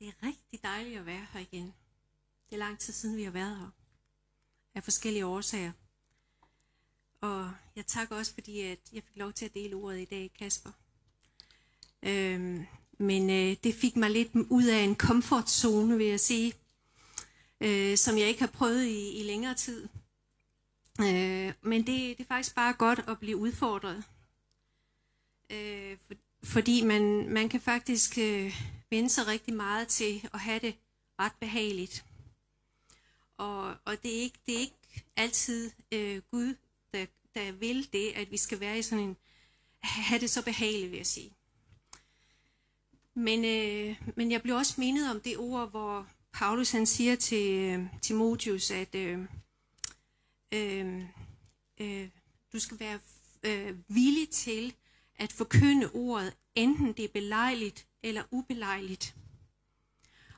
Det 0.00 0.08
er 0.08 0.26
rigtig 0.26 0.62
dejligt 0.62 0.98
at 0.98 1.06
være 1.06 1.26
her 1.32 1.40
igen. 1.40 1.74
Det 2.50 2.54
er 2.54 2.58
lang 2.58 2.78
tid 2.78 2.92
siden, 2.92 3.16
vi 3.16 3.22
har 3.22 3.30
været 3.30 3.56
her. 3.56 3.70
Af 4.74 4.84
forskellige 4.84 5.26
årsager. 5.26 5.72
Og 7.20 7.52
jeg 7.76 7.86
takker 7.86 8.16
også, 8.16 8.34
fordi 8.34 8.60
at 8.60 8.78
jeg 8.92 9.02
fik 9.02 9.16
lov 9.16 9.32
til 9.32 9.44
at 9.44 9.54
dele 9.54 9.76
ordet 9.76 10.00
i 10.00 10.04
dag, 10.04 10.30
Kasper. 10.38 10.70
Øhm, 12.02 12.66
men 12.98 13.30
øh, 13.30 13.56
det 13.64 13.74
fik 13.74 13.96
mig 13.96 14.10
lidt 14.10 14.30
ud 14.34 14.64
af 14.64 14.78
en 14.78 14.94
komfortzone, 14.94 15.96
vil 15.96 16.06
jeg 16.06 16.20
sige, 16.20 16.54
øh, 17.60 17.96
som 17.96 18.18
jeg 18.18 18.28
ikke 18.28 18.40
har 18.40 18.50
prøvet 18.50 18.84
i, 18.84 19.20
i 19.20 19.22
længere 19.22 19.54
tid. 19.54 19.88
Øh, 21.00 21.52
men 21.62 21.80
det, 21.80 22.18
det 22.18 22.20
er 22.20 22.28
faktisk 22.28 22.54
bare 22.54 22.72
godt 22.72 22.98
at 23.08 23.18
blive 23.18 23.36
udfordret. 23.36 24.04
Øh, 25.50 25.98
for, 26.06 26.14
fordi 26.44 26.84
man, 26.84 27.28
man 27.28 27.48
kan 27.48 27.60
faktisk 27.60 28.18
øh, 28.18 28.79
vende 28.90 29.08
sig 29.08 29.26
rigtig 29.26 29.54
meget 29.54 29.88
til 29.88 30.28
at 30.34 30.40
have 30.40 30.58
det 30.58 30.74
ret 31.18 31.32
behageligt. 31.40 32.04
Og, 33.36 33.76
og 33.84 34.02
det, 34.02 34.16
er 34.16 34.20
ikke, 34.20 34.38
det 34.46 34.54
er 34.54 34.58
ikke 34.58 35.04
altid 35.16 35.70
øh, 35.92 36.22
Gud, 36.30 36.54
der, 36.94 37.06
der 37.34 37.52
vil 37.52 37.92
det, 37.92 38.12
at 38.14 38.30
vi 38.30 38.36
skal 38.36 38.60
være 38.60 38.78
i 38.78 38.82
sådan 38.82 39.04
en, 39.04 39.16
have 39.82 40.20
det 40.20 40.30
så 40.30 40.44
behageligt, 40.44 40.90
vil 40.90 40.96
jeg 40.96 41.06
sige. 41.06 41.32
Men, 43.14 43.44
øh, 43.44 44.02
men 44.16 44.30
jeg 44.30 44.42
blev 44.42 44.56
også 44.56 44.74
mindet 44.78 45.10
om 45.10 45.20
det 45.20 45.38
ord, 45.38 45.70
hvor 45.70 46.06
Paulus 46.32 46.70
han 46.70 46.86
siger 46.86 47.16
til 47.16 47.52
øh, 47.52 47.86
Timotius, 48.02 48.70
at 48.70 48.94
øh, 48.94 49.18
øh, 50.52 51.04
øh, 51.80 52.08
du 52.52 52.58
skal 52.58 52.80
være 52.80 52.98
øh, 53.42 53.76
villig 53.88 54.28
til 54.30 54.74
at 55.14 55.32
forkynde 55.32 55.90
ordet, 55.92 56.36
enten 56.54 56.92
det 56.92 57.04
er 57.04 57.08
belejligt 57.08 57.86
eller 58.02 58.22
ubelejligt. 58.30 59.14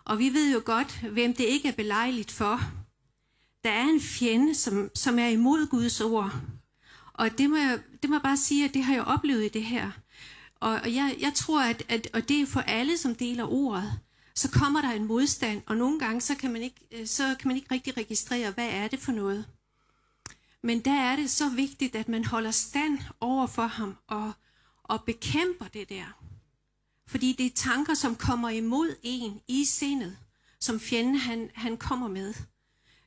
Og 0.05 0.19
vi 0.19 0.29
ved 0.29 0.53
jo 0.53 0.63
godt, 0.65 1.01
hvem 1.13 1.35
det 1.35 1.45
ikke 1.45 1.69
er 1.69 1.73
belejligt 1.73 2.31
for. 2.31 2.61
Der 3.65 3.71
er 3.71 3.85
en 3.85 4.01
fjende, 4.01 4.55
som, 4.55 4.91
som 4.95 5.19
er 5.19 5.29
imod 5.29 5.67
Guds 5.67 6.01
ord. 6.01 6.33
Og 7.13 7.39
det 7.39 7.51
må, 7.51 7.57
jeg, 7.57 7.81
det 8.03 8.11
må 8.11 8.17
jeg 8.17 8.23
bare 8.23 8.37
sige, 8.37 8.65
at 8.65 8.75
det 8.75 8.85
har 8.85 8.95
jeg 8.95 9.05
oplevet 9.05 9.45
i 9.45 9.49
det 9.49 9.65
her. 9.65 9.91
Og, 10.55 10.71
og 10.71 10.95
jeg, 10.95 11.17
jeg 11.21 11.33
tror, 11.35 11.63
at, 11.63 11.83
at 11.89 12.09
og 12.15 12.29
det 12.29 12.41
er 12.41 12.47
for 12.47 12.61
alle, 12.61 12.99
som 12.99 13.15
deler 13.15 13.45
ordet, 13.45 14.01
så 14.35 14.51
kommer 14.51 14.81
der 14.81 14.91
en 14.91 15.05
modstand, 15.05 15.63
og 15.67 15.77
nogle 15.77 15.99
gange 15.99 16.21
så 16.21 16.35
kan 16.35 16.53
man 16.53 16.63
ikke, 16.63 16.87
øh, 16.91 17.07
så 17.07 17.37
kan 17.41 17.49
man 17.49 17.57
ikke 17.57 17.75
rigtig 17.75 17.97
registrere, 17.97 18.51
hvad 18.51 18.69
er 18.69 18.89
det 18.89 18.99
for 18.99 19.13
noget. 19.13 19.47
Men 20.63 20.81
der 20.81 20.93
er 20.93 21.17
det 21.17 21.31
så 21.31 21.49
vigtigt, 21.49 21.97
at 21.97 22.09
man 22.09 22.25
holder 22.25 22.51
stand 22.51 22.99
over 23.21 23.47
for 23.47 23.67
ham 23.67 23.97
og, 24.07 24.33
og 24.83 25.05
bekæmper 25.05 25.67
det 25.69 25.89
der. 25.89 26.22
Fordi 27.13 27.35
det 27.39 27.47
er 27.47 27.51
tanker, 27.55 27.95
som 27.95 28.17
kommer 28.17 28.49
imod 28.49 28.97
en 29.03 29.41
i 29.49 29.65
sindet, 29.65 30.17
som 30.61 30.81
fjenden 30.81 31.17
han, 31.17 31.51
han 31.55 31.77
kommer 31.77 32.09
med. 32.09 32.35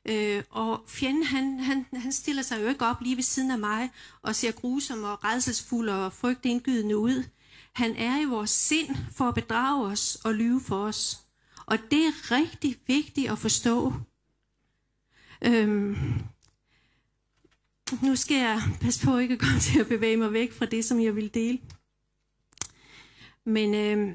Øh, 0.04 0.42
og 0.50 0.84
fjenden 0.88 1.22
han, 1.22 1.60
han, 1.60 1.86
han 1.92 2.12
stiller 2.12 2.42
sig 2.42 2.62
jo 2.62 2.68
ikke 2.68 2.86
op 2.86 3.00
lige 3.00 3.16
ved 3.16 3.22
siden 3.22 3.50
af 3.50 3.58
mig 3.58 3.90
og 4.22 4.34
ser 4.34 4.52
grusom 4.52 5.04
og 5.04 5.24
redselsfuld 5.24 5.88
og 5.88 6.12
frygtindgydende 6.12 6.96
ud. 6.96 7.24
Han 7.72 7.96
er 7.96 8.20
i 8.20 8.24
vores 8.24 8.50
sind 8.50 8.96
for 9.12 9.28
at 9.28 9.34
bedrage 9.34 9.86
os 9.86 10.18
og 10.24 10.34
lyve 10.34 10.60
for 10.60 10.84
os. 10.84 11.18
Og 11.66 11.78
det 11.90 12.06
er 12.06 12.30
rigtig 12.30 12.76
vigtigt 12.86 13.30
at 13.30 13.38
forstå. 13.38 13.92
Øhm, 15.42 15.96
nu 18.02 18.16
skal 18.16 18.36
jeg 18.36 18.62
passe 18.80 19.04
på 19.04 19.18
ikke 19.18 19.32
at 19.32 19.40
komme 19.40 19.60
til 19.60 19.80
at 19.80 19.88
bevæge 19.88 20.16
mig 20.16 20.32
væk 20.32 20.52
fra 20.52 20.66
det, 20.66 20.84
som 20.84 21.00
jeg 21.00 21.16
vil 21.16 21.34
dele. 21.34 21.58
Men 23.46 23.74
øh, 23.74 24.08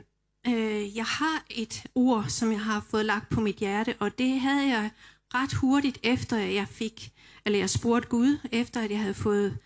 øh, 0.47 0.97
jeg 0.97 1.05
har 1.05 1.45
et 1.49 1.83
ord, 1.95 2.25
som 2.27 2.51
jeg 2.51 2.61
har 2.61 2.85
fået 2.89 3.05
lagt 3.05 3.29
på 3.29 3.41
mit 3.41 3.55
hjerte, 3.55 3.95
og 3.99 4.17
det 4.17 4.39
havde 4.39 4.67
jeg 4.67 4.91
ret 5.33 5.53
hurtigt 5.53 5.99
efter, 6.03 6.37
at 6.37 6.53
jeg 6.53 6.67
fik, 6.67 7.11
eller 7.45 7.59
jeg 7.59 7.69
spurgte 7.69 8.09
Gud, 8.09 8.37
efter 8.52 8.81
at 8.81 8.91
jeg 8.91 8.99
havde 8.99 9.14
fået 9.14 9.58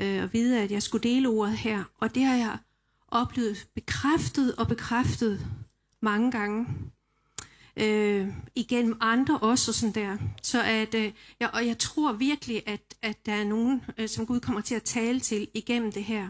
øh, 0.00 0.22
at 0.22 0.32
vide, 0.32 0.60
at 0.60 0.70
jeg 0.70 0.82
skulle 0.82 1.10
dele 1.10 1.28
ordet 1.28 1.56
her. 1.56 1.84
Og 1.98 2.14
det 2.14 2.24
har 2.24 2.34
jeg 2.34 2.58
oplevet 3.08 3.66
bekræftet 3.74 4.56
og 4.56 4.68
bekræftet 4.68 5.46
mange 6.02 6.30
gange. 6.30 6.66
Øh, 7.76 8.28
igennem 8.54 8.96
andre 9.00 9.38
også 9.38 9.70
og 9.70 9.74
sådan 9.74 9.94
der. 9.94 10.16
Så 10.42 10.62
at, 10.62 10.94
øh, 10.94 11.12
jeg, 11.40 11.50
og 11.52 11.66
jeg 11.66 11.78
tror 11.78 12.12
virkelig, 12.12 12.62
at, 12.66 12.94
at 13.02 13.26
der 13.26 13.32
er 13.32 13.44
nogen, 13.44 13.82
øh, 13.98 14.08
som 14.08 14.26
Gud 14.26 14.40
kommer 14.40 14.60
til 14.60 14.74
at 14.74 14.82
tale 14.82 15.20
til 15.20 15.48
igennem 15.54 15.92
det 15.92 16.04
her. 16.04 16.28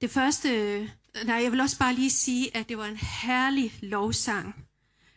Det 0.00 0.10
første, 0.10 0.48
øh, 0.48 0.88
nej, 1.24 1.36
jeg 1.36 1.52
vil 1.52 1.60
også 1.60 1.78
bare 1.78 1.94
lige 1.94 2.10
sige, 2.10 2.56
at 2.56 2.68
det 2.68 2.78
var 2.78 2.86
en 2.86 2.96
herlig 2.96 3.72
lovsang. 3.82 4.66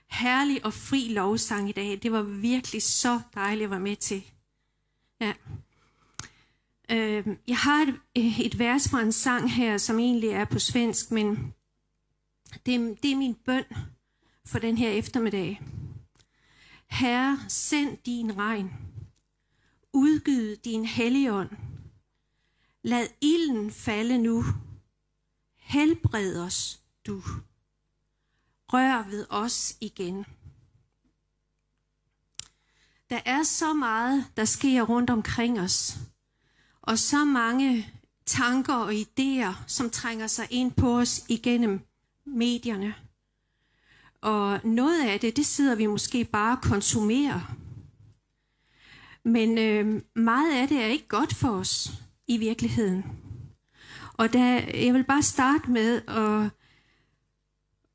Herlig 0.10 0.66
og 0.66 0.74
fri 0.74 1.08
lovsang 1.10 1.70
i 1.70 1.72
dag. 1.72 2.00
Det 2.04 2.12
var 2.12 2.22
virkelig 2.22 2.84
så 2.84 3.22
dejligt 3.36 3.64
at 3.64 3.72
være 3.72 3.80
med 3.80 3.96
til. 3.96 4.24
Ja. 5.22 5.34
Øh, 6.90 7.28
jeg 7.48 7.58
har 7.58 7.82
et, 7.82 8.00
øh, 8.18 8.40
et 8.40 8.60
vers 8.60 8.90
fra 8.90 9.02
en 9.02 9.12
sang 9.12 9.54
her, 9.54 9.78
som 9.78 10.00
egentlig 10.00 10.30
er 10.30 10.46
på 10.46 10.60
svensk, 10.60 11.12
men 11.12 11.54
det, 12.66 13.04
det 13.04 13.12
er 13.12 13.16
min 13.16 13.36
bøn 13.46 13.64
for 14.46 14.60
den 14.60 14.78
her 14.78 14.90
eftermiddag. 14.90 15.62
Herre, 16.90 17.40
send 17.48 17.98
din 18.06 18.38
regn. 18.38 18.72
Udgyd 19.94 20.56
din 20.56 20.86
helligånd. 20.86 21.50
Lad 22.84 23.08
ilden 23.22 23.72
falde 23.72 24.18
nu. 24.18 24.44
Helbred 25.74 26.40
os, 26.40 26.82
du. 27.08 27.22
Rør 28.74 29.10
ved 29.10 29.26
os 29.30 29.78
igen. 29.82 30.26
Der 33.10 33.20
er 33.26 33.44
så 33.44 33.74
meget, 33.74 34.26
der 34.38 34.46
sker 34.46 34.84
rundt 34.84 35.10
omkring 35.10 35.60
os, 35.60 35.98
og 36.82 37.00
så 37.00 37.26
mange 37.26 37.94
tanker 38.26 38.74
og 38.74 38.94
idéer, 38.94 39.54
som 39.68 39.90
trænger 39.90 40.28
sig 40.28 40.48
ind 40.50 40.72
på 40.72 41.00
os 41.00 41.26
igennem 41.30 41.80
medierne. 42.26 42.96
Og 44.22 44.60
noget 44.64 45.08
af 45.08 45.20
det, 45.20 45.36
det 45.36 45.46
sidder 45.46 45.76
vi 45.76 45.86
måske 45.86 46.26
bare 46.26 46.58
og 46.58 46.62
konsumerer. 46.62 47.56
Men 49.24 49.58
øh, 49.58 50.02
meget 50.16 50.62
af 50.62 50.68
det 50.68 50.78
er 50.78 50.88
ikke 50.88 51.08
godt 51.08 51.36
for 51.36 51.50
os 51.50 51.92
i 52.28 52.38
virkeligheden. 52.38 53.23
Og 54.14 54.34
der, 54.34 54.78
jeg 54.86 54.94
vil 54.94 55.04
bare 55.04 55.24
starte 55.24 55.72
med 55.72 56.02
at, 56.08 56.52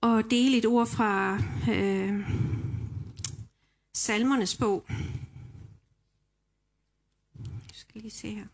at 0.02 0.30
dele 0.30 0.56
et 0.58 0.66
ord 0.66 0.86
fra 0.86 1.38
øh, 1.72 2.30
Salmernes 3.94 4.56
bog. 4.56 4.84
Jeg 7.38 7.74
skal 7.74 8.00
lige 8.00 8.10
se 8.10 8.34
her. 8.34 8.46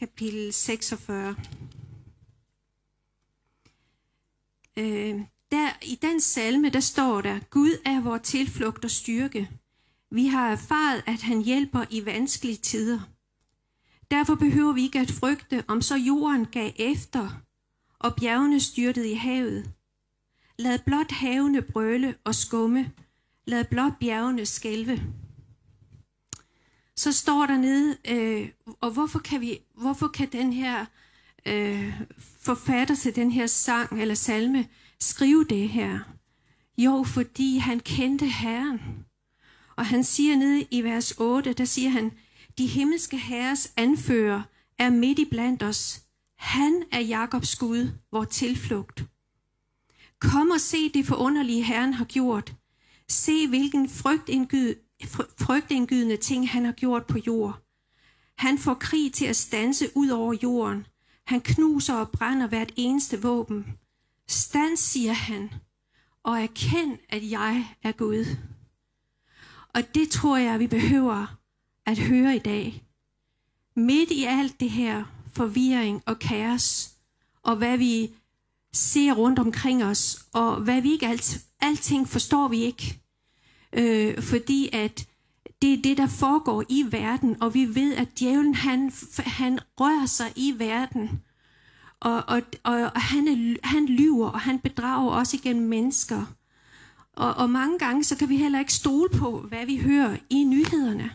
Kapitel 0.00 0.52
46. 0.52 1.36
Øh, 4.76 5.20
der, 5.50 5.70
I 5.82 5.98
den 6.02 6.20
salme, 6.20 6.70
der 6.70 6.80
står 6.80 7.20
der, 7.20 7.38
Gud 7.50 7.70
er 7.86 8.00
vores 8.00 8.22
tilflugt 8.28 8.84
og 8.84 8.90
styrke. 8.90 9.59
Vi 10.10 10.26
har 10.26 10.50
erfaret, 10.50 11.02
at 11.06 11.22
han 11.22 11.42
hjælper 11.42 11.84
i 11.90 12.06
vanskelige 12.06 12.56
tider. 12.56 13.00
Derfor 14.10 14.34
behøver 14.34 14.72
vi 14.72 14.82
ikke 14.82 15.00
at 15.00 15.10
frygte, 15.10 15.64
om 15.68 15.82
så 15.82 15.96
jorden 15.96 16.46
gav 16.46 16.70
efter, 16.76 17.42
og 17.98 18.16
bjergene 18.16 18.60
styrtede 18.60 19.10
i 19.10 19.14
havet. 19.14 19.72
Lad 20.58 20.78
blot 20.86 21.10
havene 21.12 21.62
brøle 21.62 22.14
og 22.24 22.34
skumme. 22.34 22.92
Lad 23.46 23.64
blot 23.64 23.92
bjergene 24.00 24.46
skælve. 24.46 25.02
Så 26.96 27.12
står 27.12 27.46
der 27.46 27.56
nede, 27.56 27.96
øh, 28.08 28.48
og 28.80 28.90
hvorfor 28.90 29.18
kan, 29.18 29.40
vi, 29.40 29.58
hvorfor 29.74 30.08
kan 30.08 30.28
den 30.32 30.52
her 30.52 30.86
øh, 31.46 32.00
forfatter 32.40 32.94
til 32.94 33.16
den 33.16 33.30
her 33.30 33.46
sang 33.46 34.00
eller 34.00 34.14
salme 34.14 34.68
skrive 35.00 35.44
det 35.44 35.68
her? 35.68 35.98
Jo, 36.78 37.04
fordi 37.04 37.58
han 37.58 37.80
kendte 37.80 38.26
Herren. 38.26 38.80
Og 39.80 39.86
han 39.86 40.04
siger 40.04 40.36
nede 40.36 40.66
i 40.70 40.82
vers 40.82 41.14
8, 41.18 41.52
der 41.52 41.64
siger 41.64 41.90
han, 41.90 42.12
de 42.58 42.66
himmelske 42.66 43.18
herres 43.18 43.72
anfører 43.76 44.42
er 44.78 44.90
midt 44.90 45.18
i 45.18 45.24
blandt 45.24 45.62
os. 45.62 46.02
Han 46.36 46.82
er 46.92 47.00
Jakobs 47.00 47.56
Gud, 47.56 47.88
vor 48.12 48.24
tilflugt. 48.24 49.04
Kom 50.18 50.50
og 50.50 50.60
se 50.60 50.88
det 50.88 51.06
forunderlige 51.06 51.62
Herren 51.62 51.94
har 51.94 52.04
gjort. 52.04 52.54
Se, 53.08 53.48
hvilken 53.48 53.88
frygtindgyd, 53.88 54.74
frygtindgydende 55.38 56.16
ting 56.16 56.50
han 56.50 56.64
har 56.64 56.72
gjort 56.72 57.06
på 57.06 57.18
jord. 57.26 57.62
Han 58.36 58.58
får 58.58 58.74
krig 58.74 59.12
til 59.12 59.26
at 59.26 59.36
stanse 59.36 59.88
ud 59.94 60.08
over 60.08 60.34
jorden. 60.42 60.86
Han 61.26 61.40
knuser 61.40 61.94
og 61.94 62.10
brænder 62.10 62.46
hvert 62.46 62.72
eneste 62.76 63.22
våben. 63.22 63.66
Stand, 64.28 64.76
siger 64.76 65.12
han, 65.12 65.50
og 66.22 66.42
erkend, 66.42 66.98
at 67.08 67.30
jeg 67.30 67.76
er 67.82 67.92
Gud. 67.92 68.49
Og 69.74 69.94
det 69.94 70.08
tror 70.08 70.36
jeg, 70.36 70.60
vi 70.60 70.66
behøver 70.66 71.36
at 71.86 71.98
høre 71.98 72.36
i 72.36 72.38
dag. 72.38 72.84
Midt 73.76 74.10
i 74.10 74.24
alt 74.24 74.60
det 74.60 74.70
her 74.70 75.04
forvirring 75.32 76.02
og 76.06 76.18
kaos, 76.18 76.90
og 77.42 77.56
hvad 77.56 77.78
vi 77.78 78.10
ser 78.72 79.12
rundt 79.12 79.38
omkring 79.38 79.84
os, 79.84 80.26
og 80.32 80.56
hvad 80.56 80.80
vi 80.80 80.92
ikke 80.92 81.06
alt, 81.06 81.38
alting 81.60 82.08
forstår 82.08 82.48
vi 82.48 82.62
ikke. 82.62 83.00
Øh, 83.72 84.22
fordi 84.22 84.68
at 84.72 85.06
det 85.62 85.72
er 85.72 85.82
det, 85.82 85.96
der 85.96 86.06
foregår 86.06 86.64
i 86.68 86.86
verden, 86.90 87.42
og 87.42 87.54
vi 87.54 87.74
ved, 87.74 87.94
at 87.94 88.18
djævlen 88.18 88.54
han, 88.54 88.92
han 89.18 89.58
rører 89.80 90.06
sig 90.06 90.32
i 90.36 90.54
verden, 90.58 91.22
og, 92.00 92.24
og, 92.28 92.42
og 92.64 92.90
han, 93.00 93.28
er, 93.28 93.56
han 93.66 93.86
lyver, 93.86 94.28
og 94.28 94.40
han 94.40 94.58
bedrager 94.58 95.10
også 95.10 95.36
igennem 95.36 95.68
mennesker. 95.68 96.34
Og, 97.16 97.34
og 97.34 97.50
mange 97.50 97.78
gange, 97.78 98.04
så 98.04 98.16
kan 98.16 98.28
vi 98.28 98.36
heller 98.36 98.58
ikke 98.58 98.72
stole 98.72 99.08
på, 99.08 99.40
hvad 99.40 99.66
vi 99.66 99.76
hører 99.76 100.16
i 100.30 100.44
nyhederne. 100.44 101.10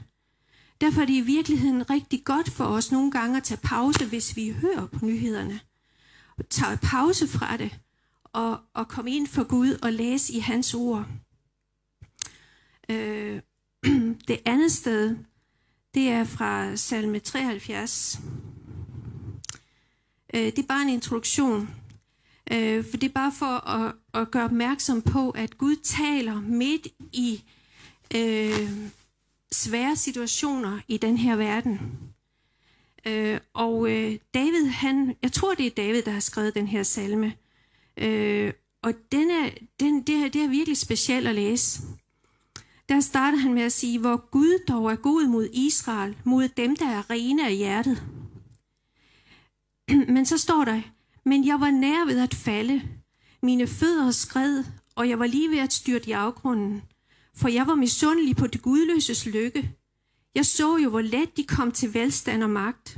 Derfor 0.81 1.01
er 1.01 1.05
det 1.05 1.13
i 1.13 1.21
virkeligheden 1.21 1.89
rigtig 1.89 2.23
godt 2.25 2.49
for 2.49 2.65
os 2.65 2.91
nogle 2.91 3.11
gange 3.11 3.37
at 3.37 3.43
tage 3.43 3.59
pause, 3.63 4.05
hvis 4.05 4.35
vi 4.35 4.51
hører 4.51 4.85
på 4.85 5.05
nyhederne. 5.05 5.59
Tage 6.49 6.77
pause 6.77 7.27
fra 7.27 7.57
det, 7.57 7.79
og, 8.23 8.59
og 8.73 8.87
komme 8.87 9.11
ind 9.11 9.27
for 9.27 9.43
Gud 9.43 9.79
og 9.81 9.93
læse 9.93 10.33
i 10.33 10.39
hans 10.39 10.73
ord. 10.73 11.05
Øh, 12.89 13.41
det 14.27 14.41
andet 14.45 14.71
sted, 14.71 15.17
det 15.93 16.09
er 16.09 16.23
fra 16.23 16.75
salme 16.75 17.19
73. 17.19 18.19
Øh, 20.33 20.41
det 20.41 20.59
er 20.59 20.67
bare 20.67 20.81
en 20.81 20.89
introduktion. 20.89 21.69
Øh, 22.51 22.85
for 22.89 22.97
det 22.97 23.09
er 23.09 23.13
bare 23.13 23.31
for 23.31 23.69
at, 23.69 23.95
at 24.13 24.31
gøre 24.31 24.45
opmærksom 24.45 25.01
på, 25.01 25.29
at 25.29 25.57
Gud 25.57 25.75
taler 25.75 26.41
midt 26.41 26.87
i 27.13 27.43
øh, 28.15 28.69
svære 29.51 29.95
situationer 29.95 30.79
i 30.87 30.97
den 30.97 31.17
her 31.17 31.35
verden. 31.35 31.79
Øh, 33.05 33.39
og 33.53 33.91
øh, 33.91 34.17
David, 34.33 34.65
han, 34.67 35.15
jeg 35.21 35.31
tror 35.31 35.53
det 35.53 35.65
er 35.65 35.71
David, 35.71 36.01
der 36.01 36.11
har 36.11 36.19
skrevet 36.19 36.55
den 36.55 36.67
her 36.67 36.83
salme. 36.83 37.33
Øh, 37.97 38.53
og 38.81 38.93
den 39.11 39.29
er, 39.29 39.49
den, 39.79 40.01
det, 40.01 40.15
er, 40.15 40.29
det 40.29 40.43
er 40.43 40.47
virkelig 40.47 40.77
specielt 40.77 41.27
at 41.27 41.35
læse. 41.35 41.81
Der 42.89 42.99
starter 42.99 43.37
han 43.37 43.53
med 43.53 43.61
at 43.61 43.71
sige, 43.71 43.99
hvor 43.99 44.29
Gud 44.29 44.59
dog 44.67 44.91
er 44.91 44.95
god 44.95 45.27
mod 45.27 45.49
Israel, 45.53 46.17
mod 46.23 46.47
dem, 46.47 46.75
der 46.75 46.85
er 46.85 47.09
rene 47.09 47.47
af 47.47 47.55
hjertet. 47.55 48.03
Men 50.13 50.25
så 50.25 50.37
står 50.37 50.65
der, 50.65 50.81
men 51.25 51.47
jeg 51.47 51.59
var 51.59 51.71
nær 51.71 52.05
ved 52.05 52.19
at 52.19 52.33
falde. 52.33 52.81
Mine 53.43 53.67
fødder 53.67 54.11
skred, 54.11 54.63
og 54.95 55.09
jeg 55.09 55.19
var 55.19 55.27
lige 55.27 55.49
ved 55.49 55.59
at 55.59 55.73
styrte 55.73 56.09
i 56.09 56.11
afgrunden. 56.11 56.81
For 57.35 57.47
jeg 57.47 57.67
var 57.67 57.75
misundelig 57.75 58.35
på 58.35 58.47
det 58.47 58.61
gudløses 58.61 59.25
lykke. 59.25 59.75
Jeg 60.35 60.45
så 60.45 60.77
jo, 60.77 60.89
hvor 60.89 61.01
let 61.01 61.37
de 61.37 61.43
kom 61.43 61.71
til 61.71 61.93
velstand 61.93 62.43
og 62.43 62.49
magt. 62.49 62.97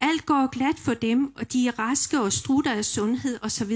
Alt 0.00 0.26
går 0.26 0.46
glat 0.46 0.78
for 0.78 0.94
dem, 0.94 1.36
og 1.36 1.52
de 1.52 1.68
er 1.68 1.78
raske 1.78 2.20
og 2.20 2.32
strutter 2.32 2.72
af 2.72 2.84
sundhed 2.84 3.38
osv. 3.42 3.72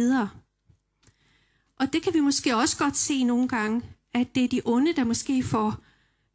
Og 1.77 1.93
det 1.93 2.03
kan 2.03 2.15
vi 2.15 2.21
måske 2.21 2.57
også 2.57 2.79
godt 2.79 2.97
se 2.97 3.25
nogle 3.25 3.49
gange, 3.49 3.83
at 4.15 4.35
det 4.35 4.45
er 4.45 4.49
de 4.49 4.63
onde, 4.65 4.93
der 4.93 5.05
måske 5.05 5.43
får 5.43 5.77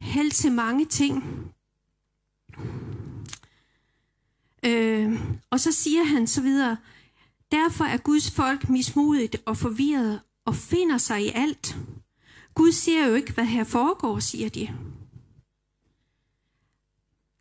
held 0.01 0.31
til 0.31 0.51
mange 0.51 0.85
ting. 0.85 1.23
Øh, 4.65 5.19
og 5.49 5.59
så 5.59 5.71
siger 5.71 6.03
han 6.03 6.27
så 6.27 6.41
videre, 6.41 6.77
derfor 7.53 7.83
er 7.83 7.97
Guds 7.97 8.31
folk 8.31 8.69
mismodigt 8.69 9.35
og 9.45 9.57
forvirret 9.57 10.21
og 10.45 10.55
finder 10.55 10.97
sig 10.97 11.25
i 11.25 11.31
alt. 11.35 11.77
Gud 12.53 12.71
ser 12.71 13.07
jo 13.07 13.13
ikke, 13.13 13.33
hvad 13.33 13.45
her 13.45 13.63
foregår, 13.63 14.19
siger 14.19 14.50
de. 14.50 14.67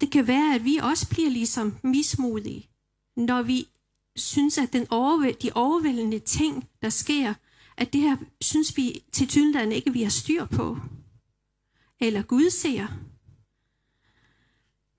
Det 0.01 0.11
kan 0.11 0.27
være, 0.27 0.55
at 0.55 0.65
vi 0.65 0.77
også 0.77 1.09
bliver 1.09 1.31
ligesom 1.31 1.77
mismodige, 1.83 2.69
når 3.17 3.43
vi 3.43 3.69
synes, 4.17 4.59
at 4.59 4.73
den 4.73 4.83
overvæ- 4.83 5.39
de 5.43 5.51
overvældende 5.55 6.19
ting, 6.19 6.69
der 6.83 6.89
sker, 6.89 7.35
at 7.77 7.93
det 7.93 8.01
her 8.01 8.17
synes 8.41 8.77
vi 8.77 9.03
til 9.13 9.29
tydeligheden 9.29 9.73
ikke, 9.73 9.93
vi 9.93 10.03
har 10.03 10.11
styr 10.11 10.45
på. 10.45 10.79
Eller 12.01 12.23
Gud 12.23 12.51
ser. 12.51 12.87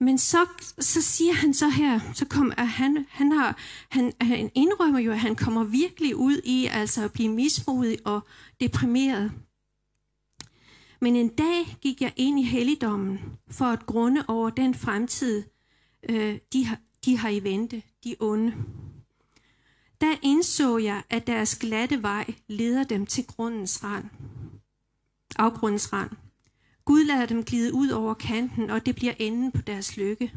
Men 0.03 0.17
så, 0.17 0.45
så 0.79 1.01
siger 1.01 1.33
han 1.33 1.53
så 1.53 1.69
her, 1.69 1.99
så 2.13 2.25
kom, 2.25 2.53
at 2.57 2.67
han, 2.67 3.05
han, 3.09 3.31
har, 3.31 3.57
han, 3.89 4.13
han 4.21 4.51
indrømmer 4.55 4.99
jo, 4.99 5.11
at 5.11 5.19
han 5.19 5.35
kommer 5.35 5.63
virkelig 5.63 6.15
ud 6.15 6.41
i 6.43 6.65
altså 6.65 7.03
at 7.03 7.13
blive 7.13 7.29
mismodig 7.29 7.97
og 8.05 8.21
deprimeret. 8.59 9.31
Men 11.01 11.15
en 11.15 11.29
dag 11.29 11.77
gik 11.81 12.01
jeg 12.01 12.13
ind 12.15 12.39
i 12.39 12.43
helligdommen 12.43 13.19
for 13.51 13.65
at 13.65 13.85
grunde 13.85 14.23
over 14.27 14.49
den 14.49 14.73
fremtid, 14.73 15.43
øh, 16.09 16.39
de, 16.53 16.65
har, 16.65 16.77
de 17.05 17.17
har 17.17 17.29
i 17.29 17.43
vente, 17.43 17.83
de 18.03 18.15
onde. 18.19 18.53
Der 20.01 20.15
indså 20.21 20.77
jeg, 20.77 21.03
at 21.09 21.27
deres 21.27 21.55
glatte 21.55 22.03
vej 22.03 22.33
leder 22.47 22.83
dem 22.83 23.05
til 23.05 23.27
grundens 23.27 23.83
rand. 23.83 24.05
Afgrundens 25.35 25.93
rand. 25.93 26.09
Gud 26.85 27.03
lader 27.03 27.25
dem 27.25 27.43
glide 27.43 27.73
ud 27.73 27.89
over 27.89 28.13
kanten, 28.13 28.69
og 28.69 28.85
det 28.85 28.95
bliver 28.95 29.13
enden 29.19 29.51
på 29.51 29.61
deres 29.61 29.97
lykke. 29.97 30.33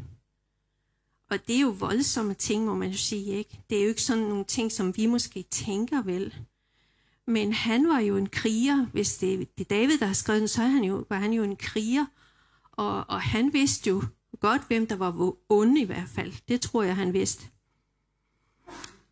Og 1.29 1.47
det 1.47 1.55
er 1.55 1.61
jo 1.61 1.69
voldsomme 1.69 2.33
ting, 2.33 2.65
må 2.65 2.75
man 2.75 2.89
jo 2.89 2.97
sige, 2.97 3.33
ikke? 3.33 3.59
Det 3.69 3.77
er 3.77 3.83
jo 3.83 3.89
ikke 3.89 4.01
sådan 4.01 4.23
nogle 4.23 4.45
ting, 4.45 4.71
som 4.71 4.97
vi 4.97 5.05
måske 5.05 5.45
tænker 5.51 6.01
vel. 6.01 6.35
Men 7.27 7.53
han 7.53 7.87
var 7.87 7.99
jo 7.99 8.17
en 8.17 8.29
kriger. 8.29 8.85
Hvis 8.85 9.17
det, 9.17 9.57
det 9.57 9.71
er 9.71 9.75
David, 9.75 9.97
der 9.97 10.05
har 10.05 10.13
skrevet 10.13 10.39
den, 10.39 10.47
så 10.47 10.61
er 10.61 10.67
han 10.67 10.83
jo, 10.83 11.05
var 11.09 11.17
han 11.17 11.33
jo 11.33 11.43
en 11.43 11.55
kriger. 11.55 12.05
Og, 12.71 13.09
og 13.09 13.21
han 13.21 13.53
vidste 13.53 13.89
jo 13.89 14.03
godt, 14.39 14.67
hvem 14.67 14.87
der 14.87 14.95
var 14.95 15.33
onde 15.49 15.81
i 15.81 15.83
hvert 15.83 16.09
fald. 16.09 16.33
Det 16.47 16.61
tror 16.61 16.83
jeg, 16.83 16.95
han 16.95 17.13
vidste. 17.13 17.47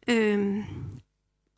Øhm, 0.07 0.63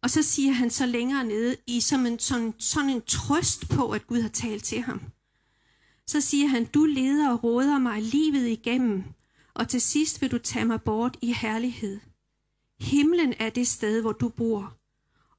og 0.02 0.10
så 0.10 0.24
siger 0.24 0.52
han 0.52 0.70
så 0.70 0.86
længere 0.86 1.24
nede, 1.24 1.56
i 1.68 1.82
som 1.82 2.06
en, 2.06 2.20
sådan, 2.20 2.54
sådan 2.60 2.90
en 2.90 3.02
trøst 3.02 3.70
på, 3.70 3.92
at 3.92 4.08
Gud 4.08 4.22
har 4.22 4.30
talt 4.30 4.64
til 4.64 4.82
ham. 4.82 5.02
Så 6.08 6.22
siger 6.22 6.48
han, 6.48 6.66
du 6.66 6.86
leder 6.86 7.32
og 7.32 7.44
råder 7.44 7.80
mig 7.80 8.02
livet 8.02 8.48
igennem, 8.48 9.04
og 9.54 9.70
til 9.70 9.82
sidst 9.82 10.22
vil 10.22 10.32
du 10.32 10.38
tage 10.38 10.66
mig 10.66 10.82
bort 10.82 11.18
i 11.22 11.34
herlighed. 11.34 12.00
Himlen 12.80 13.34
er 13.40 13.50
det 13.50 13.68
sted, 13.68 14.02
hvor 14.02 14.12
du 14.12 14.30
bor, 14.30 14.78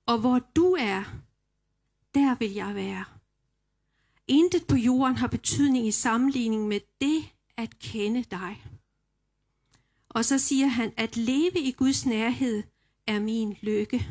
og 0.07 0.19
hvor 0.19 0.39
du 0.57 0.77
er, 0.79 1.05
der 2.15 2.39
vil 2.39 2.53
jeg 2.53 2.75
være. 2.75 3.05
Intet 4.29 4.67
på 4.67 4.77
jorden 4.77 5.17
har 5.17 5.27
betydning 5.27 5.87
i 5.87 5.91
sammenligning 5.91 6.69
med 6.69 6.81
det 7.01 7.29
at 7.57 7.79
kende 7.79 8.25
dig. 8.31 8.65
Og 10.09 10.25
så 10.25 10.39
siger 10.39 10.67
han, 10.67 10.93
at 10.97 11.17
leve 11.17 11.61
i 11.61 11.73
Guds 11.73 12.07
nærhed 12.07 12.63
er 13.07 13.21
min 13.21 13.57
lykke. 13.63 14.09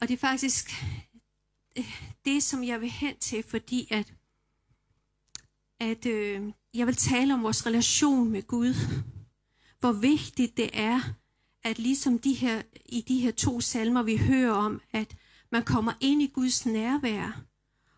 Og 0.00 0.08
det 0.08 0.14
er 0.14 0.18
faktisk 0.18 0.70
øh, 1.78 2.00
det, 2.24 2.42
som 2.42 2.64
jeg 2.64 2.80
vil 2.80 2.90
hen 2.90 3.18
til, 3.18 3.42
fordi 3.42 3.88
at, 3.90 4.14
at 5.80 6.06
øh, 6.06 6.52
jeg 6.74 6.86
vil 6.86 6.96
tale 6.96 7.34
om 7.34 7.42
vores 7.42 7.66
relation 7.66 8.30
med 8.30 8.42
Gud. 8.42 8.74
Hvor 9.80 9.92
vigtigt 9.92 10.56
det 10.56 10.70
er, 10.72 11.00
at 11.64 11.78
ligesom 11.78 12.18
de 12.18 12.32
her, 12.32 12.62
i 12.86 13.00
de 13.00 13.20
her 13.20 13.30
to 13.30 13.60
salmer, 13.60 14.02
vi 14.02 14.16
hører 14.16 14.52
om, 14.52 14.80
at 14.92 15.16
man 15.52 15.64
kommer 15.64 15.92
ind 16.00 16.22
i 16.22 16.26
Guds 16.34 16.66
nærvær, 16.66 17.42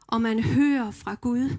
og 0.06 0.20
man 0.20 0.42
hører 0.42 0.90
fra 0.90 1.14
Gud. 1.14 1.58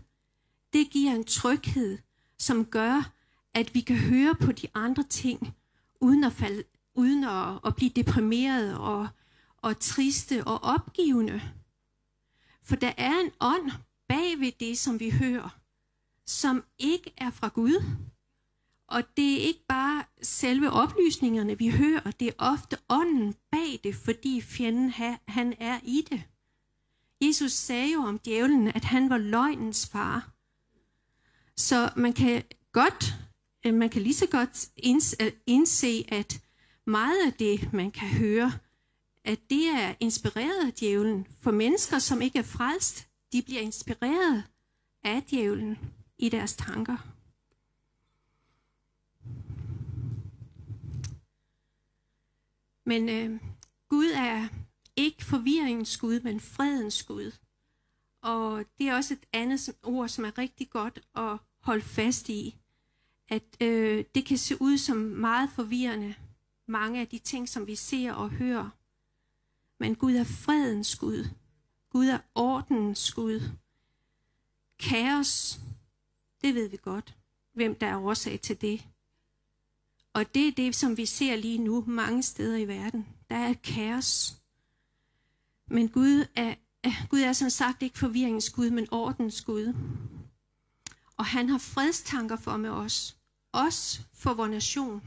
Det 0.74 0.90
giver 0.92 1.12
en 1.12 1.24
tryghed, 1.24 1.98
som 2.38 2.66
gør, 2.66 3.12
at 3.54 3.76
vi 3.76 3.82
kan 3.82 3.98
høre 3.98 4.36
på 4.36 4.52
de 4.52 4.68
andre 4.74 5.04
ting, 5.04 5.56
uden 6.02 6.24
at, 6.24 6.34
falde, 6.34 6.64
uden 6.96 7.24
at, 7.24 7.60
at 7.66 7.76
blive 7.76 7.92
deprimeret 7.96 8.78
og, 8.78 9.08
og 9.58 9.80
triste 9.80 10.44
og 10.44 10.64
opgivende. 10.64 11.42
For 12.64 12.76
der 12.76 12.94
er 12.98 13.20
en 13.20 13.32
ånd 13.40 13.72
bag 14.08 14.40
ved 14.40 14.52
det, 14.60 14.78
som 14.78 15.00
vi 15.00 15.10
hører, 15.10 15.59
som 16.30 16.64
ikke 16.80 17.14
er 17.18 17.30
fra 17.30 17.48
Gud. 17.48 17.84
Og 18.88 19.04
det 19.18 19.34
er 19.34 19.48
ikke 19.48 19.66
bare 19.68 20.04
selve 20.22 20.72
oplysningerne, 20.72 21.58
vi 21.58 21.70
hører, 21.70 22.12
det 22.12 22.28
er 22.28 22.34
ofte 22.38 22.78
ånden 22.90 23.36
bag 23.52 23.80
det, 23.84 23.96
fordi 23.96 24.42
fjenden 24.42 24.90
han 25.28 25.54
er 25.60 25.80
i 25.84 26.06
det. 26.10 26.24
Jesus 27.22 27.52
sagde 27.52 27.94
jo 27.94 28.00
om 28.00 28.20
djævlen, 28.20 28.68
at 28.68 28.86
han 28.86 29.10
var 29.10 29.18
løgnens 29.18 29.88
far. 29.88 30.32
Så 31.56 31.90
man 31.96 32.14
kan 32.14 32.44
godt, 32.72 33.14
øh, 33.66 33.74
man 33.74 33.90
kan 33.90 34.02
lige 34.02 34.14
så 34.14 34.28
godt 34.28 34.70
øh, 35.22 35.32
indse, 35.48 36.06
at 36.08 36.42
meget 36.86 37.26
af 37.26 37.34
det, 37.34 37.74
man 37.74 37.92
kan 37.92 38.08
høre, 38.08 38.52
at 39.26 39.40
det 39.50 39.68
er 39.68 39.96
inspireret 40.00 40.68
af 40.68 40.74
djævlen. 40.74 41.28
For 41.42 41.52
mennesker, 41.52 42.00
som 42.00 42.22
ikke 42.22 42.40
er 42.40 42.44
frelst, 42.44 43.08
de 43.34 43.42
bliver 43.42 43.62
inspireret 43.62 44.44
af 45.04 45.24
djævlen 45.24 45.78
i 46.20 46.30
deres 46.30 46.56
tanker. 46.56 46.98
Men 52.86 53.10
øh, 53.10 53.40
Gud 53.90 54.12
er 54.16 54.48
ikke 54.96 55.26
forvirringens 55.26 55.98
Gud, 55.98 56.20
men 56.20 56.40
fredens 56.40 57.04
Gud. 57.04 57.32
Og 58.22 58.66
det 58.78 58.88
er 58.88 58.96
også 58.96 59.14
et 59.14 59.26
andet 59.34 59.76
ord, 59.84 60.10
som 60.10 60.26
er 60.26 60.38
rigtig 60.38 60.70
godt 60.70 61.00
at 61.16 61.38
holde 61.60 61.82
fast 61.82 62.30
i, 62.30 62.56
at 63.28 63.44
øh, 63.62 64.06
det 64.16 64.26
kan 64.26 64.38
se 64.38 64.62
ud 64.62 64.78
som 64.78 64.98
meget 64.98 65.50
forvirrende, 65.50 66.16
mange 66.68 67.00
af 67.02 67.08
de 67.08 67.18
ting, 67.18 67.50
som 67.50 67.68
vi 67.68 67.76
ser 67.76 68.14
og 68.14 68.30
hører. 68.30 68.70
Men 69.80 69.96
Gud 69.96 70.14
er 70.14 70.24
fredens 70.24 70.96
Gud. 70.96 71.26
Gud 71.90 72.08
er 72.08 72.20
ordenens 72.36 73.14
Gud. 73.14 73.42
Kaos, 74.80 75.60
det 76.42 76.56
ved 76.56 76.68
vi 76.70 76.78
godt, 76.82 77.16
hvem 77.54 77.76
der 77.76 77.88
er 77.88 78.02
årsag 78.02 78.42
til 78.42 78.62
det. 78.62 78.86
Og 80.14 80.36
det 80.36 80.48
er 80.48 80.52
det, 80.52 80.76
som 80.76 80.98
vi 80.98 81.06
ser 81.06 81.36
lige 81.36 81.58
nu 81.58 81.84
mange 81.88 82.24
steder 82.24 82.58
i 82.58 82.68
verden. 82.68 83.08
Der 83.30 83.36
er 83.36 83.50
et 83.50 83.62
kaos. 83.62 84.36
Men 85.68 85.90
Gud 85.90 86.26
er, 86.36 86.56
Gud 87.10 87.20
er 87.20 87.34
som 87.34 87.50
sagt 87.50 87.82
ikke 87.82 88.00
forvirringens 88.00 88.50
Gud, 88.50 88.70
men 88.70 88.88
ordens 88.92 89.42
Gud. 89.42 89.74
Og 91.18 91.26
han 91.26 91.50
har 91.50 91.58
fredstanker 91.58 92.36
for 92.36 92.58
med 92.58 92.70
os. 92.70 93.18
Os 93.54 94.02
for 94.14 94.34
vores 94.34 94.52
nation. 94.52 95.04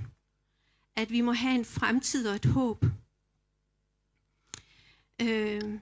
At 0.96 1.10
vi 1.10 1.20
må 1.20 1.32
have 1.32 1.54
en 1.54 1.64
fremtid 1.64 2.28
og 2.28 2.36
et 2.36 2.44
håb. 2.44 2.84
Øh, 5.20 5.78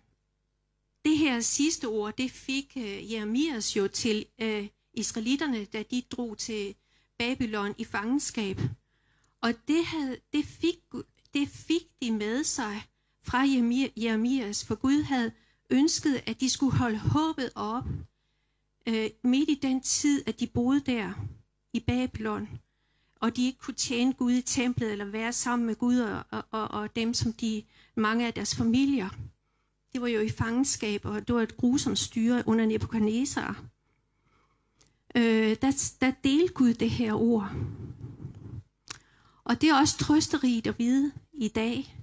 det 1.05 1.19
her 1.19 1.41
sidste 1.41 1.89
ord, 1.89 2.17
det 2.17 2.31
fik 2.31 2.73
øh, 2.77 3.13
Jeremias 3.13 3.77
jo 3.77 3.89
til 3.89 4.27
øh, 4.39 4.69
israelitterne, 4.95 5.65
da 5.65 5.83
de 5.91 6.03
drog 6.11 6.39
til 6.39 6.75
Babylon 7.19 7.75
i 7.79 7.85
fangenskab. 7.85 8.61
Og 9.43 9.55
det, 9.69 9.85
havde, 9.85 10.17
det, 10.33 10.45
fik, 10.45 10.77
det 11.35 11.49
fik 11.49 11.83
de 12.03 12.13
med 12.13 12.45
sig 12.45 12.83
fra 13.23 13.39
Jeremias, 13.97 14.65
for 14.65 14.75
Gud 14.75 15.03
havde 15.03 15.33
ønsket, 15.71 16.23
at 16.27 16.41
de 16.41 16.51
skulle 16.51 16.77
holde 16.77 16.99
håbet 16.99 17.51
op 17.55 17.85
øh, 18.87 19.11
midt 19.25 19.51
i 19.51 19.59
den 19.63 19.81
tid, 19.81 20.23
at 20.27 20.41
de 20.41 20.47
boede 20.47 20.81
der 20.81 21.13
i 21.73 21.81
Babylon, 21.81 22.49
og 23.21 23.37
de 23.37 23.47
ikke 23.47 23.59
kunne 23.59 23.75
tjene 23.75 24.13
Gud 24.13 24.33
i 24.33 24.43
templet 24.43 24.93
eller 24.93 25.05
være 25.05 25.33
sammen 25.33 25.67
med 25.67 25.77
Gud 25.77 25.99
og, 25.99 26.25
og, 26.51 26.69
og, 26.71 26.97
dem, 26.97 27.15
som 27.15 27.33
de, 27.33 27.63
mange 27.97 28.27
af 28.27 28.35
deres 28.35 28.57
familier. 28.57 29.09
Det 29.93 30.01
var 30.01 30.09
jo 30.09 30.21
i 30.21 30.29
fangenskab, 30.29 31.05
og 31.05 31.29
det 31.29 31.35
var 31.35 31.43
et 31.43 31.57
grusomt 31.57 31.99
styre 31.99 32.43
under 32.47 32.67
Nebuchadnezzar. 32.67 33.65
Øh, 35.17 35.57
der, 35.63 35.95
der 36.01 36.13
delte 36.25 36.55
Gud 36.55 36.75
det 36.75 36.91
her 36.91 37.13
ord. 37.13 37.51
Og 39.45 39.61
det 39.61 39.69
er 39.69 39.75
også 39.75 39.99
trøsterigt 39.99 40.67
at 40.67 40.79
vide 40.79 41.13
i 41.33 41.49
dag, 41.49 41.97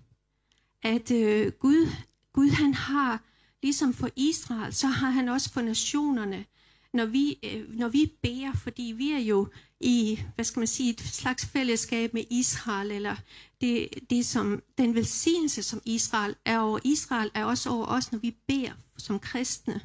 at 0.84 1.12
øh, 1.12 1.52
Gud, 1.52 1.88
Gud 2.34 2.50
han 2.50 2.74
har, 2.74 3.24
ligesom 3.64 3.94
for 3.94 4.10
Israel, 4.16 4.74
så 4.74 4.88
har 4.88 5.10
han 5.10 5.30
også 5.30 5.54
for 5.54 5.62
nationerne, 5.62 6.46
når 6.94 7.06
vi, 7.06 7.40
øh, 7.44 7.78
når 7.80 7.88
vi 7.88 8.12
beder, 8.22 8.54
fordi 8.54 8.94
vi 8.98 9.12
er 9.12 9.20
jo 9.20 9.48
i, 9.80 10.20
hvad 10.36 10.46
skal 10.46 10.60
man 10.60 10.68
sige, 10.68 10.90
et 10.90 11.02
slags 11.02 11.46
fællesskab 11.46 12.14
med 12.14 12.24
Israel, 12.30 12.92
eller 12.92 13.16
det, 13.62 13.90
det 14.10 14.26
som, 14.26 14.64
den 14.78 14.96
velsignelse, 14.96 15.64
som 15.64 15.82
Israel 15.86 16.36
er 16.46 16.60
over 16.60 16.80
Israel, 16.84 17.32
er 17.34 17.46
også 17.46 17.70
over 17.70 17.86
os, 17.86 18.12
når 18.12 18.20
vi 18.20 18.36
beder 18.48 18.72
som 18.98 19.20
kristne. 19.20 19.82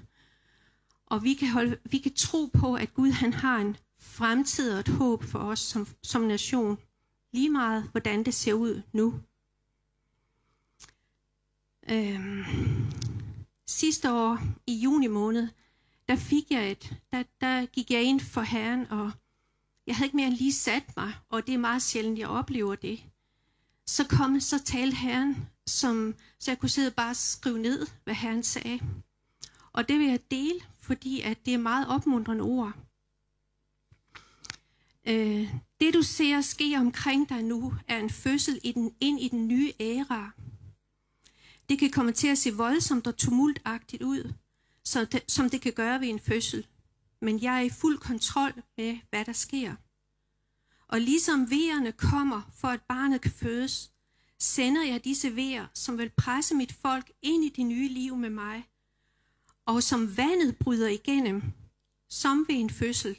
Og 1.12 1.22
vi 1.22 1.34
kan, 1.34 1.48
holde, 1.48 1.78
vi 1.84 1.98
kan 1.98 2.14
tro 2.14 2.46
på, 2.46 2.74
at 2.74 2.94
Gud 2.94 3.10
han 3.10 3.32
har 3.32 3.58
en 3.58 3.76
fremtid 3.98 4.72
og 4.72 4.80
et 4.80 4.88
håb 4.88 5.24
for 5.24 5.38
os 5.38 5.58
som, 5.58 5.86
som 6.02 6.22
nation. 6.22 6.78
Lige 7.32 7.50
meget, 7.50 7.88
hvordan 7.90 8.24
det 8.24 8.34
ser 8.34 8.52
ud 8.52 8.82
nu. 8.92 9.20
Øhm, 11.90 12.44
sidste 13.66 14.12
år 14.12 14.38
i 14.66 14.74
juni 14.74 15.06
måned, 15.06 15.48
der 16.08 16.16
fik 16.16 16.50
jeg 16.50 16.70
et, 16.70 16.96
der, 17.12 17.22
der 17.40 17.66
gik 17.66 17.90
jeg 17.90 18.02
ind 18.02 18.20
for 18.20 18.40
Herren, 18.40 18.86
og 18.90 19.12
jeg 19.86 19.96
havde 19.96 20.06
ikke 20.06 20.16
mere 20.16 20.26
end 20.26 20.36
lige 20.36 20.52
sat 20.52 20.96
mig, 20.96 21.14
og 21.28 21.46
det 21.46 21.54
er 21.54 21.58
meget 21.58 21.82
sjældent, 21.82 22.18
jeg 22.18 22.28
oplever 22.28 22.74
det. 22.74 23.02
Så 23.86 24.06
kom, 24.08 24.40
så 24.40 24.64
talte 24.64 24.96
Herren, 24.96 25.48
som, 25.66 26.14
så 26.38 26.50
jeg 26.50 26.58
kunne 26.58 26.68
sidde 26.68 26.88
og 26.88 26.94
bare 26.94 27.14
skrive 27.14 27.58
ned, 27.58 27.86
hvad 28.04 28.14
Herren 28.14 28.42
sagde. 28.42 28.80
Og 29.72 29.88
det 29.88 29.98
vil 29.98 30.06
jeg 30.06 30.20
dele, 30.30 30.60
fordi 30.82 31.20
at 31.20 31.46
det 31.46 31.54
er 31.54 31.58
meget 31.58 31.88
opmuntrende 31.88 32.42
ord. 32.42 32.72
Øh, 35.06 35.54
det 35.80 35.94
du 35.94 36.02
ser 36.02 36.40
ske 36.40 36.74
omkring 36.78 37.28
dig 37.28 37.42
nu, 37.42 37.74
er 37.88 37.98
en 37.98 38.10
fødsel 38.10 38.60
i 38.64 38.72
den, 38.72 38.94
ind 39.00 39.20
i 39.20 39.28
den 39.28 39.48
nye 39.48 39.72
æra. 39.80 40.30
Det 41.68 41.78
kan 41.78 41.90
komme 41.90 42.12
til 42.12 42.28
at 42.28 42.38
se 42.38 42.56
voldsomt 42.56 43.06
og 43.06 43.16
tumultagtigt 43.16 44.02
ud, 44.02 44.32
så 44.84 45.04
det, 45.04 45.22
som 45.28 45.50
det 45.50 45.60
kan 45.60 45.72
gøre 45.72 46.00
ved 46.00 46.08
en 46.08 46.20
fødsel. 46.20 46.66
Men 47.20 47.42
jeg 47.42 47.56
er 47.56 47.60
i 47.60 47.70
fuld 47.70 47.98
kontrol 47.98 48.62
med, 48.76 48.98
hvad 49.10 49.24
der 49.24 49.32
sker. 49.32 49.74
Og 50.88 51.00
ligesom 51.00 51.50
vejerne 51.50 51.92
kommer, 51.92 52.50
for 52.54 52.68
at 52.68 52.82
barnet 52.82 53.20
kan 53.20 53.30
fødes, 53.30 53.92
sender 54.38 54.84
jeg 54.84 55.04
disse 55.04 55.36
vejer, 55.36 55.66
som 55.74 55.98
vil 55.98 56.10
presse 56.16 56.54
mit 56.54 56.72
folk 56.72 57.12
ind 57.22 57.44
i 57.44 57.48
det 57.48 57.66
nye 57.66 57.88
liv 57.88 58.16
med 58.16 58.30
mig. 58.30 58.64
Og 59.66 59.82
som 59.82 60.16
vandet 60.16 60.56
bryder 60.56 60.88
igennem, 60.88 61.42
som 62.08 62.44
ved 62.48 62.54
en 62.54 62.70
fødsel, 62.70 63.18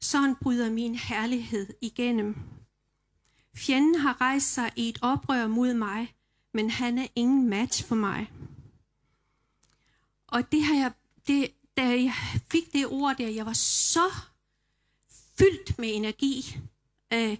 sådan 0.00 0.36
bryder 0.36 0.70
min 0.70 0.94
herlighed 0.94 1.66
igennem. 1.80 2.36
Fjenden 3.56 3.94
har 3.94 4.20
rejst 4.20 4.54
sig 4.54 4.72
i 4.76 4.88
et 4.88 4.98
oprør 5.02 5.46
mod 5.46 5.74
mig, 5.74 6.14
men 6.54 6.70
han 6.70 6.98
er 6.98 7.06
ingen 7.14 7.48
match 7.48 7.84
for 7.84 7.94
mig. 7.94 8.32
Og 10.26 10.52
det 10.52 10.62
har 10.62 10.74
jeg, 10.74 10.92
det, 11.26 11.50
da 11.76 11.82
jeg 11.82 12.14
fik 12.50 12.72
det 12.72 12.86
ord 12.86 13.16
der, 13.16 13.28
jeg 13.28 13.46
var 13.46 13.52
så 13.52 14.10
fyldt 15.38 15.78
med 15.78 15.94
energi, 15.94 16.58
øh, 17.12 17.36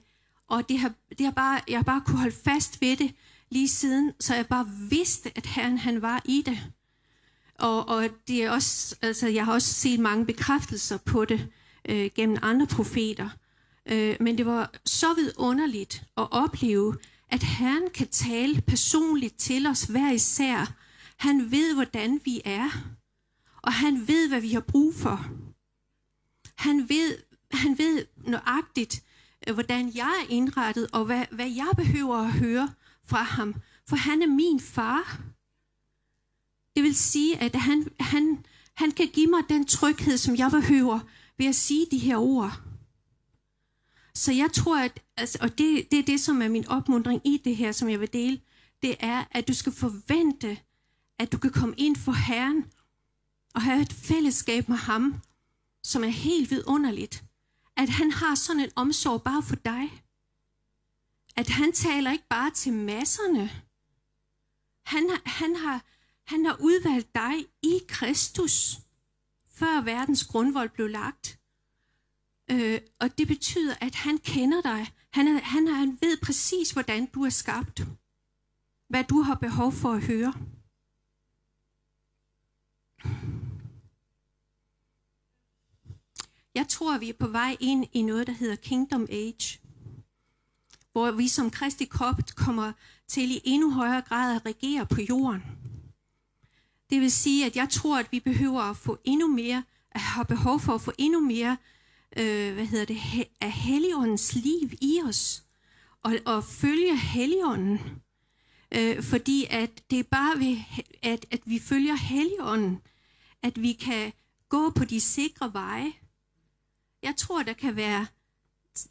og 0.49 0.69
det 0.69 0.79
har, 0.79 0.93
det 1.19 1.21
har 1.21 1.33
bare, 1.33 1.61
jeg 1.69 1.79
har 1.79 1.85
bare 1.85 2.03
kunne 2.07 2.19
holde 2.19 2.37
fast 2.45 2.81
ved 2.81 2.97
det 2.97 3.15
lige 3.51 3.69
siden, 3.69 4.13
så 4.21 4.35
jeg 4.35 4.47
bare 4.47 4.69
vidste, 4.91 5.33
at 5.37 5.47
Herren 5.47 5.79
han 5.79 6.03
var 6.03 6.23
i 6.25 6.43
det. 6.47 6.73
Og, 7.59 7.89
og 7.89 8.09
det 8.29 8.45
er 8.45 8.51
også, 8.51 8.97
altså, 9.03 9.29
jeg 9.29 9.45
har 9.45 9.53
også 9.53 9.75
set 9.75 10.01
mange 10.01 10.27
bekræftelser 10.27 10.99
på 10.99 11.25
det 11.25 11.49
øh, 11.89 12.11
gennem 12.15 12.39
andre 12.43 12.67
profeter. 12.67 13.29
Øh, 13.87 14.17
men 14.21 14.39
det 14.39 14.47
var 14.47 14.71
så 14.85 15.15
vidunderligt 15.15 16.03
at 16.17 16.29
opleve, 16.31 16.97
at 17.29 17.43
Herren 17.43 17.91
kan 17.95 18.09
tale 18.09 18.61
personligt 18.61 19.37
til 19.37 19.67
os 19.67 19.83
hver 19.83 20.13
især. 20.13 20.75
Han 21.17 21.51
ved, 21.51 21.75
hvordan 21.75 22.21
vi 22.25 22.41
er, 22.45 22.71
og 23.63 23.73
han 23.73 24.09
ved, 24.09 24.29
hvad 24.29 24.41
vi 24.41 24.53
har 24.53 24.61
brug 24.61 24.95
for. 24.95 25.27
Han 26.57 26.89
ved, 26.89 27.19
han 27.53 27.79
ved 27.79 28.07
nøjagtigt, 28.27 29.03
øh, 29.49 29.55
hvordan 29.55 29.93
jeg 29.95 30.25
er 30.25 30.31
indrettet, 30.31 30.89
og 30.93 31.05
hvad, 31.05 31.25
hvad 31.31 31.51
jeg 31.51 31.71
behøver 31.77 32.17
at 32.17 32.33
høre 32.33 32.71
fra 33.05 33.23
ham. 33.23 33.55
For 33.89 33.97
han 33.97 34.23
er 34.23 34.27
min 34.27 34.61
far. 34.61 35.21
Det 36.79 36.85
vil 36.85 36.97
sige, 36.97 37.39
at 37.39 37.55
han, 37.55 37.89
han, 38.01 38.47
han 38.75 38.91
kan 38.91 39.09
give 39.09 39.27
mig 39.27 39.43
den 39.49 39.67
tryghed, 39.67 40.19
som 40.19 40.37
jeg 40.37 40.51
behøver 40.51 41.01
ved 41.39 41.47
at 41.47 41.55
sige 41.55 41.87
de 41.91 41.99
her 41.99 42.17
ord. 42.17 42.61
Så 44.15 44.33
jeg 44.33 44.53
tror, 44.53 44.79
at, 44.79 45.03
altså, 45.17 45.39
og 45.41 45.59
det, 45.59 45.91
det 45.91 45.99
er 45.99 46.03
det, 46.03 46.21
som 46.21 46.43
er 46.43 46.49
min 46.49 46.69
opmundring 46.69 47.27
i 47.27 47.41
det 47.45 47.57
her, 47.57 47.73
som 47.73 47.89
jeg 47.89 48.01
vil 48.01 48.13
dele, 48.13 48.41
det 48.83 48.97
er, 49.01 49.25
at 49.31 49.49
du 49.49 49.55
skal 49.55 49.73
forvente, 49.73 50.59
at 51.19 51.33
du 51.33 51.39
kan 51.39 51.51
komme 51.51 51.75
ind 51.79 51.97
for 51.97 52.13
Herren 52.13 52.65
og 53.55 53.63
have 53.63 53.83
et 53.83 53.93
fællesskab 53.93 54.69
med 54.69 54.77
ham, 54.77 55.15
som 55.83 56.05
er 56.05 56.09
helt 56.09 56.51
vidunderligt. 56.51 57.25
At 57.77 57.89
han 57.89 58.11
har 58.11 58.35
sådan 58.35 58.63
en 58.63 58.71
omsorg 58.77 59.23
bare 59.23 59.43
for 59.43 59.57
dig. 59.57 60.03
At 61.37 61.49
han 61.49 61.73
taler 61.73 62.13
ikke 62.13 62.29
bare 62.29 62.51
til 62.51 62.73
masserne. 62.73 63.51
Han, 64.85 65.11
han, 65.27 65.57
har, 65.57 65.85
han 66.29 66.45
har 66.45 66.57
udvalgt 66.61 67.15
dig 67.15 67.47
i 67.63 67.81
Kristus, 67.89 68.79
før 69.51 69.81
verdens 69.81 70.25
grundvold 70.25 70.69
blev 70.69 70.89
lagt. 70.89 71.39
Øh, 72.51 72.81
og 73.01 73.19
det 73.19 73.29
betyder, 73.29 73.75
at 73.81 73.95
han 73.95 74.19
kender 74.19 74.63
dig. 74.63 74.93
Han, 75.11 75.29
er, 75.29 75.41
han, 75.41 75.69
er, 75.69 75.73
han 75.73 75.99
ved 76.01 76.21
præcis, 76.23 76.71
hvordan 76.71 77.07
du 77.07 77.25
er 77.25 77.31
skabt. 77.31 77.83
Hvad 78.89 79.05
du 79.05 79.21
har 79.21 79.35
behov 79.35 79.73
for 79.73 79.93
at 79.93 80.03
høre. 80.03 80.35
Jeg 86.55 86.69
tror, 86.69 86.99
vi 86.99 87.09
er 87.09 87.19
på 87.21 87.27
vej 87.29 87.57
ind 87.61 87.87
i 87.93 88.03
noget, 88.03 88.27
der 88.27 88.33
hedder 88.33 88.57
Kingdom 88.57 89.07
Age. 89.11 89.61
Hvor 90.93 91.11
vi 91.11 91.29
som 91.29 91.51
kristi 91.51 91.85
krop 91.85 92.17
kommer 92.37 92.73
til 93.07 93.31
i 93.31 93.41
endnu 93.45 93.71
højere 93.71 94.03
grad 94.03 94.37
at 94.37 94.47
regere 94.47 94.87
på 94.87 95.01
jorden. 95.01 95.58
Det 96.91 97.01
vil 97.01 97.13
sige, 97.13 97.47
at 97.47 97.57
jeg 97.57 97.69
tror, 97.71 97.99
at 97.99 98.13
vi 98.13 98.21
behøver 98.21 98.61
at 98.61 98.77
få 98.77 98.99
endnu 99.05 99.27
mere, 99.27 99.63
at 99.91 100.01
have 100.01 100.25
behov 100.25 100.61
for 100.61 100.73
at 100.75 100.81
få 100.81 100.93
endnu 100.99 101.21
mere 101.21 101.57
øh, 102.17 102.55
hvad 102.55 102.67
hedder 102.67 102.85
det, 102.85 102.99
af 103.41 103.53
Helligåndens 103.53 104.35
liv 104.35 104.71
i 104.81 105.01
os, 105.05 105.45
og, 106.03 106.15
og 106.27 106.45
følge 106.45 106.97
Helligånden. 106.97 107.81
Øh, 108.73 109.03
fordi 109.03 109.47
at 109.51 109.91
det 109.91 109.99
er 109.99 110.03
bare 110.03 110.39
ved, 110.39 110.57
at, 111.03 111.27
at 111.31 111.41
vi 111.45 111.59
følger 111.59 111.95
Helligånden, 111.95 112.81
at 113.43 113.63
vi 113.63 113.73
kan 113.73 114.13
gå 114.49 114.71
på 114.71 114.85
de 114.85 115.01
sikre 115.01 115.53
veje. 115.53 115.93
Jeg 117.03 117.17
tror, 117.17 117.43
der 117.43 117.53
kan 117.53 117.77
være 117.77 118.07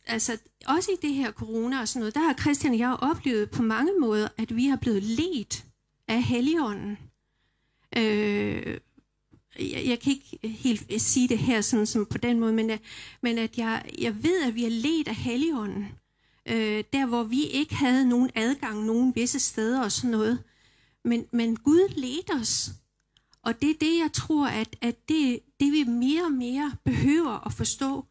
altså 0.05 0.37
også 0.65 0.91
i 0.91 1.07
det 1.07 1.13
her 1.13 1.31
corona 1.31 1.79
og 1.81 1.87
sådan 1.87 1.99
noget, 1.99 2.15
der 2.15 2.21
har 2.21 2.33
Christian 2.33 2.73
og 2.73 2.79
jeg 2.79 2.97
oplevet 3.01 3.49
på 3.49 3.61
mange 3.61 3.91
måder, 3.99 4.27
at 4.37 4.55
vi 4.55 4.65
har 4.65 4.75
blevet 4.75 5.03
ledt 5.03 5.65
af 6.07 6.23
Helligånden. 6.23 6.97
Øh, 7.95 8.77
jeg, 9.59 9.83
jeg 9.85 9.99
kan 9.99 10.13
ikke 10.13 10.47
helt 10.47 11.01
sige 11.01 11.27
det 11.27 11.37
her 11.37 11.61
sådan 11.61 11.85
som 11.85 12.05
på 12.05 12.17
den 12.17 12.39
måde, 12.39 12.53
men, 12.53 12.69
at, 12.69 12.81
men 13.21 13.37
at 13.37 13.57
jeg, 13.57 13.91
jeg 13.99 14.23
ved, 14.23 14.43
at 14.43 14.55
vi 14.55 14.65
er 14.65 14.69
ledt 14.69 15.07
af 15.07 15.15
Helligånden. 15.15 15.85
Øh, 16.45 16.83
der 16.93 17.05
hvor 17.05 17.23
vi 17.23 17.43
ikke 17.43 17.75
havde 17.75 18.09
nogen 18.09 18.29
adgang 18.35 18.85
nogen 18.85 19.15
visse 19.15 19.39
steder 19.39 19.83
og 19.83 19.91
sådan 19.91 20.11
noget. 20.11 20.43
Men, 21.03 21.25
men 21.31 21.55
Gud 21.55 21.89
ledte 21.95 22.31
os. 22.41 22.69
Og 23.41 23.61
det 23.61 23.69
er 23.69 23.75
det, 23.79 23.99
jeg 23.99 24.09
tror, 24.13 24.47
at, 24.47 24.75
at 24.81 25.09
det, 25.09 25.39
det 25.59 25.71
vi 25.71 25.83
mere 25.83 26.23
og 26.23 26.31
mere 26.31 26.75
behøver 26.83 27.47
at 27.47 27.53
forstå, 27.53 28.05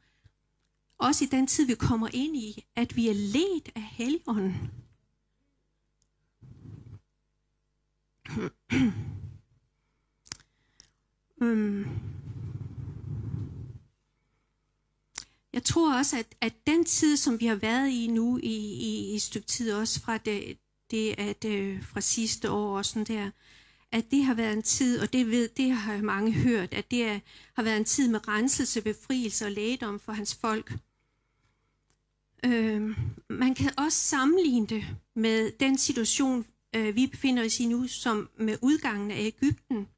også 0.99 1.25
i 1.25 1.28
den 1.28 1.47
tid, 1.47 1.66
vi 1.66 1.75
kommer 1.75 2.09
ind 2.12 2.37
i, 2.37 2.64
at 2.76 2.97
vi 2.97 3.09
er 3.09 3.14
ledt 3.14 3.71
af 3.75 3.83
Helligånden. 3.83 4.71
mm. 11.54 11.86
Jeg 15.52 15.64
tror 15.64 15.98
også, 15.98 16.18
at, 16.18 16.26
at 16.40 16.52
den 16.66 16.84
tid, 16.84 17.16
som 17.16 17.40
vi 17.40 17.46
har 17.46 17.54
været 17.54 17.88
i 17.88 18.06
nu 18.06 18.38
i, 18.42 18.56
i, 18.74 19.12
i 19.12 19.14
et 19.14 19.22
stykke 19.22 19.46
tid, 19.46 19.72
også 19.72 20.00
fra 20.00 20.18
det, 20.18 20.58
det 20.90 21.14
at 21.18 21.44
øh, 21.44 21.84
fra 21.84 22.00
sidste 22.00 22.50
år 22.50 22.78
og 22.78 22.84
sådan 22.84 23.04
der, 23.04 23.30
at 23.92 24.10
det 24.10 24.24
har 24.24 24.34
været 24.34 24.52
en 24.52 24.62
tid, 24.62 25.00
og 25.00 25.12
det 25.12 25.30
ved, 25.30 25.48
det 25.48 25.70
har 25.70 26.02
mange 26.02 26.32
hørt, 26.32 26.74
at 26.74 26.90
det 26.90 27.04
er, 27.04 27.20
har 27.54 27.62
været 27.62 27.76
en 27.76 27.84
tid 27.84 28.08
med 28.08 28.28
renselse, 28.28 28.82
befrielse 28.82 29.44
og 29.44 29.52
lægedom 29.52 30.00
for 30.00 30.12
hans 30.12 30.34
folk. 30.34 30.74
Øh, 32.44 32.98
man 33.30 33.54
kan 33.54 33.70
også 33.78 33.98
sammenligne 33.98 34.66
det 34.66 34.84
med 35.14 35.52
den 35.60 35.78
situation, 35.78 36.46
øh, 36.76 36.96
vi 36.96 37.06
befinder 37.06 37.44
os 37.44 37.60
i 37.60 37.66
nu, 37.66 37.86
som 37.86 38.28
med 38.38 38.56
udgangen 38.62 39.10
af 39.10 39.20
Ægypten. 39.20 39.88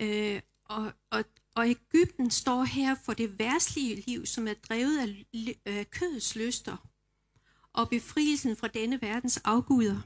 Øh, 0.00 0.40
og, 0.64 0.92
og, 1.10 1.24
og 1.54 1.70
Ægypten 1.70 2.30
står 2.30 2.64
her 2.64 2.94
for 3.04 3.12
det 3.12 3.38
værtslige 3.38 4.04
liv, 4.06 4.26
som 4.26 4.48
er 4.48 4.54
drevet 4.54 4.98
af 4.98 5.26
øh, 5.66 5.84
kødets 5.90 6.36
lyster, 6.36 6.76
og 7.72 7.88
befrielsen 7.88 8.56
fra 8.56 8.68
denne 8.68 9.02
verdens 9.02 9.36
afguder. 9.36 10.00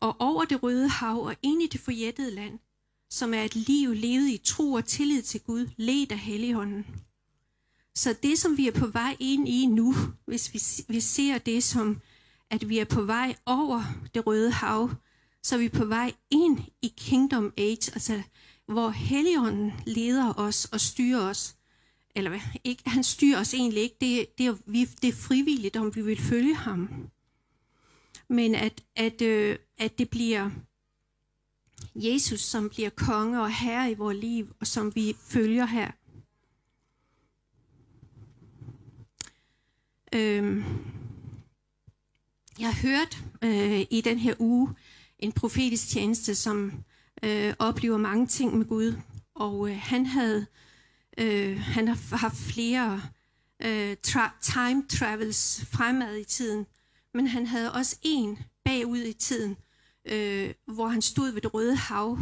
Og 0.00 0.16
over 0.20 0.44
det 0.44 0.62
røde 0.62 0.88
hav 0.88 1.16
og 1.16 1.36
ind 1.42 1.62
i 1.62 1.66
det 1.66 1.80
forjættede 1.80 2.30
land, 2.30 2.58
som 3.10 3.34
er 3.34 3.42
et 3.42 3.56
liv 3.56 3.92
levet 3.92 4.28
i 4.28 4.40
tro 4.44 4.72
og 4.72 4.84
tillid 4.84 5.22
til 5.22 5.40
Gud, 5.40 5.70
ledt 5.76 6.12
af 6.12 6.18
Helligånden. 6.18 6.86
Så 7.94 8.16
det, 8.22 8.38
som 8.38 8.56
vi 8.56 8.68
er 8.68 8.72
på 8.72 8.86
vej 8.86 9.16
ind 9.20 9.48
i 9.48 9.66
nu, 9.66 9.94
hvis 10.26 10.54
vi, 10.54 10.84
vi 10.92 11.00
ser 11.00 11.38
det 11.38 11.64
som, 11.64 12.00
at 12.50 12.68
vi 12.68 12.78
er 12.78 12.84
på 12.84 13.02
vej 13.02 13.36
over 13.46 13.82
det 14.14 14.26
røde 14.26 14.50
hav, 14.50 14.90
så 15.44 15.54
er 15.54 15.58
vi 15.58 15.68
på 15.68 15.84
vej 15.84 16.12
ind 16.30 16.58
i 16.82 16.94
Kingdom 16.96 17.52
Age, 17.58 17.92
altså 17.94 18.22
hvor 18.66 18.90
Helligånden 18.90 19.72
leder 19.86 20.34
os 20.38 20.64
og 20.64 20.80
styrer 20.80 21.28
os. 21.28 21.56
Eller 22.14 22.30
hvad? 22.30 22.40
Ikke, 22.64 22.90
han 22.90 23.04
styrer 23.04 23.40
os 23.40 23.54
egentlig 23.54 23.82
ikke. 23.82 23.96
Det, 24.00 24.38
det, 24.38 24.46
er, 24.46 24.56
vi, 24.66 24.84
det 24.84 25.08
er 25.08 25.12
frivilligt, 25.12 25.76
om 25.76 25.94
vi 25.94 26.02
vil 26.02 26.20
følge 26.20 26.54
ham. 26.54 27.10
Men 28.28 28.54
at, 28.54 28.84
at, 28.96 29.22
øh, 29.22 29.58
at 29.78 29.98
det 29.98 30.10
bliver 30.10 30.50
Jesus, 31.94 32.40
som 32.40 32.70
bliver 32.70 32.90
konge 32.90 33.42
og 33.42 33.54
herre 33.54 33.90
i 33.90 33.94
vores 33.94 34.16
liv, 34.16 34.54
og 34.60 34.66
som 34.66 34.94
vi 34.94 35.16
følger 35.20 35.66
her. 35.66 35.90
Øh, 40.14 40.64
jeg 42.58 42.68
har 42.68 42.88
hørt 42.88 43.24
øh, 43.42 43.86
i 43.90 44.00
den 44.00 44.18
her 44.18 44.34
uge 44.38 44.74
en 45.18 45.32
profetisk 45.32 45.88
tjeneste, 45.88 46.34
som 46.34 46.72
øh, 47.22 47.54
oplever 47.58 47.96
mange 47.96 48.26
ting 48.26 48.58
med 48.58 48.66
Gud. 48.66 48.96
Og 49.34 49.70
øh, 49.70 49.78
han 49.78 50.06
havde 50.06 50.46
øh, 51.18 51.60
han 51.60 51.88
har 51.88 52.16
haft 52.16 52.36
flere 52.36 53.02
øh, 53.62 53.96
tra- 54.06 54.40
time 54.40 54.84
travels 54.88 55.64
fremad 55.72 56.16
i 56.16 56.24
tiden, 56.24 56.66
men 57.14 57.26
han 57.26 57.46
havde 57.46 57.72
også 57.72 57.96
en 58.02 58.38
bagud 58.64 58.98
i 58.98 59.12
tiden, 59.12 59.56
øh, 60.08 60.54
hvor 60.66 60.88
han 60.88 61.02
stod 61.02 61.30
ved 61.30 61.40
det 61.40 61.54
røde 61.54 61.76
hav, 61.76 62.18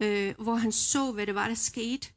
øh, 0.00 0.34
hvor 0.38 0.54
han 0.54 0.72
så, 0.72 1.12
hvad 1.12 1.26
det 1.26 1.34
var, 1.34 1.48
der 1.48 1.54
skete. 1.54 2.08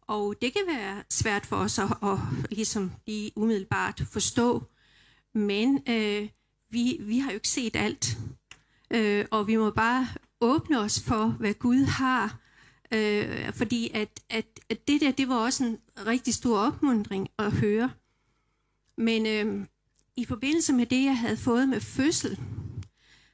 Og 0.00 0.34
det 0.42 0.52
kan 0.52 0.62
være 0.66 1.04
svært 1.10 1.46
for 1.46 1.56
os 1.56 1.78
at, 1.78 1.96
at 2.02 2.18
ligesom 2.50 2.92
lige 3.06 3.32
umiddelbart 3.36 4.02
forstå, 4.12 4.62
men 5.34 5.82
øh, 5.88 6.28
vi, 6.70 6.96
vi 7.00 7.18
har 7.18 7.30
jo 7.30 7.34
ikke 7.34 7.48
set 7.48 7.76
alt. 7.76 8.18
Øh, 8.90 9.24
og 9.30 9.46
vi 9.46 9.56
må 9.56 9.70
bare 9.70 10.08
åbne 10.40 10.80
os 10.80 11.00
for, 11.00 11.26
hvad 11.26 11.54
Gud 11.54 11.84
har. 11.84 12.38
Øh, 12.92 13.52
fordi 13.52 13.90
at, 13.94 14.20
at, 14.30 14.46
at 14.70 14.88
det 14.88 15.00
der, 15.00 15.10
det 15.10 15.28
var 15.28 15.34
også 15.36 15.64
en 15.64 15.78
rigtig 16.06 16.34
stor 16.34 16.58
opmundring 16.58 17.28
at 17.38 17.52
høre. 17.52 17.90
Men 18.98 19.26
øh, 19.26 19.66
i 20.16 20.24
forbindelse 20.24 20.72
med 20.72 20.86
det, 20.86 21.04
jeg 21.04 21.18
havde 21.18 21.36
fået 21.36 21.68
med 21.68 21.80
fødsel, 21.80 22.38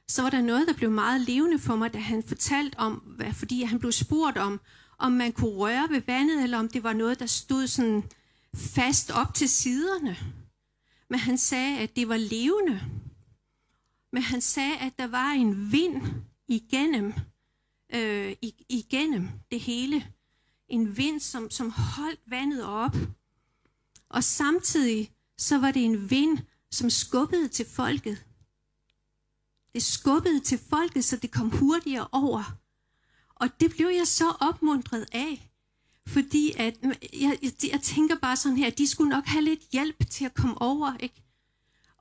så 0.07 0.21
var 0.21 0.29
der 0.29 0.41
noget, 0.41 0.67
der 0.67 0.73
blev 0.73 0.91
meget 0.91 1.21
levende 1.21 1.59
for 1.59 1.75
mig, 1.75 1.93
da 1.93 1.97
han 1.97 2.23
fortalte 2.23 2.79
om, 2.79 2.93
hvad, 2.93 3.33
fordi 3.33 3.63
han 3.63 3.79
blev 3.79 3.91
spurgt 3.91 4.37
om, 4.37 4.59
om 4.97 5.11
man 5.11 5.31
kunne 5.31 5.51
røre 5.51 5.87
ved 5.89 6.01
vandet, 6.07 6.43
eller 6.43 6.57
om 6.57 6.67
det 6.69 6.83
var 6.83 6.93
noget, 6.93 7.19
der 7.19 7.25
stod 7.25 7.67
sådan 7.67 8.03
fast 8.55 9.11
op 9.11 9.33
til 9.33 9.49
siderne. 9.49 10.17
Men 11.09 11.19
han 11.19 11.37
sagde, 11.37 11.77
at 11.79 11.95
det 11.95 12.09
var 12.09 12.17
levende. 12.17 12.81
Men 14.13 14.23
han 14.23 14.41
sagde, 14.41 14.77
at 14.77 14.99
der 14.99 15.07
var 15.07 15.31
en 15.31 15.71
vind 15.71 16.01
igennem, 16.47 17.13
øh, 17.93 18.35
igennem 18.69 19.29
det 19.51 19.59
hele. 19.59 20.13
En 20.67 20.97
vind, 20.97 21.19
som, 21.19 21.49
som 21.49 21.69
holdt 21.69 22.19
vandet 22.27 22.63
op. 22.63 22.95
Og 24.09 24.23
samtidig 24.23 25.11
så 25.37 25.57
var 25.57 25.71
det 25.71 25.85
en 25.85 26.09
vind, 26.09 26.37
som 26.71 26.89
skubbede 26.89 27.47
til 27.47 27.65
folket. 27.65 28.25
Det 29.73 29.83
skubbede 29.83 30.39
til 30.39 30.59
folket, 30.69 31.05
så 31.05 31.17
det 31.17 31.31
kom 31.31 31.49
hurtigere 31.49 32.07
over. 32.11 32.57
Og 33.35 33.59
det 33.59 33.71
blev 33.71 33.87
jeg 33.87 34.07
så 34.07 34.29
opmuntret 34.39 35.05
af. 35.11 35.51
Fordi 36.07 36.53
at, 36.57 36.77
jeg, 37.13 37.39
jeg, 37.41 37.51
jeg 37.71 37.81
tænker 37.81 38.15
bare 38.15 38.35
sådan 38.35 38.57
her, 38.57 38.67
at 38.67 38.77
de 38.77 38.87
skulle 38.87 39.09
nok 39.09 39.25
have 39.25 39.43
lidt 39.43 39.59
hjælp 39.71 40.09
til 40.09 40.25
at 40.25 40.33
komme 40.33 40.61
over. 40.61 40.97
Ikke? 40.99 41.23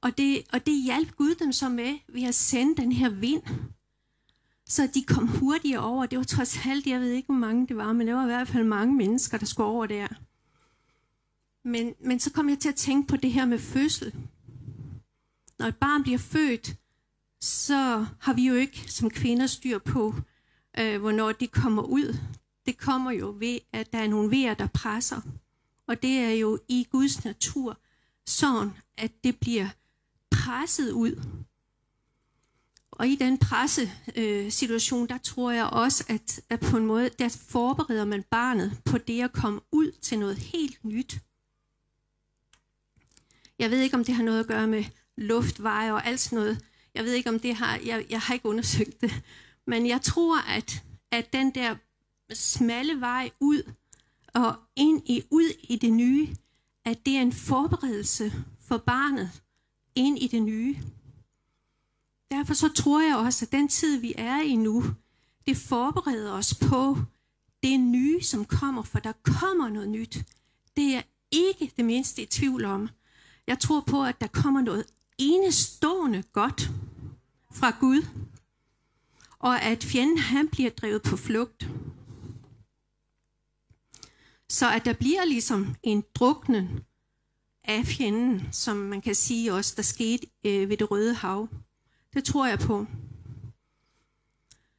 Og, 0.02 0.18
det, 0.18 0.42
og 0.52 0.66
det 0.66 0.84
hjalp 0.84 1.16
Gud 1.16 1.34
dem 1.34 1.52
så 1.52 1.68
med 1.68 1.98
ved 2.08 2.22
at 2.22 2.34
sende 2.34 2.76
den 2.76 2.92
her 2.92 3.08
vind. 3.08 3.42
Så 4.68 4.88
de 4.94 5.02
kom 5.02 5.28
hurtigere 5.28 5.84
over. 5.84 6.06
Det 6.06 6.18
var 6.18 6.24
trods 6.24 6.66
alt, 6.66 6.86
jeg 6.86 7.00
ved 7.00 7.10
ikke, 7.10 7.26
hvor 7.26 7.34
mange 7.34 7.66
det 7.66 7.76
var, 7.76 7.92
men 7.92 8.06
det 8.06 8.14
var 8.14 8.22
i 8.22 8.26
hvert 8.26 8.48
fald 8.48 8.64
mange 8.64 8.94
mennesker, 8.94 9.38
der 9.38 9.46
skulle 9.46 9.66
over 9.66 9.86
der. 9.86 10.08
Men, 11.64 11.94
men 12.00 12.20
så 12.20 12.32
kom 12.32 12.48
jeg 12.48 12.58
til 12.58 12.68
at 12.68 12.74
tænke 12.74 13.08
på 13.08 13.16
det 13.16 13.32
her 13.32 13.44
med 13.44 13.58
fødsel. 13.58 14.14
Når 15.58 15.66
et 15.66 15.76
barn 15.76 16.02
bliver 16.02 16.18
født, 16.18 16.76
så 17.40 18.06
har 18.20 18.32
vi 18.32 18.46
jo 18.46 18.54
ikke 18.54 18.92
som 18.92 19.10
kvinder 19.10 19.46
styr 19.46 19.78
på, 19.78 20.14
øh, 20.78 21.00
hvornår 21.00 21.32
det 21.32 21.50
kommer 21.50 21.82
ud. 21.82 22.18
Det 22.66 22.78
kommer 22.78 23.10
jo 23.10 23.36
ved, 23.38 23.58
at 23.72 23.92
der 23.92 23.98
er 23.98 24.08
nogle 24.08 24.30
vejer, 24.30 24.54
der 24.54 24.66
presser. 24.66 25.20
Og 25.86 26.02
det 26.02 26.18
er 26.18 26.30
jo 26.30 26.58
i 26.68 26.86
Guds 26.90 27.24
natur 27.24 27.78
sådan, 28.26 28.70
at 28.96 29.24
det 29.24 29.38
bliver 29.40 29.68
presset 30.46 30.90
ud. 30.90 31.22
Og 32.90 33.08
i 33.08 33.16
den 33.16 33.38
pressesituation, 33.38 35.02
øh, 35.02 35.08
der 35.08 35.18
tror 35.18 35.50
jeg 35.50 35.66
også, 35.66 36.04
at, 36.08 36.40
at 36.50 36.60
på 36.60 36.76
en 36.76 36.86
måde, 36.86 37.10
der 37.18 37.28
forbereder 37.28 38.04
man 38.04 38.22
barnet 38.22 38.80
på 38.84 38.98
det 38.98 39.22
at 39.22 39.32
komme 39.32 39.60
ud 39.72 39.92
til 39.92 40.18
noget 40.18 40.38
helt 40.38 40.84
nyt. 40.84 41.18
Jeg 43.58 43.70
ved 43.70 43.80
ikke, 43.80 43.96
om 43.96 44.04
det 44.04 44.14
har 44.14 44.22
noget 44.22 44.40
at 44.40 44.46
gøre 44.46 44.66
med 44.66 44.84
luftveje 45.16 45.92
og 45.92 46.06
alt 46.06 46.20
sådan 46.20 46.38
noget. 46.38 46.64
Jeg 46.94 47.04
ved 47.04 47.12
ikke, 47.12 47.30
om 47.30 47.40
det 47.40 47.54
har, 47.54 47.80
jeg, 47.84 48.06
jeg 48.10 48.20
har 48.20 48.34
ikke 48.34 48.48
undersøgt 48.48 49.00
det. 49.00 49.22
Men 49.66 49.86
jeg 49.86 50.02
tror, 50.02 50.38
at, 50.38 50.82
at 51.10 51.32
den 51.32 51.54
der 51.54 51.76
smalle 52.32 53.00
vej 53.00 53.30
ud 53.40 53.72
og 54.34 54.54
ind 54.76 55.02
i, 55.06 55.22
ud 55.30 55.50
i 55.62 55.76
det 55.76 55.92
nye, 55.92 56.36
at 56.84 57.06
det 57.06 57.16
er 57.16 57.22
en 57.22 57.32
forberedelse 57.32 58.32
for 58.60 58.78
barnet 58.78 59.42
ind 59.96 60.18
i 60.18 60.26
det 60.26 60.42
nye. 60.42 60.76
Derfor 62.30 62.54
så 62.54 62.68
tror 62.68 63.00
jeg 63.00 63.16
også, 63.16 63.44
at 63.44 63.52
den 63.52 63.68
tid, 63.68 64.00
vi 64.00 64.14
er 64.16 64.40
i 64.40 64.56
nu, 64.56 64.84
det 65.46 65.56
forbereder 65.56 66.32
os 66.32 66.54
på 66.54 66.98
det 67.62 67.80
nye, 67.80 68.22
som 68.22 68.44
kommer, 68.44 68.82
for 68.82 68.98
der 68.98 69.12
kommer 69.22 69.68
noget 69.68 69.88
nyt. 69.88 70.18
Det 70.76 70.94
er 70.94 71.02
ikke 71.30 71.72
det 71.76 71.84
mindste 71.84 72.22
i 72.22 72.26
tvivl 72.26 72.64
om. 72.64 72.88
Jeg 73.46 73.58
tror 73.58 73.80
på, 73.80 74.04
at 74.04 74.20
der 74.20 74.26
kommer 74.26 74.60
noget 74.60 74.86
enestående 75.18 76.22
godt 76.32 76.70
fra 77.52 77.76
Gud, 77.80 78.06
og 79.38 79.62
at 79.62 79.84
fjenden 79.84 80.18
han 80.18 80.48
bliver 80.48 80.70
drevet 80.70 81.02
på 81.02 81.16
flugt. 81.16 81.68
Så 84.48 84.70
at 84.70 84.84
der 84.84 84.92
bliver 84.92 85.24
ligesom 85.24 85.74
en 85.82 86.04
druknen 86.14 86.84
af 87.66 87.84
fjenden, 87.84 88.48
som 88.52 88.76
man 88.76 89.00
kan 89.00 89.14
sige 89.14 89.52
også, 89.52 89.74
der 89.76 89.82
skete 89.82 90.26
øh, 90.44 90.68
ved 90.68 90.76
det 90.76 90.90
røde 90.90 91.14
hav. 91.14 91.48
Det 92.14 92.24
tror 92.24 92.46
jeg 92.46 92.58
på. 92.58 92.86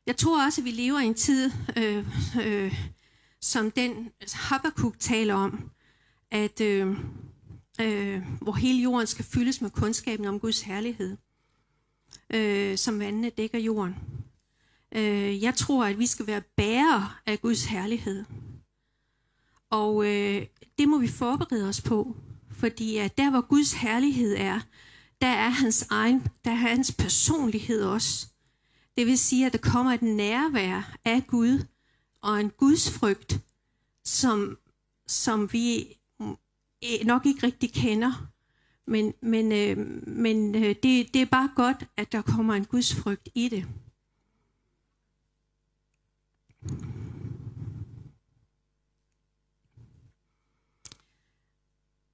Jeg 0.06 0.18
tror 0.18 0.46
også, 0.46 0.62
at 0.62 0.66
vi 0.66 0.72
lever 0.72 1.00
i 1.00 1.06
en 1.06 1.14
tid, 1.14 1.52
øh, 1.78 2.08
øh, 2.46 2.74
som 3.42 3.72
den 3.72 4.12
Habakkuk 4.34 5.00
taler 5.00 5.34
om, 5.34 5.72
at 6.32 6.62
øh, 6.62 6.98
øh, 7.82 8.22
hvor 8.42 8.54
hele 8.54 8.82
jorden 8.82 9.08
skal 9.08 9.26
fyldes 9.26 9.62
med 9.62 9.70
kundskaben 9.70 10.26
om 10.26 10.40
Guds 10.40 10.62
herlighed, 10.62 11.18
øh, 12.34 12.78
som 12.78 13.00
vandene 13.00 13.30
dækker 13.30 13.60
jorden. 13.60 13.96
Øh, 14.92 15.44
jeg 15.44 15.56
tror, 15.56 15.86
at 15.86 16.00
vi 16.00 16.06
skal 16.06 16.28
være 16.28 16.42
bærere 16.42 17.10
af 17.26 17.42
Guds 17.42 17.66
herlighed. 17.66 18.26
Og 19.70 20.06
øh, 20.06 20.46
det 20.80 20.90
må 20.90 20.98
vi 20.98 21.08
forberede 21.08 21.70
os 21.70 21.82
på, 21.82 22.16
fordi 22.58 22.98
at 22.98 23.18
der, 23.18 23.30
hvor 23.30 23.42
Guds 23.42 23.74
herlighed 23.74 24.36
er, 24.38 24.60
der 25.22 25.28
er 25.28 25.50
hans 25.50 25.88
egen, 25.90 26.28
der 26.46 26.52
er 26.52 26.56
hans 26.56 26.92
personlighed 26.92 27.84
også. 27.84 28.28
Det 28.98 29.06
vil 29.06 29.18
sige, 29.18 29.46
at 29.46 29.54
der 29.54 29.60
kommer 29.72 29.92
et 29.92 30.02
nærvær 30.02 30.98
af 31.06 31.28
Gud 31.28 31.66
og 32.22 32.40
en 32.40 32.50
Guds 32.50 32.92
frygt, 32.92 33.40
som, 34.04 34.58
som 35.08 35.54
vi 35.54 35.98
e, 36.82 37.04
nok 37.04 37.26
ikke 37.26 37.48
rigtig 37.48 37.74
kender. 37.74 38.28
Men, 38.86 39.14
men, 39.22 39.52
øh, 39.52 39.78
men 40.08 40.56
øh, 40.56 40.76
det, 40.84 41.14
det 41.14 41.16
er 41.16 41.26
bare 41.26 41.50
godt, 41.56 41.84
at 41.98 42.12
der 42.12 42.22
kommer 42.22 42.54
en 42.54 42.66
Guds 42.66 42.96
frygt 42.96 43.30
i 43.36 43.50
det. 43.50 43.66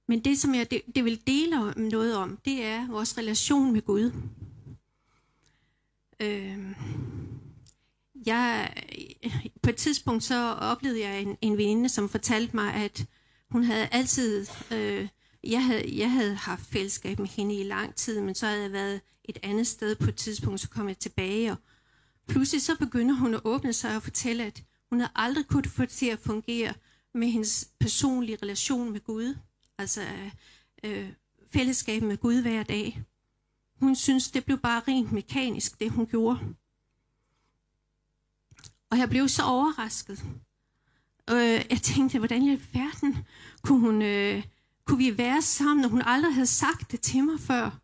Men 0.08 0.20
det, 0.20 0.38
som 0.38 0.54
jeg 0.54 0.70
det, 0.70 0.82
det 0.94 1.04
vil 1.04 1.26
dele 1.26 1.74
noget 1.76 2.16
om, 2.16 2.38
det 2.44 2.64
er 2.64 2.88
vores 2.88 3.18
relation 3.18 3.72
med 3.72 3.82
Gud. 3.82 4.12
Øh, 6.20 6.58
jeg, 8.26 8.74
på 9.62 9.70
et 9.70 9.76
tidspunkt 9.76 10.24
så 10.24 10.54
oplevede 10.60 11.00
jeg 11.00 11.22
en, 11.22 11.36
en 11.40 11.56
veninde, 11.56 11.88
som 11.88 12.08
fortalte 12.08 12.56
mig, 12.56 12.74
at 12.74 13.06
hun 13.50 13.64
havde 13.64 13.88
altid... 13.92 14.46
Øh, 14.72 15.08
jeg, 15.46 15.64
havde, 15.64 15.98
jeg 15.98 16.10
havde 16.10 16.34
haft 16.34 16.66
fællesskab 16.66 17.18
med 17.18 17.28
hende 17.28 17.60
i 17.60 17.62
lang 17.62 17.94
tid, 17.94 18.20
men 18.20 18.34
så 18.34 18.46
havde 18.46 18.62
jeg 18.62 18.72
været 18.72 19.00
et 19.24 19.38
andet 19.42 19.66
sted 19.66 19.96
på 19.96 20.08
et 20.08 20.16
tidspunkt, 20.16 20.60
så 20.60 20.68
kom 20.68 20.88
jeg 20.88 20.98
tilbage, 20.98 21.50
og 21.52 21.56
pludselig 22.28 22.62
så 22.62 22.76
begynder 22.78 23.14
hun 23.14 23.34
at 23.34 23.40
åbne 23.44 23.72
sig 23.72 23.96
og 23.96 24.02
fortælle, 24.02 24.44
at 24.44 24.62
hun 24.90 25.00
havde 25.00 25.12
aldrig 25.14 25.46
kunnet 25.46 25.66
få 25.66 25.82
det 25.82 25.90
til 25.90 26.06
at 26.06 26.18
fungere 26.18 26.74
med 27.14 27.28
hendes 27.28 27.68
personlige 27.80 28.38
relation 28.42 28.92
med 28.92 29.00
Gud 29.00 29.34
altså 29.78 30.02
øh, 30.84 31.12
fællesskab 31.52 32.02
med 32.02 32.16
Gud 32.16 32.42
hver 32.42 32.62
dag. 32.62 33.04
Hun 33.80 33.96
synes, 33.96 34.30
det 34.30 34.44
blev 34.44 34.58
bare 34.58 34.82
rent 34.88 35.12
mekanisk, 35.12 35.80
det 35.80 35.90
hun 35.90 36.06
gjorde. 36.06 36.54
Og 38.90 38.98
jeg 38.98 39.08
blev 39.08 39.28
så 39.28 39.42
overrasket. 39.42 40.24
Øh, 41.30 41.64
jeg 41.70 41.80
tænkte, 41.82 42.18
hvordan 42.18 42.42
i 42.42 42.60
verden 42.72 43.26
kunne, 43.62 43.80
hun, 43.80 44.02
øh, 44.02 44.44
kunne 44.84 44.98
vi 44.98 45.18
være 45.18 45.42
sammen, 45.42 45.82
når 45.82 45.88
hun 45.88 46.02
aldrig 46.06 46.34
havde 46.34 46.46
sagt 46.46 46.92
det 46.92 47.00
til 47.00 47.24
mig 47.24 47.40
før? 47.40 47.80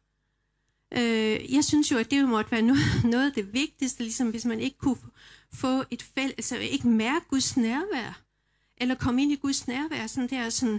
Øh, 0.93 1.55
jeg 1.55 1.65
synes 1.65 1.93
jo, 1.93 1.99
at 1.99 2.11
det 2.11 2.29
måtte 2.29 2.51
være 2.51 2.63
noget, 2.63 2.83
noget 3.13 3.27
af 3.27 3.33
det 3.33 3.53
vigtigste, 3.53 4.03
ligesom 4.03 4.31
hvis 4.31 4.45
man 4.45 4.61
ikke 4.61 4.79
kunne 4.79 4.97
få 5.53 5.85
et 5.91 6.03
fælles, 6.03 6.35
altså 6.37 6.57
ikke 6.57 6.89
mærke 6.89 7.27
Guds 7.29 7.57
nærvær, 7.57 8.23
eller 8.77 8.95
komme 8.95 9.23
ind 9.23 9.33
i 9.33 9.37
Guds 9.37 9.69
nærvær, 9.69 10.07
sådan 10.07 10.31
der 10.31 10.51
sådan, 10.51 10.75
er 10.75 10.79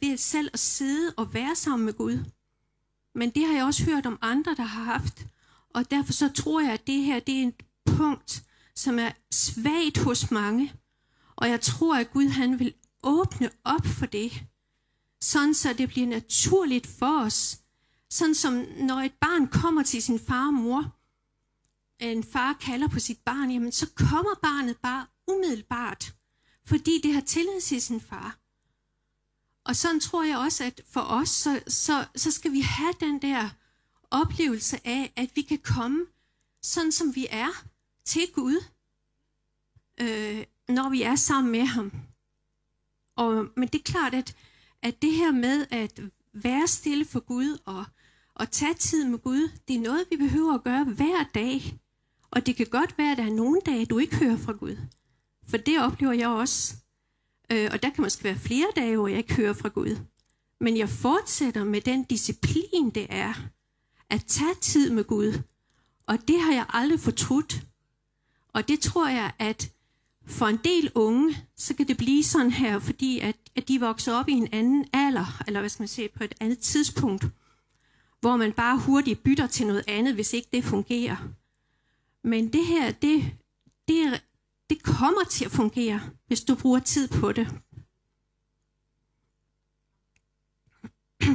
ved 0.00 0.16
selv 0.16 0.50
at 0.52 0.58
sidde 0.58 1.14
og 1.16 1.34
være 1.34 1.56
sammen 1.56 1.84
med 1.84 1.94
Gud. 1.94 2.24
Men 3.14 3.30
det 3.30 3.46
har 3.46 3.54
jeg 3.54 3.64
også 3.64 3.84
hørt 3.84 4.06
om 4.06 4.18
andre, 4.20 4.54
der 4.54 4.62
har 4.62 4.84
haft. 4.84 5.26
Og 5.74 5.90
derfor 5.90 6.12
så 6.12 6.28
tror 6.32 6.60
jeg, 6.60 6.72
at 6.72 6.86
det 6.86 7.02
her 7.02 7.20
det 7.20 7.42
er 7.42 7.48
et 7.48 7.62
punkt, 7.86 8.44
som 8.74 8.98
er 8.98 9.10
svagt 9.30 9.98
hos 9.98 10.30
mange. 10.30 10.72
Og 11.36 11.48
jeg 11.48 11.60
tror, 11.60 11.96
at 11.96 12.10
Gud 12.10 12.28
han 12.28 12.58
vil 12.58 12.74
åbne 13.02 13.50
op 13.64 13.86
for 13.86 14.06
det. 14.06 14.44
Sådan 15.20 15.54
så 15.54 15.72
det 15.72 15.88
bliver 15.88 16.06
naturligt 16.06 16.86
for 16.86 17.20
os. 17.20 17.58
Sådan 18.10 18.34
som 18.34 18.64
når 18.76 19.00
et 19.00 19.12
barn 19.20 19.48
kommer 19.48 19.82
til 19.82 20.02
sin 20.02 20.18
far 20.18 20.46
og 20.46 20.54
mor, 20.54 20.96
en 22.00 22.24
far 22.24 22.52
kalder 22.52 22.88
på 22.88 22.98
sit 22.98 23.18
barn, 23.24 23.50
jamen 23.50 23.72
så 23.72 23.90
kommer 23.96 24.34
barnet 24.42 24.76
bare 24.76 25.06
umiddelbart, 25.28 26.14
fordi 26.66 27.00
det 27.02 27.14
har 27.14 27.20
tillid 27.20 27.60
til 27.60 27.82
sin 27.82 28.00
far. 28.00 28.41
Og 29.64 29.76
sådan 29.76 30.00
tror 30.00 30.22
jeg 30.22 30.38
også, 30.38 30.64
at 30.64 30.80
for 30.90 31.00
os, 31.00 31.28
så, 31.28 31.60
så, 31.68 32.06
så 32.16 32.30
skal 32.30 32.52
vi 32.52 32.60
have 32.60 32.94
den 33.00 33.22
der 33.22 33.48
oplevelse 34.10 34.86
af, 34.86 35.12
at 35.16 35.30
vi 35.34 35.42
kan 35.42 35.58
komme 35.58 36.06
sådan 36.62 36.92
som 36.92 37.14
vi 37.14 37.26
er 37.30 37.64
til 38.04 38.22
Gud, 38.34 38.64
øh, 40.00 40.44
når 40.68 40.90
vi 40.90 41.02
er 41.02 41.16
sammen 41.16 41.52
med 41.52 41.64
ham. 41.64 41.92
Og, 43.16 43.46
men 43.56 43.68
det 43.68 43.78
er 43.78 43.92
klart, 43.92 44.14
at, 44.14 44.36
at 44.82 45.02
det 45.02 45.12
her 45.12 45.32
med 45.32 45.66
at 45.70 46.00
være 46.32 46.66
stille 46.66 47.04
for 47.04 47.20
Gud 47.20 47.58
og, 47.64 47.84
og 48.34 48.50
tage 48.50 48.74
tid 48.74 49.04
med 49.04 49.18
Gud, 49.18 49.50
det 49.68 49.76
er 49.76 49.80
noget, 49.80 50.06
vi 50.10 50.16
behøver 50.16 50.54
at 50.54 50.62
gøre 50.62 50.84
hver 50.84 51.24
dag. 51.34 51.78
Og 52.30 52.46
det 52.46 52.56
kan 52.56 52.66
godt 52.66 52.98
være, 52.98 53.12
at 53.12 53.18
der 53.18 53.24
er 53.24 53.34
nogle 53.34 53.60
dage, 53.66 53.86
du 53.86 53.98
ikke 53.98 54.16
hører 54.16 54.36
fra 54.36 54.52
Gud. 54.52 54.76
For 55.48 55.56
det 55.56 55.80
oplever 55.80 56.12
jeg 56.12 56.28
også. 56.28 56.76
Øh, 57.50 57.68
og 57.72 57.82
der 57.82 57.90
kan 57.90 58.02
måske 58.02 58.24
være 58.24 58.36
flere 58.36 58.66
dage, 58.76 58.96
hvor 58.96 59.08
jeg 59.08 59.18
ikke 59.18 59.34
hører 59.34 59.52
fra 59.52 59.68
Gud. 59.68 59.96
Men 60.60 60.76
jeg 60.76 60.88
fortsætter 60.88 61.64
med 61.64 61.80
den 61.80 62.04
disciplin, 62.04 62.90
det 62.94 63.06
er 63.08 63.34
at 64.10 64.24
tage 64.24 64.54
tid 64.60 64.90
med 64.90 65.04
Gud. 65.04 65.42
Og 66.06 66.18
det 66.28 66.40
har 66.40 66.52
jeg 66.52 66.66
aldrig 66.68 67.00
fortrudt. 67.00 67.66
Og 68.48 68.68
det 68.68 68.80
tror 68.80 69.08
jeg, 69.08 69.32
at 69.38 69.72
for 70.26 70.46
en 70.46 70.58
del 70.64 70.90
unge, 70.94 71.36
så 71.56 71.74
kan 71.74 71.88
det 71.88 71.96
blive 71.96 72.24
sådan 72.24 72.50
her, 72.50 72.78
fordi 72.78 73.18
at, 73.18 73.36
at 73.56 73.68
de 73.68 73.80
vokser 73.80 74.14
op 74.14 74.28
i 74.28 74.32
en 74.32 74.48
anden 74.52 74.84
alder, 74.92 75.42
eller 75.46 75.60
hvad 75.60 75.70
skal 75.70 75.82
man 75.82 75.88
sige, 75.88 76.08
på 76.08 76.24
et 76.24 76.34
andet 76.40 76.58
tidspunkt, 76.58 77.26
hvor 78.20 78.36
man 78.36 78.52
bare 78.52 78.78
hurtigt 78.78 79.22
bytter 79.22 79.46
til 79.46 79.66
noget 79.66 79.84
andet, 79.88 80.14
hvis 80.14 80.32
ikke 80.32 80.48
det 80.52 80.64
fungerer. 80.64 81.16
Men 82.24 82.52
det 82.52 82.66
her, 82.66 82.90
det, 82.90 83.24
det 83.88 84.02
er 84.02 84.18
det 84.70 84.82
kommer 84.82 85.24
til 85.30 85.44
at 85.44 85.50
fungere, 85.50 86.00
hvis 86.26 86.44
du 86.44 86.54
bruger 86.54 86.78
tid 86.78 87.08
på 87.08 87.32
det. 87.32 87.48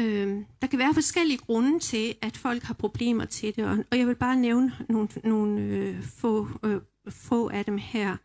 øh, 0.00 0.44
der 0.62 0.66
kan 0.66 0.78
være 0.78 0.94
forskellige 0.94 1.38
grunde 1.38 1.78
til, 1.78 2.14
at 2.22 2.36
folk 2.36 2.62
har 2.62 2.74
problemer 2.74 3.24
til 3.24 3.56
det, 3.56 3.86
og 3.90 3.98
jeg 3.98 4.06
vil 4.06 4.16
bare 4.16 4.36
nævne 4.36 4.72
nogle, 4.88 5.08
nogle 5.24 5.60
øh, 5.60 6.02
få, 6.02 6.48
øh, 6.62 6.80
få 7.08 7.48
af 7.48 7.64
dem 7.64 7.78
her. 7.78 8.16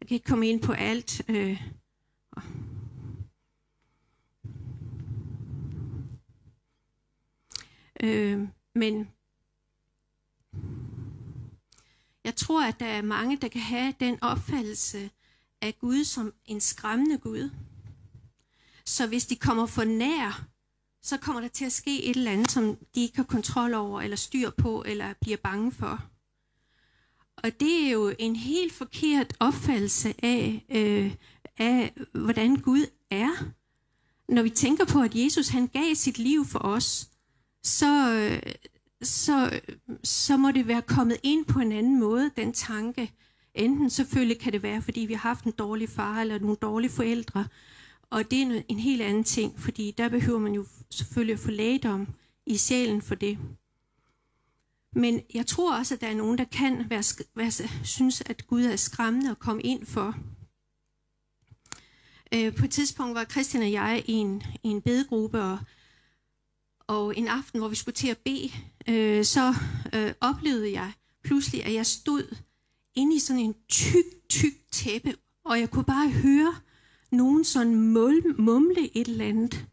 Jeg 0.00 0.08
kan 0.08 0.14
ikke 0.14 0.26
komme 0.26 0.48
ind 0.48 0.62
på 0.62 0.72
alt. 0.72 1.22
Øh, 1.28 1.62
øh, 8.02 8.48
men 8.74 9.08
jeg 12.30 12.36
tror, 12.36 12.64
at 12.64 12.80
der 12.80 12.86
er 12.86 13.02
mange, 13.02 13.36
der 13.36 13.48
kan 13.48 13.60
have 13.60 13.94
den 14.00 14.18
opfattelse 14.22 15.10
af 15.62 15.78
Gud 15.78 16.04
som 16.04 16.32
en 16.46 16.60
skræmmende 16.60 17.18
Gud. 17.18 17.50
Så 18.84 19.06
hvis 19.06 19.26
de 19.26 19.36
kommer 19.36 19.66
for 19.66 19.84
nær, 19.84 20.46
så 21.02 21.16
kommer 21.16 21.40
der 21.40 21.48
til 21.48 21.64
at 21.64 21.72
ske 21.72 22.04
et 22.04 22.16
eller 22.16 22.30
andet, 22.30 22.50
som 22.50 22.76
de 22.94 23.00
ikke 23.00 23.16
har 23.16 23.24
kontrol 23.24 23.74
over, 23.74 24.00
eller 24.00 24.16
styr 24.16 24.50
på, 24.50 24.84
eller 24.86 25.14
bliver 25.20 25.36
bange 25.36 25.72
for. 25.72 26.04
Og 27.36 27.60
det 27.60 27.86
er 27.86 27.90
jo 27.90 28.14
en 28.18 28.36
helt 28.36 28.72
forkert 28.72 29.36
opfattelse 29.40 30.14
af, 30.22 30.64
øh, 30.68 31.14
af 31.58 31.94
hvordan 32.12 32.56
Gud 32.56 32.86
er. 33.10 33.30
Når 34.28 34.42
vi 34.42 34.50
tænker 34.50 34.84
på, 34.84 35.02
at 35.02 35.14
Jesus 35.14 35.48
han 35.48 35.66
gav 35.66 35.94
sit 35.94 36.18
liv 36.18 36.46
for 36.46 36.58
os, 36.58 37.08
så, 37.62 38.12
øh, 38.12 38.52
så, 39.02 39.60
så 40.04 40.36
må 40.36 40.50
det 40.50 40.66
være 40.66 40.82
kommet 40.82 41.16
ind 41.22 41.44
på 41.46 41.58
en 41.60 41.72
anden 41.72 42.00
måde, 42.00 42.30
den 42.36 42.52
tanke. 42.52 43.12
Enten 43.54 43.90
selvfølgelig 43.90 44.40
kan 44.40 44.52
det 44.52 44.62
være, 44.62 44.82
fordi 44.82 45.00
vi 45.00 45.12
har 45.12 45.28
haft 45.28 45.44
en 45.44 45.52
dårlig 45.52 45.88
far 45.88 46.20
eller 46.20 46.38
nogle 46.38 46.56
dårlige 46.56 46.90
forældre, 46.90 47.46
og 48.10 48.30
det 48.30 48.42
er 48.42 48.62
en 48.68 48.78
helt 48.78 49.02
anden 49.02 49.24
ting, 49.24 49.60
fordi 49.60 49.94
der 49.98 50.08
behøver 50.08 50.38
man 50.38 50.52
jo 50.52 50.66
selvfølgelig 50.90 51.32
at 51.32 51.40
få 51.40 51.50
lægedom 51.50 52.08
i 52.46 52.56
sjælen 52.56 53.02
for 53.02 53.14
det. 53.14 53.38
Men 54.92 55.22
jeg 55.34 55.46
tror 55.46 55.78
også, 55.78 55.94
at 55.94 56.00
der 56.00 56.06
er 56.06 56.14
nogen, 56.14 56.38
der 56.38 56.44
kan 56.44 56.90
være, 56.90 57.26
være, 57.34 57.68
synes, 57.84 58.20
at 58.26 58.46
Gud 58.46 58.64
er 58.64 58.76
skræmmende 58.76 59.30
at 59.30 59.38
komme 59.38 59.62
ind 59.62 59.86
for. 59.86 60.14
Øh, 62.34 62.56
på 62.56 62.64
et 62.64 62.70
tidspunkt 62.70 63.14
var 63.14 63.24
Christian 63.24 63.62
og 63.62 63.72
jeg 63.72 64.02
i 64.06 64.12
en, 64.12 64.42
i 64.62 64.68
en 64.68 64.82
bedegruppe, 64.82 65.42
og, 65.42 65.58
og 66.86 67.16
en 67.16 67.28
aften, 67.28 67.60
hvor 67.60 67.68
vi 67.68 67.74
skulle 67.74 67.94
til 67.94 68.08
at 68.08 68.18
bede, 68.18 68.50
øh, 68.90 69.24
så 69.24 69.54
øh, 69.94 70.12
oplevede 70.20 70.72
jeg 70.72 70.92
pludselig, 71.24 71.64
at 71.64 71.74
jeg 71.74 71.86
stod 71.86 72.36
inde 72.94 73.16
i 73.16 73.18
sådan 73.18 73.42
en 73.42 73.54
tyk, 73.68 74.04
tyk 74.28 74.52
tæppe, 74.72 75.14
og 75.44 75.60
jeg 75.60 75.70
kunne 75.70 75.84
bare 75.84 76.10
høre 76.10 76.54
nogen 77.12 77.44
sådan 77.44 77.76
mumle 78.38 78.96
et 78.96 79.08
eller 79.08 79.24
andet. 79.24 79.66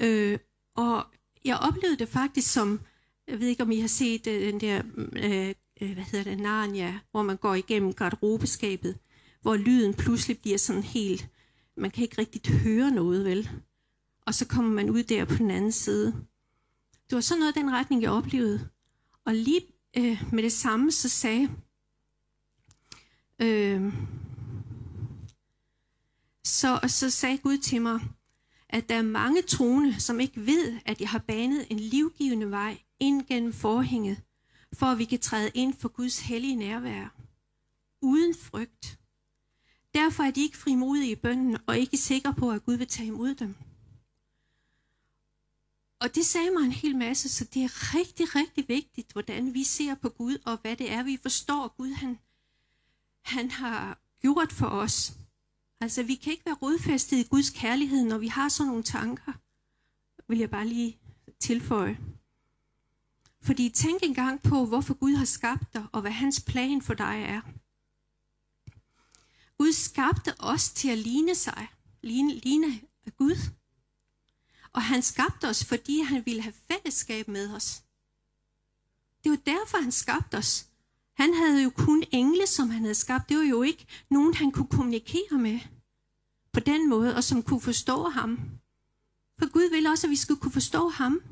Øh, 0.00 0.38
og 0.76 1.06
jeg 1.44 1.58
oplevede 1.58 1.98
det 1.98 2.08
faktisk 2.08 2.52
som, 2.52 2.80
jeg 3.28 3.40
ved 3.40 3.48
ikke 3.48 3.62
om 3.62 3.70
I 3.70 3.80
har 3.80 3.88
set 3.88 4.26
øh, 4.26 4.52
den 4.52 4.60
der, 4.60 4.82
øh, 5.12 5.54
øh 5.80 5.92
hvad 5.92 6.04
hedder 6.04 6.24
det, 6.30 6.38
Narnia, 6.38 6.98
hvor 7.10 7.22
man 7.22 7.36
går 7.36 7.54
igennem 7.54 7.92
garderobeskabet, 7.92 8.98
hvor 9.42 9.56
lyden 9.56 9.94
pludselig 9.94 10.38
bliver 10.38 10.58
sådan 10.58 10.82
helt, 10.82 11.28
man 11.76 11.90
kan 11.90 12.02
ikke 12.02 12.18
rigtig 12.18 12.52
høre 12.52 12.90
noget, 12.90 13.24
vel? 13.24 13.50
Og 14.26 14.34
så 14.34 14.46
kommer 14.46 14.70
man 14.70 14.90
ud 14.90 15.02
der 15.02 15.24
på 15.24 15.34
den 15.34 15.50
anden 15.50 15.72
side. 15.72 16.14
Det 17.10 17.16
var 17.16 17.20
sådan 17.20 17.38
noget 17.40 17.54
den 17.54 17.72
retning, 17.72 18.02
jeg 18.02 18.10
oplevede. 18.10 18.68
Og 19.24 19.34
lige 19.34 19.60
øh, 19.96 20.24
med 20.32 20.42
det 20.42 20.52
samme, 20.52 20.92
så 20.92 21.08
sagde 21.08 21.50
øh, 23.38 23.92
så, 26.44 26.80
så 26.86 27.10
sagde 27.10 27.38
Gud 27.38 27.58
til 27.58 27.82
mig, 27.82 28.00
at 28.68 28.88
der 28.88 28.94
er 28.94 29.02
mange 29.02 29.42
troende, 29.42 30.00
som 30.00 30.20
ikke 30.20 30.46
ved, 30.46 30.78
at 30.84 31.00
jeg 31.00 31.08
har 31.08 31.18
banet 31.18 31.66
en 31.70 31.78
livgivende 31.78 32.50
vej 32.50 32.78
ind 33.00 33.26
gennem 33.26 33.52
forhænget, 33.52 34.22
for 34.72 34.86
at 34.86 34.98
vi 34.98 35.04
kan 35.04 35.18
træde 35.18 35.50
ind 35.54 35.74
for 35.74 35.88
Guds 35.88 36.20
hellige 36.20 36.56
nærvær, 36.56 37.14
uden 38.02 38.34
frygt. 38.34 38.98
Derfor 39.94 40.22
er 40.22 40.30
de 40.30 40.42
ikke 40.42 40.56
frimodige 40.56 41.12
i 41.12 41.14
bønden 41.14 41.56
og 41.66 41.78
ikke 41.78 41.96
sikre 41.96 42.34
på, 42.34 42.50
at 42.50 42.64
Gud 42.64 42.74
vil 42.74 42.86
tage 42.86 43.06
imod 43.06 43.34
dem. 43.34 43.54
Og 46.00 46.14
det 46.14 46.26
sagde 46.26 46.50
mig 46.50 46.62
en 46.62 46.72
hel 46.72 46.96
masse, 46.96 47.28
så 47.28 47.44
det 47.44 47.62
er 47.64 47.94
rigtig, 47.94 48.34
rigtig 48.34 48.68
vigtigt, 48.68 49.12
hvordan 49.12 49.54
vi 49.54 49.64
ser 49.64 49.94
på 49.94 50.08
Gud, 50.08 50.38
og 50.44 50.58
hvad 50.62 50.76
det 50.76 50.92
er, 50.92 51.02
vi 51.02 51.18
forstår, 51.22 51.74
Gud 51.76 51.92
han, 51.92 52.18
han 53.24 53.50
har 53.50 53.98
gjort 54.20 54.52
for 54.52 54.66
os. 54.66 55.12
Altså, 55.80 56.02
vi 56.02 56.14
kan 56.14 56.32
ikke 56.32 56.46
være 56.46 56.58
rodfæstet 56.62 57.16
i 57.16 57.22
Guds 57.22 57.50
kærlighed, 57.50 58.04
når 58.04 58.18
vi 58.18 58.28
har 58.28 58.48
sådan 58.48 58.68
nogle 58.68 58.82
tanker, 58.82 59.32
vil 60.28 60.38
jeg 60.38 60.50
bare 60.50 60.66
lige 60.66 60.98
tilføje. 61.40 61.98
Fordi 63.42 63.68
tænk 63.68 64.02
engang 64.02 64.42
på, 64.42 64.66
hvorfor 64.66 64.94
Gud 64.94 65.14
har 65.14 65.24
skabt 65.24 65.74
dig, 65.74 65.86
og 65.92 66.00
hvad 66.00 66.10
hans 66.10 66.40
plan 66.40 66.82
for 66.82 66.94
dig 66.94 67.24
er. 67.28 67.40
Gud 69.58 69.72
skabte 69.72 70.40
os 70.40 70.70
til 70.70 70.88
at 70.88 70.98
ligne 70.98 71.34
sig, 71.34 71.66
ligne, 72.02 72.34
ligne 72.34 72.80
Gud. 73.16 73.36
Og 74.76 74.82
han 74.82 75.02
skabte 75.02 75.48
os, 75.48 75.64
fordi 75.64 76.00
han 76.00 76.26
ville 76.26 76.42
have 76.42 76.54
fællesskab 76.70 77.28
med 77.28 77.54
os. 77.54 77.82
Det 79.24 79.30
var 79.30 79.36
derfor, 79.36 79.82
han 79.82 79.92
skabte 79.92 80.36
os. 80.38 80.66
Han 81.14 81.34
havde 81.34 81.62
jo 81.62 81.70
kun 81.70 82.04
engle, 82.12 82.46
som 82.46 82.70
han 82.70 82.82
havde 82.82 82.94
skabt. 82.94 83.28
Det 83.28 83.36
var 83.36 83.42
jo 83.42 83.62
ikke 83.62 83.86
nogen, 84.10 84.34
han 84.34 84.52
kunne 84.52 84.68
kommunikere 84.68 85.38
med 85.38 85.60
på 86.52 86.60
den 86.60 86.88
måde, 86.88 87.16
og 87.16 87.24
som 87.24 87.42
kunne 87.42 87.60
forstå 87.60 88.08
ham. 88.08 88.38
For 89.38 89.52
Gud 89.52 89.70
ville 89.70 89.90
også, 89.90 90.06
at 90.06 90.10
vi 90.10 90.16
skulle 90.16 90.40
kunne 90.40 90.52
forstå 90.52 90.88
ham. 90.88 91.22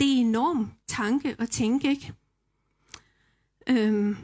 Det 0.00 0.12
er 0.12 0.20
enorm 0.20 0.72
tanke 0.86 1.36
at 1.38 1.50
tænke, 1.50 1.88
ikke? 1.88 2.14
Øhm. 3.66 4.16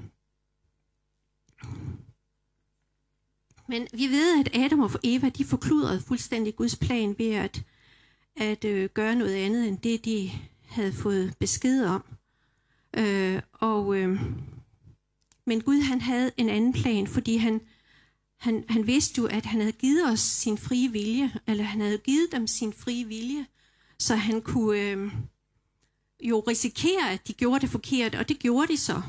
Men 3.72 3.88
vi 3.92 4.06
ved, 4.06 4.40
at 4.40 4.56
Adam 4.56 4.80
og 4.80 4.90
Eva, 5.02 5.28
de 5.28 5.44
forkludrede 5.44 6.00
fuldstændig 6.00 6.56
Guds 6.56 6.76
plan 6.76 7.14
ved 7.18 7.30
at, 7.35 7.62
at 8.37 8.64
øh, 8.64 8.90
gøre 8.94 9.14
noget 9.14 9.35
andet, 9.35 9.68
end 9.68 9.78
det, 9.78 10.04
de 10.04 10.30
havde 10.66 10.92
fået 10.92 11.35
besked 11.38 11.85
om. 11.85 12.04
Øh, 12.96 13.42
og, 13.52 13.96
øh, 13.96 14.20
men 15.46 15.61
Gud 15.61 15.80
han 15.80 16.00
havde 16.00 16.30
en 16.37 16.48
anden 16.48 16.72
plan, 16.72 17.06
fordi 17.06 17.37
han, 17.37 17.61
han, 18.38 18.64
han 18.68 18.87
vidste 18.87 19.18
jo, 19.18 19.26
at 19.26 19.46
han 19.46 19.61
havde 19.61 19.72
givet 19.72 20.12
os 20.12 20.20
sin 20.20 20.58
frie 20.58 20.92
vilje, 20.92 21.32
eller 21.46 21.64
han 21.64 21.80
havde 21.80 21.98
givet 21.98 22.32
dem 22.32 22.46
sin 22.46 22.72
frie 22.72 23.04
vilje, 23.04 23.46
så 23.98 24.14
han 24.14 24.42
kunne 24.42 24.80
øh, 24.80 25.12
jo 26.22 26.40
risikere, 26.40 27.11
at 27.12 27.28
de 27.28 27.32
gjorde 27.32 27.61
det 27.61 27.70
forkert, 27.70 28.14
og 28.14 28.28
det 28.28 28.38
gjorde 28.38 28.72
de 28.72 28.76
så. 28.76 29.02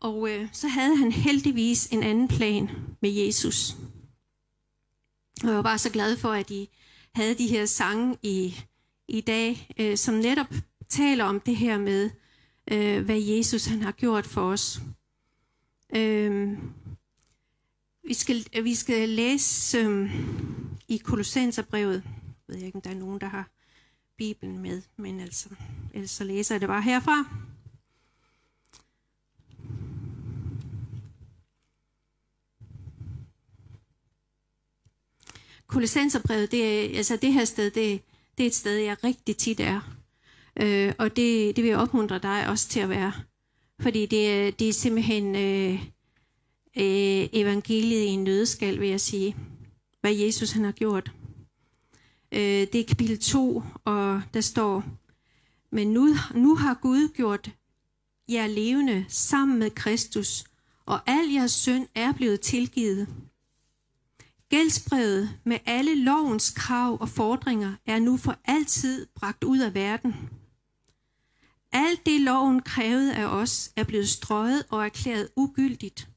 Og 0.00 0.30
øh, 0.30 0.48
så 0.52 0.68
havde 0.68 0.96
han 0.96 1.12
heldigvis 1.12 1.86
en 1.86 2.02
anden 2.02 2.28
plan 2.28 2.70
med 3.00 3.10
Jesus. 3.10 3.76
Og 5.42 5.48
jeg 5.48 5.56
var 5.56 5.62
bare 5.62 5.78
så 5.78 5.90
glad 5.90 6.16
for, 6.16 6.32
at 6.32 6.50
I 6.50 6.68
havde 7.14 7.34
de 7.34 7.46
her 7.46 7.66
sange 7.66 8.16
i, 8.22 8.60
i 9.08 9.20
dag, 9.20 9.74
øh, 9.78 9.96
som 9.96 10.14
netop 10.14 10.54
taler 10.88 11.24
om 11.24 11.40
det 11.40 11.56
her 11.56 11.78
med, 11.78 12.10
øh, 12.70 13.04
hvad 13.04 13.20
Jesus 13.20 13.66
han 13.66 13.82
har 13.82 13.92
gjort 13.92 14.26
for 14.26 14.52
os. 14.52 14.80
Øh, 15.96 16.58
vi, 18.04 18.14
skal, 18.14 18.46
vi 18.62 18.74
skal 18.74 19.08
læse 19.08 19.78
øh, 19.78 20.10
i 20.88 20.96
Kolossenserbrevet. 20.96 22.02
Jeg 22.48 22.56
ved 22.56 22.62
ikke, 22.62 22.76
om 22.76 22.82
der 22.82 22.90
er 22.90 22.94
nogen, 22.94 23.20
der 23.20 23.26
har 23.26 23.50
Bibelen 24.18 24.58
med, 24.58 24.82
men 24.96 25.20
altså, 25.20 25.48
ellers 25.94 26.10
så 26.10 26.24
læser 26.24 26.54
jeg 26.54 26.60
det 26.60 26.68
bare 26.68 26.82
herfra. 26.82 27.24
Kolossenserbrevet, 35.76 36.50
det 36.50 36.64
er, 36.64 36.96
altså 36.96 37.16
det 37.16 37.32
her 37.32 37.44
sted, 37.44 37.70
det, 37.70 38.02
det 38.38 38.42
er 38.42 38.46
et 38.46 38.54
sted, 38.54 38.76
jeg 38.76 39.04
rigtig 39.04 39.36
tit 39.36 39.60
er. 39.60 39.98
Øh, 40.60 40.92
og 40.98 41.16
det, 41.16 41.56
det 41.56 41.64
vil 41.64 41.68
jeg 41.68 41.78
opmuntre 41.78 42.18
dig 42.18 42.48
også 42.48 42.68
til 42.68 42.80
at 42.80 42.88
være. 42.88 43.12
Fordi 43.80 44.06
det, 44.06 44.58
det 44.58 44.68
er 44.68 44.72
simpelthen 44.72 45.36
øh, 45.36 45.72
øh, 46.76 47.28
evangeliet 47.32 48.00
i 48.00 48.06
en 48.06 48.24
nødskal, 48.24 48.80
vil 48.80 48.88
jeg 48.88 49.00
sige. 49.00 49.36
Hvad 50.00 50.14
Jesus 50.14 50.52
han 50.52 50.64
har 50.64 50.72
gjort. 50.72 51.12
Øh, 52.32 52.40
det 52.40 52.74
er 52.74 52.84
kapitel 52.84 53.18
2, 53.18 53.62
og 53.84 54.22
der 54.34 54.40
står, 54.40 54.84
Men 55.70 55.92
nu, 55.92 56.08
nu 56.34 56.54
har 56.54 56.74
Gud 56.74 57.08
gjort 57.14 57.50
jer 58.28 58.46
levende 58.46 59.04
sammen 59.08 59.58
med 59.58 59.70
Kristus, 59.70 60.44
og 60.86 61.00
al 61.06 61.28
jeres 61.32 61.52
synd 61.52 61.86
er 61.94 62.12
blevet 62.12 62.40
tilgivet. 62.40 63.08
Gældsbrevet 64.48 65.38
med 65.44 65.58
alle 65.66 65.94
lovens 65.94 66.50
krav 66.50 66.98
og 67.00 67.08
fordringer 67.08 67.74
er 67.86 67.98
nu 67.98 68.16
for 68.16 68.38
altid 68.44 69.06
bragt 69.14 69.44
ud 69.44 69.58
af 69.58 69.74
verden. 69.74 70.14
Alt 71.72 72.06
det 72.06 72.20
loven 72.20 72.62
krævede 72.62 73.14
af 73.14 73.26
os 73.26 73.72
er 73.76 73.84
blevet 73.84 74.08
strøget 74.08 74.64
og 74.70 74.84
erklæret 74.84 75.28
ugyldigt. 75.36 76.08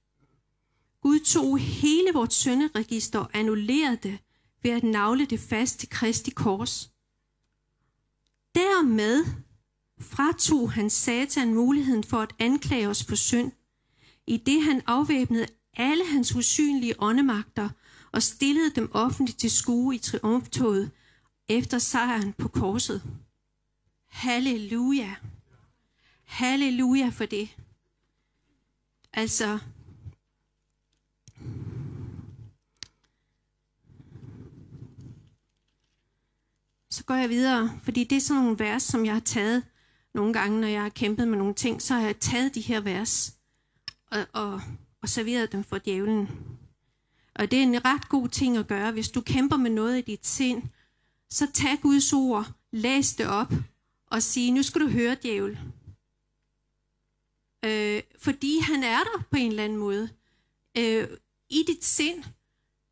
Gud 1.01 1.19
tog 1.19 1.59
hele 1.59 2.09
vores 2.13 2.33
sønderegister 2.33 3.19
og 3.19 3.29
annullerede 3.33 3.97
det 4.03 4.19
ved 4.63 4.71
at 4.71 4.83
navle 4.83 5.25
det 5.25 5.39
fast 5.39 5.79
til 5.79 5.89
Kristi 5.89 6.31
kors. 6.31 6.91
Dermed 8.55 9.25
fratog 10.01 10.71
han 10.71 10.89
satan 10.89 11.53
muligheden 11.53 12.03
for 12.03 12.17
at 12.17 12.35
anklage 12.39 12.87
os 12.87 13.03
for 13.03 13.15
synd, 13.15 13.51
i 14.27 14.37
det 14.37 14.63
han 14.63 14.81
afvæbnede 14.85 15.45
alle 15.73 16.05
hans 16.05 16.35
usynlige 16.35 16.95
åndemagter 16.99 17.69
og 18.11 18.23
stillede 18.23 18.75
dem 18.75 18.91
offentligt 18.93 19.39
til 19.39 19.51
skue 19.51 19.95
i 19.95 19.97
triumftoget 19.97 20.91
efter 21.47 21.79
sejren 21.79 22.33
på 22.33 22.47
korset. 22.47 23.03
Halleluja! 24.07 25.15
Halleluja 26.23 27.09
for 27.09 27.25
det. 27.25 27.49
Altså, 29.13 29.59
så 36.89 37.03
går 37.03 37.15
jeg 37.15 37.29
videre, 37.29 37.79
fordi 37.83 38.03
det 38.03 38.15
er 38.15 38.21
sådan 38.21 38.43
nogle 38.43 38.59
vers, 38.59 38.83
som 38.83 39.05
jeg 39.05 39.13
har 39.13 39.19
taget 39.19 39.63
nogle 40.13 40.33
gange, 40.33 40.61
når 40.61 40.67
jeg 40.67 40.81
har 40.81 40.89
kæmpet 40.89 41.27
med 41.27 41.37
nogle 41.37 41.53
ting, 41.53 41.81
så 41.81 41.93
har 41.93 42.01
jeg 42.01 42.19
taget 42.19 42.55
de 42.55 42.61
her 42.61 42.81
vers 42.81 43.33
og, 44.11 44.25
og, 44.33 44.61
og 45.01 45.09
serveret 45.09 45.51
dem 45.51 45.63
for 45.63 45.77
djævlen. 45.77 46.29
Og 47.39 47.51
det 47.51 47.59
er 47.59 47.63
en 47.63 47.85
ret 47.85 48.09
god 48.09 48.29
ting 48.29 48.57
at 48.57 48.67
gøre, 48.67 48.91
hvis 48.91 49.09
du 49.09 49.21
kæmper 49.21 49.57
med 49.57 49.69
noget 49.71 49.97
i 49.97 50.01
dit 50.01 50.27
sind, 50.27 50.63
så 51.29 51.47
tag 51.53 51.81
Guds 51.81 52.13
ord, 52.13 52.51
læs 52.71 53.15
det 53.15 53.27
op 53.27 53.53
og 54.07 54.23
sig, 54.23 54.51
nu 54.51 54.63
skal 54.63 54.81
du 54.81 54.87
høre 54.87 55.17
djævel. 55.23 55.59
Øh, 57.65 58.01
fordi 58.21 58.59
han 58.59 58.83
er 58.83 58.97
der 58.97 59.23
på 59.31 59.37
en 59.37 59.51
eller 59.51 59.63
anden 59.63 59.77
måde. 59.77 60.09
Øh, 60.77 61.07
I 61.49 61.63
dit 61.67 61.85
sind 61.85 62.23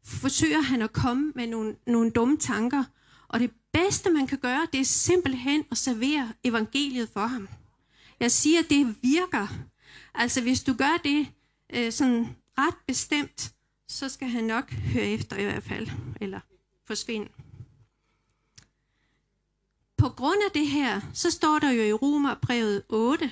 forsøger 0.04 0.62
han 0.62 0.82
at 0.82 0.94
komme 0.94 1.32
med 1.36 1.48
nogle, 1.48 1.76
nogle 1.88 2.12
dumme 2.12 2.38
tanker, 2.38 2.84
og 3.28 3.40
det 3.40 3.52
bedste, 3.74 4.10
man 4.10 4.28
kan 4.28 4.38
gøre, 4.38 4.68
det 4.74 4.80
er 4.80 4.86
simpelthen 4.86 5.66
at 5.72 5.78
servere 5.78 6.34
evangeliet 6.44 7.10
for 7.10 7.28
ham. 7.28 7.50
Jeg 8.20 8.32
siger, 8.32 8.60
at 8.60 8.70
det 8.70 8.96
virker. 9.02 9.48
Altså, 10.14 10.42
hvis 10.42 10.64
du 10.64 10.74
gør 10.74 11.02
det 11.04 11.28
øh, 11.74 11.92
sådan 11.92 12.36
ret 12.58 12.76
bestemt, 12.88 13.54
så 13.88 14.10
skal 14.10 14.28
han 14.28 14.44
nok 14.44 14.72
høre 14.72 15.06
efter 15.06 15.38
i 15.38 15.44
hvert 15.44 15.64
fald, 15.64 15.88
eller 16.22 16.40
forsvinde. 16.86 17.30
På 19.98 20.10
grund 20.10 20.40
af 20.46 20.52
det 20.54 20.68
her, 20.68 21.02
så 21.14 21.32
står 21.32 21.60
der 21.60 21.72
jo 21.72 21.84
i 21.84 21.94
Romerbrevet 21.94 22.84
8, 22.90 23.32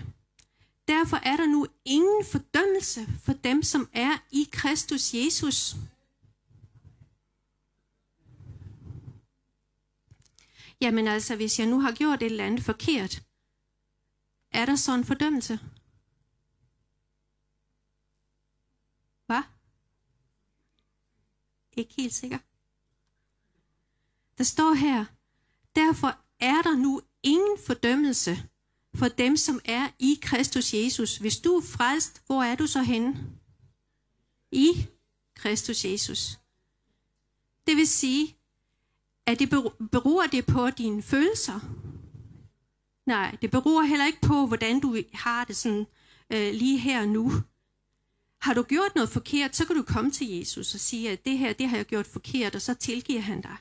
Derfor 0.88 1.18
er 1.18 1.38
der 1.38 1.48
nu 1.48 1.68
ingen 1.86 2.26
fordømmelse 2.26 3.08
for 3.24 3.34
dem, 3.34 3.64
som 3.64 3.90
er 3.94 4.18
i 4.32 4.50
Kristus 4.52 5.14
Jesus. 5.14 5.76
Jamen 10.82 11.08
altså, 11.08 11.36
hvis 11.36 11.60
jeg 11.60 11.68
nu 11.68 11.80
har 11.80 11.92
gjort 11.92 12.22
et 12.22 12.26
eller 12.26 12.46
andet 12.46 12.64
forkert, 12.64 13.22
er 14.52 14.66
der 14.66 14.76
så 14.76 14.94
en 14.94 15.06
fordømmelse? 15.06 15.60
Ikke 21.76 21.94
helt 21.98 22.14
sikker. 22.14 22.38
Der 24.38 24.44
står 24.44 24.74
her, 24.74 25.06
derfor 25.76 26.18
er 26.40 26.62
der 26.62 26.76
nu 26.76 27.02
ingen 27.24 27.58
fordømmelse 27.66 28.38
for 28.96 29.08
dem, 29.08 29.38
som 29.38 29.60
er 29.66 29.90
i 30.00 30.20
Kristus 30.22 30.74
Jesus. 30.74 31.18
Hvis 31.18 31.38
du 31.38 31.58
er 31.58 31.62
frelst, 31.62 32.22
hvor 32.26 32.44
er 32.44 32.56
du 32.56 32.68
så 32.68 32.82
henne? 32.82 33.26
I 34.52 34.88
Kristus 35.36 35.86
Jesus. 35.86 36.40
Det 37.68 37.78
vil 37.78 37.88
sige, 37.88 38.36
at 39.26 39.40
det 39.40 39.50
beror 39.92 40.24
det 40.24 40.46
på 40.46 40.70
dine 40.70 41.04
følelser? 41.04 41.60
Nej, 43.06 43.38
det 43.42 43.52
beror 43.52 43.82
heller 43.82 44.06
ikke 44.06 44.22
på, 44.22 44.48
hvordan 44.48 44.80
du 44.80 44.98
har 45.14 45.46
det 45.46 45.56
sådan 45.56 45.86
øh, 46.30 46.54
lige 46.54 46.80
her 46.80 47.02
og 47.02 47.08
nu. 47.08 47.32
Har 48.46 48.54
du 48.54 48.64
gjort 48.64 48.96
noget 48.96 49.10
forkert, 49.10 49.56
så 49.56 49.66
kan 49.66 49.76
du 49.76 49.84
komme 49.84 50.12
til 50.12 50.28
Jesus 50.28 50.74
og 50.74 50.80
sige, 50.80 51.12
at 51.12 51.26
det 51.26 51.38
her, 51.38 51.54
det 51.54 51.70
har 51.70 51.78
jeg 51.78 51.86
gjort 51.86 52.08
forkert, 52.08 52.56
og 52.56 52.62
så 52.62 52.74
tilgiver 52.74 53.22
han 53.22 53.42
dig. 53.42 53.58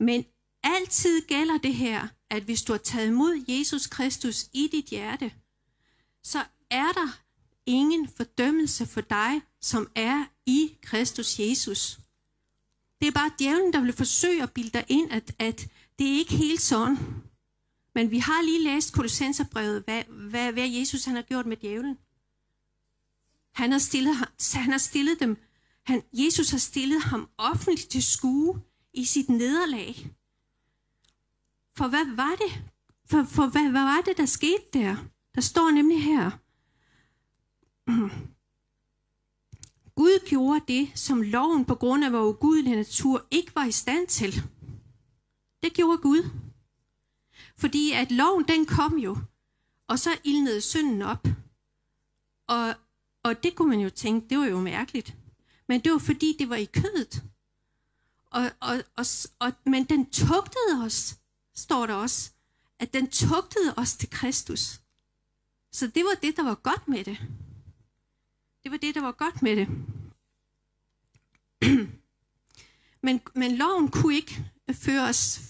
Men 0.00 0.24
altid 0.62 1.26
gælder 1.26 1.58
det 1.58 1.74
her, 1.74 2.08
at 2.30 2.42
hvis 2.42 2.62
du 2.62 2.72
har 2.72 2.78
taget 2.78 3.08
imod 3.08 3.44
Jesus 3.48 3.86
Kristus 3.86 4.48
i 4.52 4.68
dit 4.72 4.84
hjerte, 4.84 5.32
så 6.22 6.38
er 6.70 6.92
der 6.92 7.20
ingen 7.66 8.08
fordømmelse 8.16 8.86
for 8.86 9.00
dig, 9.00 9.42
som 9.60 9.90
er 9.94 10.24
i 10.46 10.76
Kristus 10.82 11.38
Jesus. 11.38 11.98
Det 13.00 13.08
er 13.08 13.12
bare 13.12 13.30
djævlen, 13.38 13.72
der 13.72 13.80
vil 13.80 13.92
forsøge 13.92 14.42
at 14.42 14.52
bilde 14.52 14.70
dig 14.70 14.84
ind, 14.88 15.12
at, 15.12 15.34
at 15.38 15.68
det 15.98 16.06
er 16.06 16.18
ikke 16.18 16.36
helt 16.36 16.62
sådan. 16.62 16.98
Men 17.94 18.10
vi 18.10 18.18
har 18.18 18.42
lige 18.42 18.64
læst 18.64 18.92
Kolossenserbrevet, 18.92 19.82
hvad, 19.82 20.04
hvad, 20.04 20.52
hvad 20.52 20.68
Jesus 20.68 21.04
han 21.04 21.14
har 21.14 21.22
gjort 21.22 21.46
med 21.46 21.56
djævlen. 21.56 21.98
Han 23.60 23.72
har 23.72 23.78
stillet, 23.78 24.16
han 24.54 24.70
har 24.70 24.78
stillet 24.78 25.20
dem, 25.20 25.36
han, 25.84 26.02
Jesus 26.12 26.50
har 26.50 26.58
stillet 26.58 27.02
ham 27.02 27.28
offentligt 27.38 27.88
til 27.88 28.02
skue 28.02 28.62
i 28.94 29.04
sit 29.04 29.28
nederlag. 29.28 30.10
For 31.76 31.88
hvad 31.88 32.16
var 32.16 32.36
det? 32.36 32.62
For, 33.10 33.22
for 33.24 33.46
hvad, 33.46 33.70
hvad 33.70 33.82
var 33.82 34.00
det, 34.00 34.16
der 34.16 34.26
skete 34.26 34.64
der? 34.72 34.96
Der 35.34 35.40
står 35.40 35.70
nemlig 35.70 36.04
her. 36.04 36.30
Gud 40.00 40.26
gjorde 40.26 40.64
det, 40.68 40.90
som 40.94 41.22
loven 41.22 41.64
på 41.64 41.74
grund 41.74 42.04
af 42.04 42.12
vores 42.12 42.36
ugudelige 42.36 42.76
natur 42.76 43.26
ikke 43.30 43.54
var 43.54 43.64
i 43.64 43.72
stand 43.72 44.06
til. 44.06 44.42
Det 45.62 45.72
gjorde 45.72 45.98
Gud. 45.98 46.30
Fordi 47.56 47.92
at 47.92 48.12
loven, 48.12 48.44
den 48.48 48.66
kom 48.66 48.98
jo, 48.98 49.16
og 49.88 49.98
så 49.98 50.10
ildnede 50.24 50.60
synden 50.60 51.02
op. 51.02 51.28
Og, 52.48 52.74
og 53.22 53.42
det 53.42 53.54
kunne 53.54 53.68
man 53.68 53.80
jo 53.80 53.90
tænke, 53.90 54.28
det 54.28 54.38
var 54.38 54.46
jo 54.46 54.60
mærkeligt. 54.60 55.14
Men 55.68 55.80
det 55.80 55.92
var 55.92 55.98
fordi, 55.98 56.36
det 56.38 56.48
var 56.48 56.56
i 56.56 56.64
kødet. 56.64 57.22
Og, 58.26 58.50
og, 58.60 58.82
og, 58.96 59.04
og, 59.38 59.52
men 59.66 59.84
den 59.84 60.10
tugtede 60.10 60.84
os, 60.84 61.16
står 61.54 61.86
der 61.86 61.94
også, 61.94 62.30
at 62.78 62.92
den 62.92 63.10
tugtede 63.10 63.74
os 63.76 63.96
til 63.96 64.10
Kristus. 64.10 64.80
Så 65.72 65.86
det 65.86 66.04
var 66.04 66.14
det, 66.22 66.36
der 66.36 66.42
var 66.42 66.54
godt 66.54 66.88
med 66.88 67.04
det. 67.04 67.18
Det 68.62 68.70
var 68.70 68.76
det, 68.76 68.94
der 68.94 69.00
var 69.00 69.12
godt 69.12 69.42
med 69.42 69.56
det. 69.56 69.68
men, 73.06 73.20
men 73.34 73.56
loven 73.56 73.88
kunne 73.90 74.14
ikke 74.14 74.44
føre 74.72 75.08
os, 75.08 75.40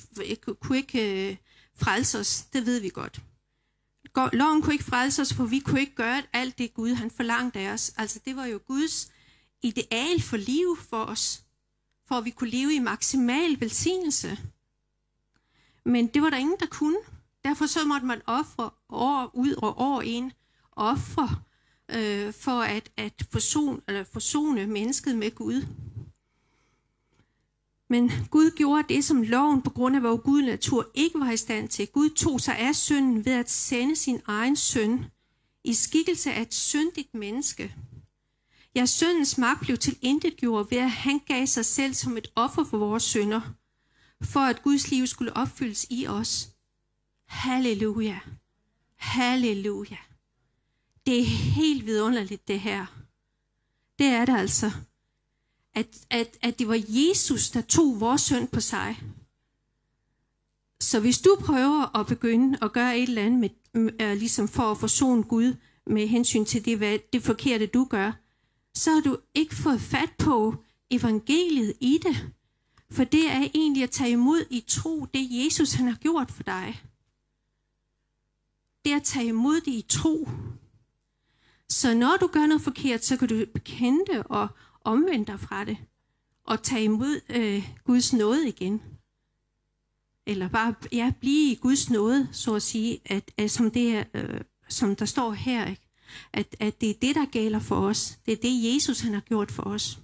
kunne 0.61 0.77
ikke 0.77 1.31
øh, 1.31 1.37
frelse 1.75 2.19
os, 2.19 2.43
det 2.43 2.67
ved 2.67 2.81
vi 2.81 2.89
godt. 2.89 3.23
Loven 4.17 4.63
kunne 4.63 4.73
ikke 4.73 4.85
frelse 4.85 5.23
os, 5.23 5.35
for 5.35 5.45
vi 5.45 5.59
kunne 5.59 5.81
ikke 5.81 5.95
gøre 5.95 6.23
alt 6.33 6.59
det 6.59 6.75
Gud, 6.75 6.95
han 6.95 7.11
forlangte 7.11 7.59
af 7.59 7.73
os. 7.73 7.93
Altså 7.97 8.21
det 8.25 8.37
var 8.37 8.45
jo 8.45 8.61
Guds 8.67 9.13
ideal 9.63 10.23
for 10.23 10.37
liv 10.37 10.79
for 10.89 11.05
os, 11.05 11.45
for 12.09 12.15
at 12.15 12.25
vi 12.25 12.31
kunne 12.31 12.51
leve 12.51 12.75
i 12.75 12.79
maksimal 12.79 13.61
velsignelse. 13.61 14.39
Men 15.85 16.07
det 16.07 16.23
var 16.23 16.31
der 16.31 16.37
ingen, 16.37 16.57
der 16.61 16.67
kunne. 16.67 16.99
Derfor 17.45 17.67
så 17.67 17.87
måtte 17.87 18.07
man 18.07 18.23
ofre 18.27 18.71
år 18.89 19.31
ud 19.35 19.55
og 19.55 19.79
år 19.79 20.01
ind, 20.01 20.31
ofre 20.73 21.37
øh, 21.89 22.33
for 22.33 22.61
at, 22.61 22.91
at 22.97 23.23
forson, 23.33 23.83
eller 23.89 24.05
forsone 24.05 24.67
mennesket 24.67 25.17
med 25.17 25.35
Gud. 25.35 25.67
Men 27.91 28.11
Gud 28.31 28.51
gjorde 28.57 28.95
det, 28.95 29.05
som 29.05 29.23
loven 29.23 29.63
på 29.63 29.71
grund 29.71 29.97
af 29.97 30.03
vores 30.03 30.21
Gud 30.25 30.43
natur 30.43 30.91
ikke 30.95 31.21
var 31.21 31.31
i 31.31 31.37
stand 31.37 31.69
til. 31.69 31.87
Gud 31.87 32.11
tog 32.11 32.41
sig 32.41 32.59
af 32.59 32.75
synden 32.77 33.25
ved 33.25 33.33
at 33.33 33.51
sende 33.51 33.97
sin 33.97 34.21
egen 34.27 34.57
søn 34.57 35.05
i 35.65 35.75
skikkelse 35.75 36.33
af 36.33 36.43
et 36.43 36.55
syndigt 36.55 37.15
menneske. 37.15 37.75
Ja, 38.75 38.87
syndens 38.87 39.39
magt 39.39 39.61
blev 39.61 39.77
til 39.77 39.99
intet 40.03 40.37
gjort 40.37 40.71
ved, 40.71 40.79
at 40.79 40.91
han 40.91 41.21
gav 41.27 41.47
sig 41.47 41.65
selv 41.65 41.95
som 41.95 42.17
et 42.17 42.33
offer 42.37 42.65
for 42.65 42.79
vores 42.79 43.03
synder, 43.03 43.41
for 44.23 44.41
at 44.41 44.63
Guds 44.63 44.91
liv 44.91 45.07
skulle 45.07 45.37
opfyldes 45.37 45.87
i 45.91 46.07
os. 46.07 46.49
Halleluja. 47.27 48.19
Halleluja. 48.97 49.99
Det 51.07 51.21
er 51.21 51.25
helt 51.25 51.87
vidunderligt, 51.87 52.49
det 52.49 52.61
her. 52.61 52.87
Det 53.99 54.07
er 54.07 54.25
det 54.25 54.37
altså 54.37 54.71
at, 55.75 55.87
at, 56.11 56.39
at 56.43 56.59
det 56.59 56.69
var 56.69 56.83
Jesus, 56.89 57.51
der 57.51 57.61
tog 57.61 58.01
vores 58.01 58.21
synd 58.23 58.49
på 58.49 58.61
sig. 58.61 59.03
Så 60.81 61.01
hvis 61.01 61.19
du 61.19 61.37
prøver 61.41 61.99
at 61.99 62.07
begynde 62.07 62.59
at 62.63 62.73
gøre 62.73 62.99
et 62.99 63.09
eller 63.09 63.23
andet 63.23 63.51
med, 63.75 63.93
uh, 64.03 64.19
ligesom 64.19 64.49
for 64.49 64.63
at 64.63 64.79
forsone 64.79 65.23
Gud 65.23 65.55
med 65.87 66.07
hensyn 66.07 66.45
til 66.45 66.65
det, 66.65 66.79
hvad, 66.79 66.99
det 67.13 67.23
forkerte, 67.23 67.67
du 67.67 67.85
gør, 67.85 68.13
så 68.75 68.91
har 68.91 69.01
du 69.01 69.17
ikke 69.35 69.55
fået 69.55 69.81
fat 69.81 70.11
på 70.19 70.55
evangeliet 70.91 71.75
i 71.81 71.99
det. 72.03 72.33
For 72.91 73.05
det 73.05 73.31
er 73.31 73.49
egentlig 73.55 73.83
at 73.83 73.91
tage 73.91 74.11
imod 74.11 74.45
i 74.51 74.65
tro, 74.69 75.07
det 75.15 75.29
Jesus 75.45 75.73
han 75.73 75.87
har 75.87 75.97
gjort 75.97 76.31
for 76.31 76.43
dig. 76.43 76.83
Det 78.85 78.93
er 78.93 78.97
at 78.97 79.03
tage 79.03 79.27
imod 79.27 79.61
det 79.61 79.73
i 79.73 79.85
tro. 79.89 80.29
Så 81.69 81.95
når 81.95 82.17
du 82.21 82.27
gør 82.27 82.47
noget 82.47 82.63
forkert, 82.63 83.05
så 83.05 83.17
kan 83.17 83.29
du 83.29 83.45
bekende 83.55 84.01
det 84.13 84.23
og, 84.25 84.49
omvende 84.85 85.27
dig 85.27 85.41
fra 85.41 85.65
det, 85.65 85.79
og 86.45 86.63
tage 86.63 86.85
imod 86.85 87.21
øh, 87.29 87.71
Guds 87.85 88.13
nåde 88.13 88.49
igen. 88.49 88.83
Eller 90.27 90.49
bare 90.49 90.75
ja, 90.93 91.13
blive 91.21 91.53
i 91.53 91.55
Guds 91.55 91.91
nåde, 91.91 92.29
så 92.33 92.55
at 92.55 92.63
sige, 92.63 93.01
at, 93.05 93.31
at 93.37 93.51
som, 93.51 93.71
det, 93.71 94.07
øh, 94.15 94.41
som 94.69 94.97
der 94.97 95.05
står 95.05 95.33
her, 95.33 95.67
ikke? 95.67 95.83
At, 96.33 96.57
at 96.61 96.81
det 96.81 96.91
er 96.91 96.95
det, 96.95 97.15
der 97.15 97.27
gælder 97.27 97.59
for 97.59 97.77
os. 97.77 98.19
Det 98.27 98.33
er 98.33 98.37
det, 98.37 98.75
Jesus 98.75 99.01
han 99.01 99.13
har 99.15 99.21
gjort 99.21 99.51
for 99.51 99.63
os. 99.63 100.01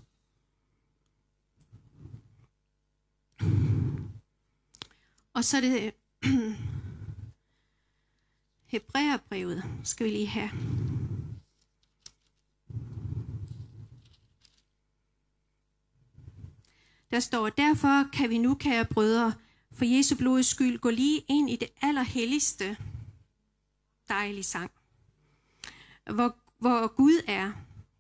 Og 5.34 5.44
så 5.44 5.56
er 5.56 5.60
det 5.60 5.94
Hebræerbrevet, 8.72 9.64
skal 9.84 10.06
vi 10.06 10.10
lige 10.10 10.26
have. 10.26 10.50
Der 17.10 17.20
står, 17.20 17.48
derfor 17.48 18.08
kan 18.12 18.30
vi 18.30 18.38
nu, 18.38 18.54
kære 18.54 18.84
brødre, 18.84 19.32
for 19.72 19.84
Jesu 19.84 20.16
blods 20.16 20.46
skyld, 20.46 20.78
gå 20.78 20.90
lige 20.90 21.24
ind 21.28 21.50
i 21.50 21.56
det 21.56 21.68
allerhelligste. 21.82 22.76
Dejlig 24.08 24.44
sang. 24.44 24.70
Hvor, 26.14 26.36
hvor 26.58 26.94
Gud 26.94 27.20
er. 27.26 27.52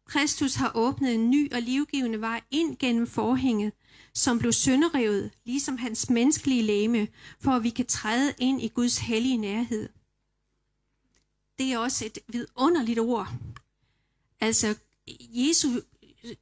Kristus 0.04 0.54
har 0.54 0.72
åbnet 0.74 1.14
en 1.14 1.30
ny 1.30 1.52
og 1.52 1.62
livgivende 1.62 2.20
vej 2.20 2.40
ind 2.50 2.76
gennem 2.76 3.06
forhænget, 3.06 3.72
som 4.14 4.38
blev 4.38 4.52
sønderrevet, 4.52 5.30
ligesom 5.44 5.78
hans 5.78 6.10
menneskelige 6.10 6.62
læme, 6.62 7.08
for 7.40 7.50
at 7.50 7.62
vi 7.62 7.70
kan 7.70 7.86
træde 7.86 8.34
ind 8.38 8.62
i 8.62 8.68
Guds 8.68 8.98
hellige 8.98 9.36
nærhed. 9.36 9.88
Det 11.58 11.72
er 11.72 11.78
også 11.78 12.06
et 12.06 12.18
vidunderligt 12.28 12.98
ord. 12.98 13.28
Altså, 14.40 14.74
Jesu 15.20 15.68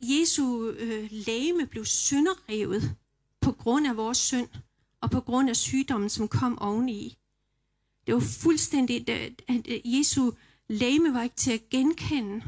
Jesu 0.00 0.68
øh, 0.68 1.08
læme 1.10 1.66
blev 1.66 1.84
synderrevet 1.84 2.96
på 3.40 3.52
grund 3.52 3.86
af 3.86 3.96
vores 3.96 4.18
synd 4.18 4.48
og 5.00 5.10
på 5.10 5.20
grund 5.20 5.50
af 5.50 5.56
sygdommen, 5.56 6.10
som 6.10 6.28
kom 6.28 6.58
oveni. 6.58 7.18
Det 8.06 8.14
var 8.14 8.20
fuldstændig, 8.20 9.08
at 9.48 9.66
Jesu 9.84 10.32
læme 10.68 11.14
var 11.14 11.22
ikke 11.22 11.36
til 11.36 11.52
at 11.52 11.68
genkende 11.70 12.44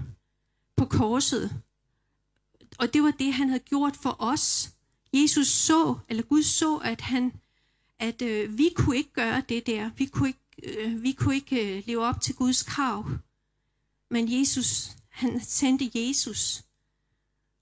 på 0.76 0.84
korset. 0.84 1.62
Og 2.78 2.94
det 2.94 3.02
var 3.02 3.10
det, 3.10 3.32
han 3.32 3.48
havde 3.48 3.62
gjort 3.62 3.96
for 3.96 4.16
os. 4.18 4.70
Jesus 5.12 5.48
så, 5.48 5.98
eller 6.08 6.22
Gud 6.22 6.42
så, 6.42 6.76
at 6.76 7.00
han, 7.00 7.32
at 7.98 8.22
øh, 8.22 8.58
vi 8.58 8.70
kunne 8.76 8.96
ikke 8.96 9.12
gøre 9.12 9.42
det 9.48 9.66
der. 9.66 9.90
Vi 9.96 10.06
kunne 10.06 10.28
ikke, 10.28 10.40
øh, 10.62 11.02
vi 11.02 11.12
kunne 11.12 11.34
ikke 11.34 11.76
øh, 11.76 11.82
leve 11.86 12.04
op 12.04 12.20
til 12.20 12.34
Guds 12.34 12.62
krav. 12.62 13.10
Men 14.10 14.40
Jesus, 14.40 14.90
han 15.08 15.40
sendte 15.40 15.90
Jesus 15.94 16.62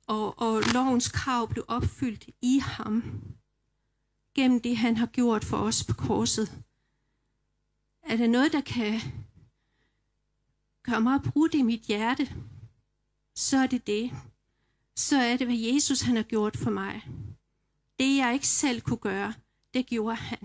og, 0.06 0.38
og 0.38 0.62
lovens 0.72 1.08
krav 1.08 1.48
blev 1.48 1.64
opfyldt 1.68 2.28
i 2.42 2.58
ham. 2.58 3.22
gennem 4.34 4.60
det, 4.60 4.76
han 4.76 4.96
har 4.96 5.06
gjort 5.06 5.44
for 5.44 5.56
os 5.56 5.84
på 5.84 5.94
korset. 5.94 6.62
Er 8.02 8.16
der 8.16 8.26
noget, 8.26 8.52
der 8.52 8.60
kan 8.60 9.00
gøre 10.82 11.00
mig 11.00 11.20
brudt 11.22 11.54
i 11.54 11.62
mit 11.62 11.80
hjerte, 11.80 12.34
så 13.34 13.58
er 13.58 13.66
det 13.66 13.86
det. 13.86 14.10
Så 14.96 15.16
er 15.16 15.36
det, 15.36 15.46
hvad 15.46 15.56
Jesus 15.56 16.00
han 16.00 16.16
har 16.16 16.22
gjort 16.22 16.56
for 16.56 16.70
mig. 16.70 17.02
Det, 17.98 18.16
jeg 18.16 18.34
ikke 18.34 18.48
selv 18.48 18.80
kunne 18.80 18.96
gøre, 18.98 19.34
det 19.74 19.86
gjorde 19.86 20.16
han. 20.16 20.38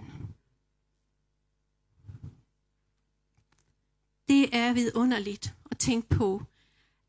Det 4.27 4.55
er 4.55 4.73
vidunderligt 4.73 5.55
at 5.71 5.77
tænke 5.77 6.09
på, 6.09 6.43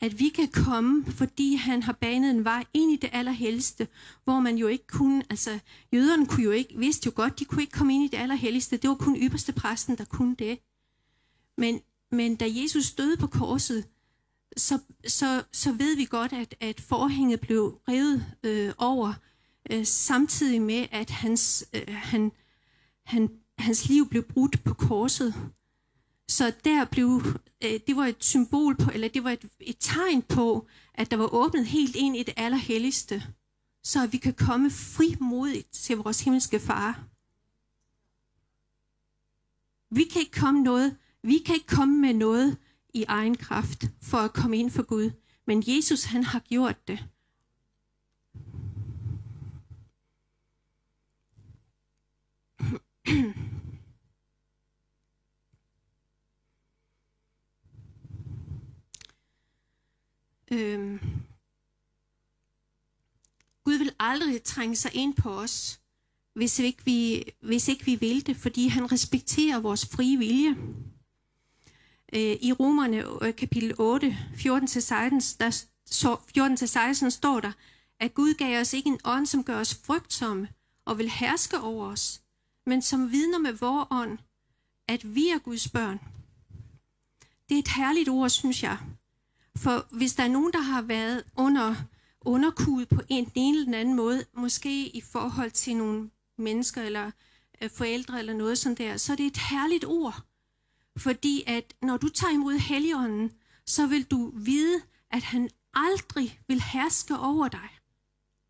at 0.01 0.19
vi 0.19 0.29
kan 0.29 0.49
komme, 0.49 1.05
fordi 1.13 1.55
han 1.55 1.83
har 1.83 1.93
banet 1.93 2.31
en 2.31 2.45
vej 2.45 2.65
ind 2.75 2.93
i 2.93 2.97
det 2.97 3.11
allerhelligste, 3.13 3.89
hvor 4.25 4.41
man 4.41 4.57
jo 4.57 4.67
ikke 4.67 4.87
kunne, 4.87 5.23
altså 5.31 5.59
jøderne 5.93 6.27
kunne 6.27 6.45
jo 6.45 6.51
ikke, 6.51 6.79
vidste 6.79 7.07
jo 7.07 7.13
godt, 7.15 7.39
de 7.39 7.45
kunne 7.45 7.63
ikke 7.63 7.73
komme 7.73 7.95
ind 7.95 8.05
i 8.05 8.09
det 8.09 8.17
allerhelligste, 8.17 8.77
det 8.77 8.91
var 8.91 8.97
kun 8.97 9.17
ypperste 9.17 9.53
præsten, 9.53 9.99
der 9.99 10.05
kunne 10.05 10.35
det. 10.35 10.59
Men, 11.59 11.81
men 12.11 12.37
da 12.37 12.47
Jesus 12.49 12.93
døde 12.93 13.17
på 13.17 13.27
korset, 13.27 13.85
så, 14.57 14.79
så, 15.07 15.43
så 15.53 15.73
ved 15.73 15.97
vi 15.97 16.05
godt, 16.05 16.33
at, 16.33 16.55
at 16.61 16.81
forhænget 16.81 17.41
blev 17.41 17.81
revet 17.89 18.27
øh, 18.43 18.73
over, 18.79 19.15
øh, 19.71 19.87
samtidig 19.87 20.63
med, 20.63 20.87
at 20.91 21.11
hans, 21.11 21.65
øh, 21.73 21.95
han, 21.95 22.33
han, 23.05 23.31
hans 23.59 23.89
liv 23.89 24.09
blev 24.09 24.23
brudt 24.23 24.65
på 24.65 24.75
korset. 24.75 25.35
Så 26.31 26.53
der 26.65 26.85
blev, 26.85 27.23
øh, 27.65 27.81
det 27.87 27.97
var 27.97 28.07
et 28.07 28.25
symbol 28.25 28.77
på, 28.77 28.91
eller 28.95 29.09
det 29.09 29.25
var 29.25 29.31
et, 29.31 29.49
et 29.61 29.77
tegn 29.81 30.23
på, 30.23 30.67
at 30.95 31.11
der 31.11 31.17
var 31.17 31.35
åbnet 31.35 31.67
helt 31.67 31.97
ind 31.97 32.17
i 32.17 32.23
det 32.23 32.35
allerhelligste, 32.37 33.23
så 33.83 34.07
vi 34.07 34.17
kan 34.17 34.35
komme 34.35 34.71
frimodigt 34.71 35.73
til 35.73 35.97
vores 35.97 36.25
himmelske 36.25 36.61
far. 36.61 37.05
Vi 39.95 40.05
kan 40.05 40.21
ikke 40.21 40.41
komme 40.41 40.63
noget, 40.63 40.97
vi 41.23 41.39
kan 41.47 41.55
ikke 41.55 41.67
komme 41.67 41.99
med 41.99 42.15
noget 42.15 42.59
i 42.95 43.05
egen 43.09 43.37
kraft 43.37 43.85
for 44.03 44.19
at 44.19 44.33
komme 44.33 44.57
ind 44.57 44.71
for 44.71 44.83
Gud, 44.83 45.11
men 45.47 45.65
Jesus 45.67 46.05
han 46.05 46.25
har 46.25 46.41
gjort 46.41 46.89
det. 46.89 46.99
øhm, 60.51 61.01
Gud 63.65 63.79
vil 63.79 63.93
aldrig 63.99 64.43
trænge 64.43 64.77
sig 64.77 64.95
ind 64.95 65.15
på 65.15 65.31
os, 65.31 65.81
hvis 66.35 66.59
ikke 66.59 66.85
vi, 66.85 67.25
hvis 67.41 67.69
ikke 67.69 67.85
vi 67.85 67.95
vil 67.95 68.27
det, 68.27 68.37
fordi 68.37 68.69
han 68.69 68.93
respekterer 68.93 69.61
vores 69.61 69.87
frie 69.87 70.19
vilje. 70.19 70.51
Øh, 72.13 72.37
I 72.41 72.53
Romerne 72.53 73.25
øh, 73.27 73.37
kapitel 73.37 73.75
8, 73.79 74.19
14-16, 74.35 75.37
der, 75.41 75.65
14-16 77.07 77.11
står 77.11 77.41
der, 77.41 77.53
at 78.01 78.15
Gud 78.15 78.35
gav 78.35 78.61
os 78.61 78.73
ikke 78.73 78.89
en 78.89 79.01
ånd, 79.05 79.27
som 79.27 79.45
gør 79.45 79.61
os 79.61 79.75
frygtsomme 79.75 80.49
og 80.85 80.99
vil 80.99 81.11
herske 81.11 81.61
over 81.61 81.87
os, 81.87 82.23
men 82.67 82.83
som 82.83 83.13
vidner 83.13 83.39
med 83.39 83.53
vor 83.53 83.89
ånd, 83.91 84.19
at 84.89 85.15
vi 85.15 85.29
er 85.29 85.39
Guds 85.39 85.69
børn. 85.69 86.01
Det 87.49 87.55
er 87.55 87.59
et 87.59 87.69
herligt 87.69 88.09
ord, 88.09 88.31
synes 88.31 88.63
jeg. 88.63 88.79
For 89.57 89.87
hvis 89.97 90.15
der 90.15 90.23
er 90.23 90.29
nogen, 90.29 90.53
der 90.53 90.61
har 90.61 90.83
været 90.83 91.25
under 91.37 91.75
underkudet 92.21 92.89
på 92.89 93.01
en, 93.09 93.33
en 93.35 93.55
eller 93.55 93.65
den 93.65 93.75
anden 93.75 93.97
måde, 93.97 94.25
måske 94.33 94.97
i 94.97 95.01
forhold 95.01 95.51
til 95.51 95.77
nogle 95.77 96.11
mennesker 96.39 96.83
eller 96.83 97.11
øh, 97.61 97.71
forældre 97.71 98.19
eller 98.19 98.33
noget 98.33 98.59
sådan 98.59 98.77
der, 98.77 98.97
så 98.97 99.13
er 99.13 99.17
det 99.17 99.27
et 99.27 99.37
herligt 99.37 99.85
ord. 99.85 100.23
Fordi 100.97 101.45
at 101.47 101.75
når 101.83 101.97
du 101.97 102.09
tager 102.09 102.33
imod 102.33 102.59
Helligånden, 102.59 103.33
så 103.67 103.87
vil 103.87 104.05
du 104.05 104.33
vide, 104.35 104.83
at 105.11 105.23
han 105.23 105.51
aldrig 105.75 106.41
vil 106.49 106.63
herske 106.63 107.19
over 107.19 107.49
dig. 107.49 107.69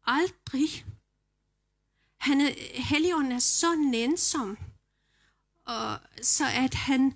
Aldrig. 0.04 0.84
Han 2.16 2.40
er, 2.40 2.50
Helligånden 2.74 3.32
er 3.32 3.38
så 3.38 3.74
nænsom, 3.74 4.58
og 5.66 5.98
så 6.22 6.44
at 6.54 6.74
han, 6.74 7.14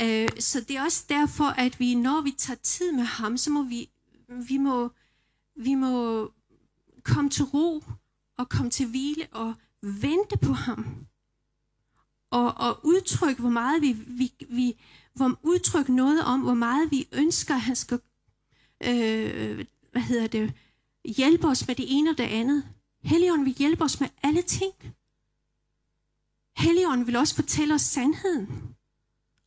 øh, 0.00 0.28
så 0.38 0.60
det 0.60 0.76
er 0.76 0.82
også 0.82 1.04
derfor, 1.08 1.44
at 1.44 1.80
vi, 1.80 1.94
når 1.94 2.20
vi 2.20 2.34
tager 2.38 2.58
tid 2.62 2.92
med 2.92 3.04
ham, 3.04 3.36
så 3.36 3.50
må 3.50 3.62
vi, 3.62 3.90
vi 4.28 4.56
må, 4.56 4.90
vi 5.56 5.74
må 5.74 6.32
komme 7.02 7.30
til 7.30 7.44
ro 7.44 7.84
og 8.38 8.48
komme 8.48 8.70
til 8.70 8.86
hvile 8.86 9.26
og 9.32 9.54
vente 9.82 10.36
på 10.36 10.52
ham. 10.52 11.06
Og, 12.30 12.54
og 12.56 12.80
udtrykke, 12.82 13.40
hvor 13.40 13.50
meget 13.50 13.82
vi, 13.82 13.92
vi, 13.92 14.32
vi 14.48 14.76
hvor 15.14 15.38
udtrykke 15.42 15.94
noget 15.94 16.24
om, 16.24 16.40
hvor 16.40 16.54
meget 16.54 16.90
vi 16.90 17.08
ønsker, 17.12 17.54
at 17.54 17.60
han 17.60 17.76
skal 17.76 18.00
øh, 18.84 19.66
hvad 19.92 20.02
hedder 20.02 20.26
det, 20.26 20.52
hjælpe 21.04 21.46
os 21.46 21.66
med 21.66 21.74
det 21.74 21.84
ene 21.88 22.10
og 22.10 22.18
det 22.18 22.24
andet. 22.24 22.64
Helligånden 23.02 23.46
vil 23.46 23.54
hjælpe 23.54 23.84
os 23.84 24.00
med 24.00 24.08
alle 24.22 24.42
ting. 24.42 24.72
Helligånden 26.56 27.06
vil 27.06 27.16
også 27.16 27.34
fortælle 27.34 27.74
os 27.74 27.82
sandheden 27.82 28.75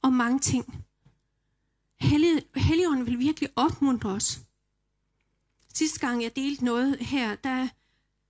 om 0.02 0.14
mange 0.14 0.40
ting. 0.40 0.86
Helligånden 2.56 3.06
vil 3.06 3.20
virkelig 3.20 3.50
opmuntre 3.56 4.10
os. 4.10 4.40
Sidste 5.74 6.00
gang 6.00 6.24
jeg 6.24 6.36
delte 6.36 6.66
noget 6.66 6.98
her, 7.00 7.36
der, 7.36 7.68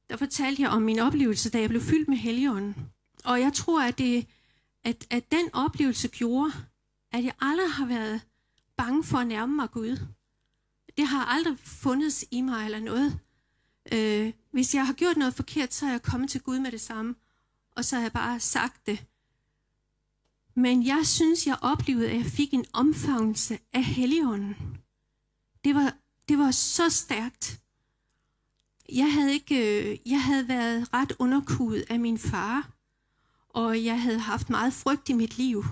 der 0.10 0.18
fortalte 0.18 0.62
jeg 0.62 0.70
om 0.70 0.82
min 0.82 1.00
oplevelse, 1.00 1.50
da 1.50 1.60
jeg 1.60 1.70
blev 1.70 1.82
fyldt 1.82 2.08
med 2.08 2.18
Helligånden. 2.18 2.76
Og 3.24 3.40
jeg 3.40 3.54
tror, 3.54 3.84
at, 3.84 3.98
det, 3.98 4.28
at, 4.84 5.08
at 5.10 5.32
den 5.32 5.54
oplevelse 5.54 6.08
gjorde, 6.08 6.52
at 7.12 7.24
jeg 7.24 7.34
aldrig 7.42 7.72
har 7.72 7.86
været 7.86 8.22
bange 8.78 9.04
for 9.04 9.18
at 9.18 9.28
nærme 9.28 9.56
mig 9.56 9.72
Gud. 9.72 9.98
Det 10.98 11.08
har 11.08 11.26
aldrig 11.26 11.60
fundet 11.60 12.24
i 12.32 12.42
mig 12.42 12.66
eller 12.66 12.80
noget. 12.80 13.20
Øh, 13.92 14.34
hvis 14.52 14.76
jeg 14.76 14.88
har 14.88 14.94
gjort 14.94 15.18
noget 15.18 15.34
forkert, 15.34 15.74
så 15.74 15.86
er 15.86 15.90
jeg 15.90 16.02
kommet 16.02 16.30
til 16.30 16.42
Gud 16.42 16.60
med 16.60 16.72
det 16.72 16.82
samme, 16.82 17.16
og 17.72 17.86
så 17.86 17.96
har 17.96 18.04
jeg 18.04 18.12
bare 18.12 18.40
sagt 18.40 18.86
det. 18.86 19.06
Men 20.60 20.86
jeg 20.86 21.02
synes, 21.06 21.48
jeg 21.48 21.58
oplevede, 21.62 22.10
at 22.10 22.18
jeg 22.18 22.26
fik 22.26 22.54
en 22.54 22.66
omfavnelse 22.74 23.60
af 23.74 23.84
Helligånden. 23.84 24.56
Det 25.64 25.76
var, 25.76 25.94
det 26.30 26.38
var 26.38 26.52
så 26.52 26.90
stærkt. 26.90 27.62
Jeg 28.92 29.14
havde, 29.14 29.34
ikke, 29.34 29.92
øh, 29.92 29.98
jeg 30.06 30.24
havde 30.24 30.48
været 30.48 30.94
ret 30.94 31.14
underkudet 31.20 31.86
af 31.90 32.00
min 32.00 32.18
far, 32.18 32.72
og 33.50 33.86
jeg 33.86 34.02
havde 34.02 34.20
haft 34.20 34.50
meget 34.50 34.74
frygt 34.74 35.10
i 35.10 35.14
mit 35.14 35.38
liv, 35.38 35.64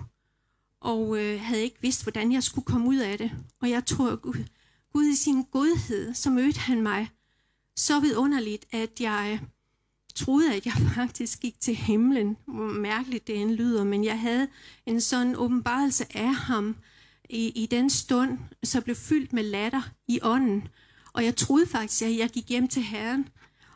og 0.81 1.23
øh, 1.23 1.41
havde 1.41 1.63
ikke 1.63 1.81
vidst, 1.81 2.03
hvordan 2.03 2.31
jeg 2.31 2.43
skulle 2.43 2.65
komme 2.65 2.88
ud 2.88 2.97
af 2.97 3.17
det. 3.17 3.31
Og 3.61 3.69
jeg 3.69 3.85
tror, 3.85 4.15
Gud, 4.15 4.45
Gud 4.93 5.05
i 5.05 5.15
sin 5.15 5.43
godhed, 5.43 6.13
så 6.13 6.29
mødte 6.29 6.59
han 6.59 6.81
mig 6.81 7.09
så 7.75 7.99
vidunderligt, 7.99 8.65
at 8.71 9.01
jeg 9.01 9.41
troede, 10.18 10.55
at 10.55 10.65
jeg 10.65 10.74
faktisk 10.95 11.39
gik 11.39 11.59
til 11.59 11.76
himlen. 11.76 12.38
Hvor 12.45 12.68
mærkeligt 12.68 13.28
det 13.28 13.41
end 13.41 13.51
lyder, 13.51 13.84
men 13.84 14.03
jeg 14.03 14.20
havde 14.20 14.47
en 14.86 15.01
sådan 15.01 15.36
åbenbarelse 15.36 16.18
af 16.18 16.36
ham 16.36 16.76
i, 17.30 17.47
i 17.49 17.65
den 17.65 17.89
stund, 17.89 18.38
så 18.63 18.82
blev 18.82 18.95
fyldt 18.95 19.34
med 19.34 19.43
latter 19.43 19.82
i 20.07 20.20
ånden. 20.22 20.68
Og 21.13 21.24
jeg 21.24 21.36
troede 21.36 21.68
faktisk, 21.68 22.01
at 22.01 22.18
jeg 22.18 22.30
gik 22.30 22.49
hjem 22.49 22.68
til 22.68 22.82
Herren. 22.82 23.30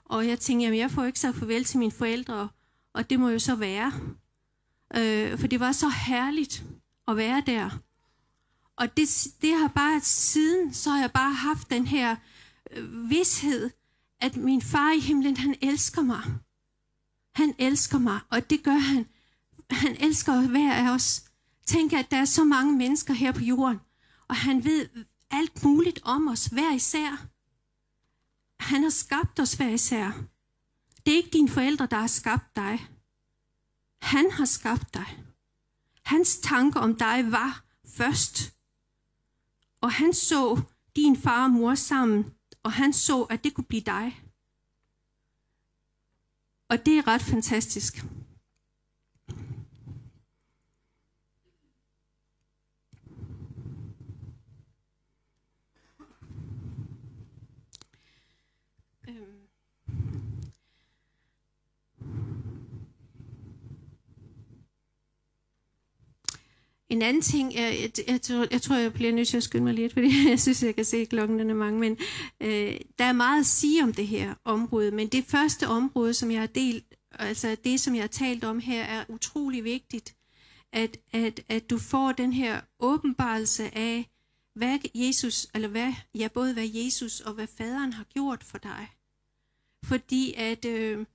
Og 0.06 0.28
jeg 0.28 0.40
tænkte, 0.40 0.68
at 0.68 0.78
jeg 0.78 0.92
får 0.92 1.06
ikke 1.06 1.20
sagt 1.20 1.38
farvel 1.38 1.64
til 1.64 1.80
mine 1.80 1.92
forældre, 1.92 2.50
og 2.94 3.10
det 3.10 3.20
må 3.20 3.30
jo 3.30 3.40
så 3.40 3.56
være. 3.56 3.94
Øh, 4.96 5.40
for 5.40 5.48
det 5.48 5.60
var 5.60 5.72
så 5.72 5.90
herligt 5.90 6.64
at 7.08 7.18
være 7.18 7.44
der. 7.46 7.70
Og 8.76 8.98
det, 8.98 9.28
det 9.42 9.54
har 9.54 9.68
bare 9.68 10.02
siden, 10.02 10.74
så 10.74 10.90
har 10.90 11.00
jeg 11.00 11.12
bare 11.12 11.34
haft 11.34 11.70
den 11.70 11.88
her 11.88 12.16
øh, 12.72 13.10
vidshed, 13.10 13.70
at 14.22 14.36
min 14.36 14.62
far 14.62 14.92
i 14.92 15.00
himlen, 15.00 15.38
han 15.38 15.56
elsker 15.62 16.02
mig. 16.02 16.24
Han 17.36 17.56
elsker 17.60 17.98
mig, 17.98 18.20
og 18.30 18.50
det 18.50 18.64
gør 18.64 18.78
han. 18.78 19.06
Han 19.70 19.98
elsker 20.00 20.48
hver 20.48 20.74
af 20.74 20.94
os. 20.94 21.24
Tænk, 21.66 21.94
at 21.94 22.12
der 22.12 22.18
er 22.18 22.26
så 22.26 22.44
mange 22.44 22.78
mennesker 22.78 23.14
her 23.14 23.32
på 23.32 23.40
jorden, 23.40 23.80
og 24.28 24.36
han 24.36 24.64
ved 24.64 24.90
alt 25.32 25.64
muligt 25.64 26.00
om 26.04 26.28
os, 26.28 26.46
hver 26.46 26.74
især. 26.74 27.28
Han 28.60 28.84
har 28.84 28.90
skabt 28.90 29.40
os 29.40 29.54
hver 29.54 29.70
især. 29.70 30.12
Det 31.06 31.14
er 31.14 31.18
ikke 31.18 31.30
dine 31.34 31.50
forældre, 31.50 31.86
der 31.86 31.98
har 31.98 32.08
skabt 32.08 32.56
dig. 32.56 32.88
Han 34.02 34.32
har 34.32 34.46
skabt 34.46 34.94
dig. 34.94 35.24
Hans 36.06 36.38
tanker 36.38 36.80
om 36.80 36.96
dig 36.96 37.32
var 37.32 37.66
først. 37.88 38.54
Og 39.82 39.92
han 39.92 40.14
så 40.14 40.62
din 40.96 41.18
far 41.18 41.44
og 41.44 41.52
mor 41.52 41.76
sammen, 41.76 42.26
og 42.64 42.72
han 42.72 42.94
så, 42.94 43.24
at 43.24 43.44
det 43.44 43.54
kunne 43.54 43.66
blive 43.66 43.82
dig. 43.82 44.22
Og 46.70 46.86
det 46.86 46.98
er 46.98 47.08
ret 47.08 47.22
fantastisk. 47.22 48.06
En 66.92 67.02
anden 67.02 67.22
ting, 67.22 67.54
øh, 67.54 67.62
jeg, 67.62 67.92
jeg, 67.98 68.08
jeg, 68.08 68.22
tror, 68.22 68.48
jeg 68.52 68.62
tror, 68.62 68.76
jeg 68.76 68.94
bliver 68.94 69.12
nødt 69.12 69.28
til 69.28 69.38
at 69.38 69.44
skynde 69.44 69.64
mig 69.64 69.74
lidt, 69.74 69.94
fordi 69.94 70.12
jeg 70.30 70.40
synes, 70.40 70.64
jeg 70.64 70.76
kan 70.76 70.86
se, 70.86 70.98
at 70.98 71.10
klokken 71.10 71.40
den 71.40 71.50
er 71.50 71.54
mange, 71.54 71.80
men 71.80 71.98
øh, 72.40 72.80
der 73.00 73.06
er 73.06 73.14
meget 73.14 73.40
at 73.40 73.46
sige 73.46 73.84
om 73.84 73.94
det 73.94 74.08
her 74.08 74.34
område, 74.46 74.92
men 74.92 75.08
det 75.08 75.26
første 75.26 75.68
område, 75.68 76.14
som 76.14 76.32
jeg 76.32 76.40
har 76.40 76.48
delt, 76.48 76.86
altså 77.12 77.58
det, 77.64 77.80
som 77.80 77.96
jeg 77.96 78.04
har 78.04 78.08
talt 78.08 78.44
om 78.44 78.60
her, 78.60 78.84
er 78.84 79.06
utrolig 79.08 79.64
vigtigt, 79.64 80.16
at, 80.74 80.98
at, 81.12 81.44
at 81.50 81.70
du 81.70 81.78
får 81.78 82.12
den 82.12 82.34
her 82.34 82.62
åbenbarelse 82.80 83.78
af, 83.78 84.08
hvad 84.56 84.80
Jesus, 84.96 85.48
eller 85.56 85.68
hvad, 85.68 85.94
ja, 86.16 86.28
både 86.28 86.54
hvad 86.54 86.68
Jesus 86.74 87.20
og 87.20 87.34
hvad 87.34 87.48
faderen 87.58 87.94
har 87.94 88.04
gjort 88.04 88.44
for 88.44 88.58
dig. 88.58 88.88
Fordi 89.86 90.34
at 90.38 90.66
øh, 90.66 91.06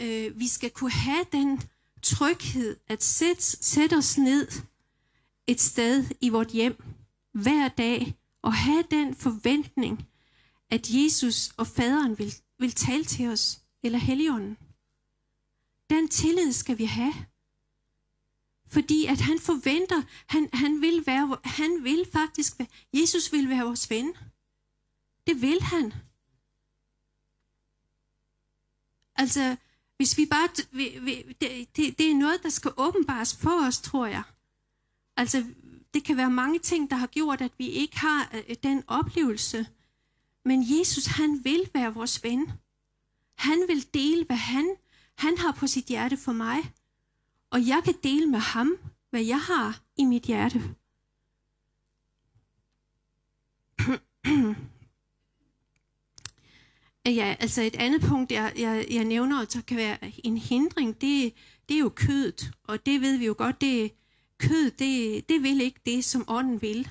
øh, 0.00 0.38
vi 0.40 0.48
skal 0.48 0.70
kunne 0.70 0.90
have 0.90 1.24
den 1.32 1.60
tryghed 2.02 2.76
at 2.86 3.02
sætte, 3.02 3.42
sætte 3.42 3.96
os 3.96 4.18
ned 4.18 4.48
et 5.46 5.60
sted 5.60 6.04
i 6.20 6.28
vort 6.28 6.50
hjem 6.50 6.84
hver 7.32 7.68
dag 7.68 8.14
og 8.42 8.54
have 8.54 8.84
den 8.90 9.14
forventning, 9.14 10.08
at 10.70 10.90
Jesus 10.90 11.50
og 11.56 11.66
faderen 11.66 12.18
vil, 12.18 12.34
vil 12.58 12.72
tale 12.72 13.04
til 13.04 13.28
os, 13.28 13.60
eller 13.82 13.98
Helligånden. 13.98 14.58
Den 15.90 16.08
tillid 16.08 16.52
skal 16.52 16.78
vi 16.78 16.84
have. 16.84 17.14
Fordi 18.66 19.06
at 19.06 19.20
han 19.20 19.38
forventer, 19.40 20.02
han, 20.26 20.48
han, 20.52 20.80
vil 20.80 21.06
være, 21.06 21.38
han 21.44 21.84
vil 21.84 22.08
faktisk, 22.12 22.58
være, 22.58 22.68
Jesus 22.92 23.32
vil 23.32 23.48
være 23.48 23.64
vores 23.64 23.90
ven. 23.90 24.16
Det 25.26 25.42
vil 25.42 25.62
han. 25.62 25.92
Altså, 29.16 29.56
hvis 29.96 30.18
vi 30.18 30.26
bare, 30.26 30.48
vi, 30.72 30.98
vi, 31.02 31.22
det, 31.40 31.76
det, 31.76 31.98
det 31.98 32.10
er 32.10 32.14
noget, 32.14 32.42
der 32.42 32.48
skal 32.48 32.72
åbenbares 32.76 33.36
for 33.36 33.66
os, 33.66 33.80
tror 33.80 34.06
jeg. 34.06 34.22
Altså, 35.16 35.44
det 35.94 36.04
kan 36.04 36.16
være 36.16 36.30
mange 36.30 36.58
ting, 36.58 36.90
der 36.90 36.96
har 36.96 37.06
gjort, 37.06 37.40
at 37.40 37.52
vi 37.58 37.68
ikke 37.68 37.98
har 37.98 38.30
øh, 38.34 38.42
øh, 38.48 38.56
den 38.62 38.84
oplevelse. 38.86 39.66
Men 40.44 40.78
Jesus, 40.78 41.06
han 41.06 41.44
vil 41.44 41.70
være 41.74 41.94
vores 41.94 42.24
ven. 42.24 42.52
Han 43.34 43.64
vil 43.68 43.94
dele, 43.94 44.24
hvad 44.24 44.36
han, 44.36 44.76
han 45.18 45.38
har 45.38 45.52
på 45.52 45.66
sit 45.66 45.84
hjerte 45.84 46.16
for 46.16 46.32
mig. 46.32 46.72
Og 47.50 47.66
jeg 47.66 47.82
kan 47.84 47.94
dele 48.02 48.26
med 48.26 48.38
ham, 48.38 48.76
hvad 49.10 49.22
jeg 49.22 49.40
har 49.40 49.80
i 49.96 50.04
mit 50.04 50.22
hjerte. 50.22 50.74
Ja, 57.06 57.36
altså 57.40 57.62
et 57.62 57.76
andet 57.76 58.00
punkt, 58.00 58.32
jeg, 58.32 58.52
jeg, 58.56 58.86
jeg 58.90 59.04
nævner, 59.04 59.44
der 59.44 59.60
kan 59.60 59.76
være 59.76 59.98
en 60.24 60.38
hindring, 60.38 61.00
det, 61.00 61.34
det 61.68 61.74
er 61.74 61.78
jo 61.78 61.88
kødet. 61.88 62.50
Og 62.64 62.86
det 62.86 63.00
ved 63.00 63.16
vi 63.16 63.26
jo 63.26 63.34
godt, 63.38 63.60
det 63.60 63.92
kød, 64.48 64.70
det, 64.70 65.28
det 65.28 65.42
vil 65.42 65.60
ikke 65.60 65.80
det, 65.86 66.04
som 66.04 66.24
ånden 66.28 66.62
vil. 66.62 66.88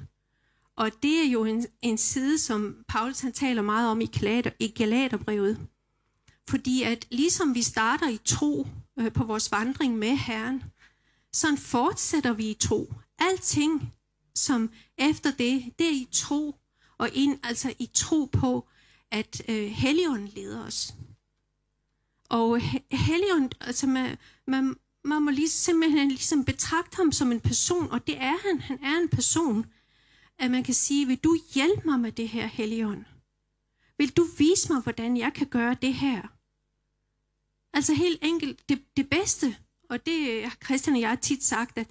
Og 0.75 0.91
det 1.03 1.25
er 1.25 1.29
jo 1.31 1.45
en, 1.45 1.65
en 1.81 1.97
side, 1.97 2.37
som 2.37 2.75
Paulus 2.87 3.19
han 3.19 3.31
taler 3.31 3.61
meget 3.61 3.89
om 3.89 4.01
i, 4.01 4.05
Galater, 4.05 4.51
i 4.59 4.67
Galaterbrevet. 4.67 5.67
Fordi 6.49 6.83
at 6.83 7.07
ligesom 7.11 7.55
vi 7.55 7.61
starter 7.61 8.09
i 8.09 8.19
tro 8.25 8.67
øh, 8.99 9.11
på 9.11 9.23
vores 9.23 9.51
vandring 9.51 9.97
med 9.97 10.15
Herren, 10.15 10.63
så 11.33 11.55
fortsætter 11.57 12.33
vi 12.33 12.49
i 12.49 12.53
tro. 12.53 12.93
Alting, 13.19 13.93
som 14.35 14.69
efter 14.97 15.31
det, 15.31 15.73
det 15.79 15.87
er 15.87 15.91
i 15.91 16.07
tro, 16.11 16.55
og 16.97 17.09
ind, 17.13 17.39
altså 17.43 17.73
i 17.79 17.89
tro 17.93 18.25
på, 18.25 18.67
at 19.11 19.41
øh, 19.49 19.67
Helligånden 19.67 20.27
leder 20.27 20.65
os. 20.65 20.93
Og 22.29 22.61
Helligånden, 22.91 23.51
altså 23.61 23.87
man, 23.87 24.17
man, 24.47 24.75
man 25.05 25.21
må 25.21 25.31
lige, 25.31 25.49
simpelthen 25.49 26.07
ligesom 26.07 26.45
betragte 26.45 26.95
ham 26.95 27.11
som 27.11 27.31
en 27.31 27.39
person, 27.39 27.91
og 27.91 28.07
det 28.07 28.17
er 28.17 28.37
han, 28.47 28.59
han 28.59 28.83
er 28.83 28.97
en 28.97 29.09
person, 29.09 29.65
at 30.39 30.51
man 30.51 30.63
kan 30.63 30.73
sige, 30.73 31.07
vil 31.07 31.17
du 31.17 31.37
hjælpe 31.53 31.81
mig 31.85 31.99
med 31.99 32.11
det 32.11 32.29
her, 32.29 32.45
Helligånd? 32.45 33.05
Vil 33.97 34.09
du 34.09 34.27
vise 34.37 34.73
mig, 34.73 34.81
hvordan 34.81 35.17
jeg 35.17 35.33
kan 35.33 35.47
gøre 35.47 35.77
det 35.81 35.93
her? 35.93 36.21
Altså 37.73 37.93
helt 37.93 38.19
enkelt, 38.21 38.69
det, 38.69 38.97
det 38.97 39.09
bedste, 39.09 39.57
og 39.89 40.05
det 40.05 40.43
har 40.43 40.57
Christian 40.65 40.95
og 40.95 41.01
jeg 41.01 41.21
tit 41.21 41.43
sagt, 41.43 41.77
at, 41.77 41.87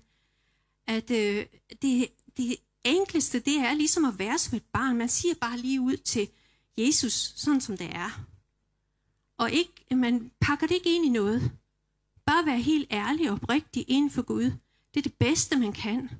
at 0.86 1.10
øh, 1.10 1.46
det, 1.82 2.08
det 2.36 2.56
enkleste, 2.84 3.40
det 3.40 3.58
er 3.58 3.74
ligesom 3.74 4.04
at 4.04 4.18
være 4.18 4.38
som 4.38 4.56
et 4.56 4.64
barn. 4.72 4.96
Man 4.96 5.08
siger 5.08 5.34
bare 5.40 5.58
lige 5.58 5.80
ud 5.80 5.96
til 5.96 6.28
Jesus, 6.78 7.32
sådan 7.36 7.60
som 7.60 7.76
det 7.76 7.90
er. 7.94 8.26
Og 9.38 9.52
ikke, 9.52 9.84
man 9.90 10.30
pakker 10.40 10.66
det 10.66 10.74
ikke 10.74 10.94
ind 10.94 11.06
i 11.06 11.08
noget. 11.08 11.52
Bare 12.26 12.46
være 12.46 12.60
helt 12.60 12.92
ærlig 12.92 13.30
og 13.30 13.34
oprigtig 13.42 13.84
inden 13.88 14.10
for 14.10 14.22
Gud. 14.22 14.44
Det 14.94 15.00
er 15.00 15.02
det 15.02 15.14
bedste, 15.14 15.58
man 15.58 15.72
kan. 15.72 16.10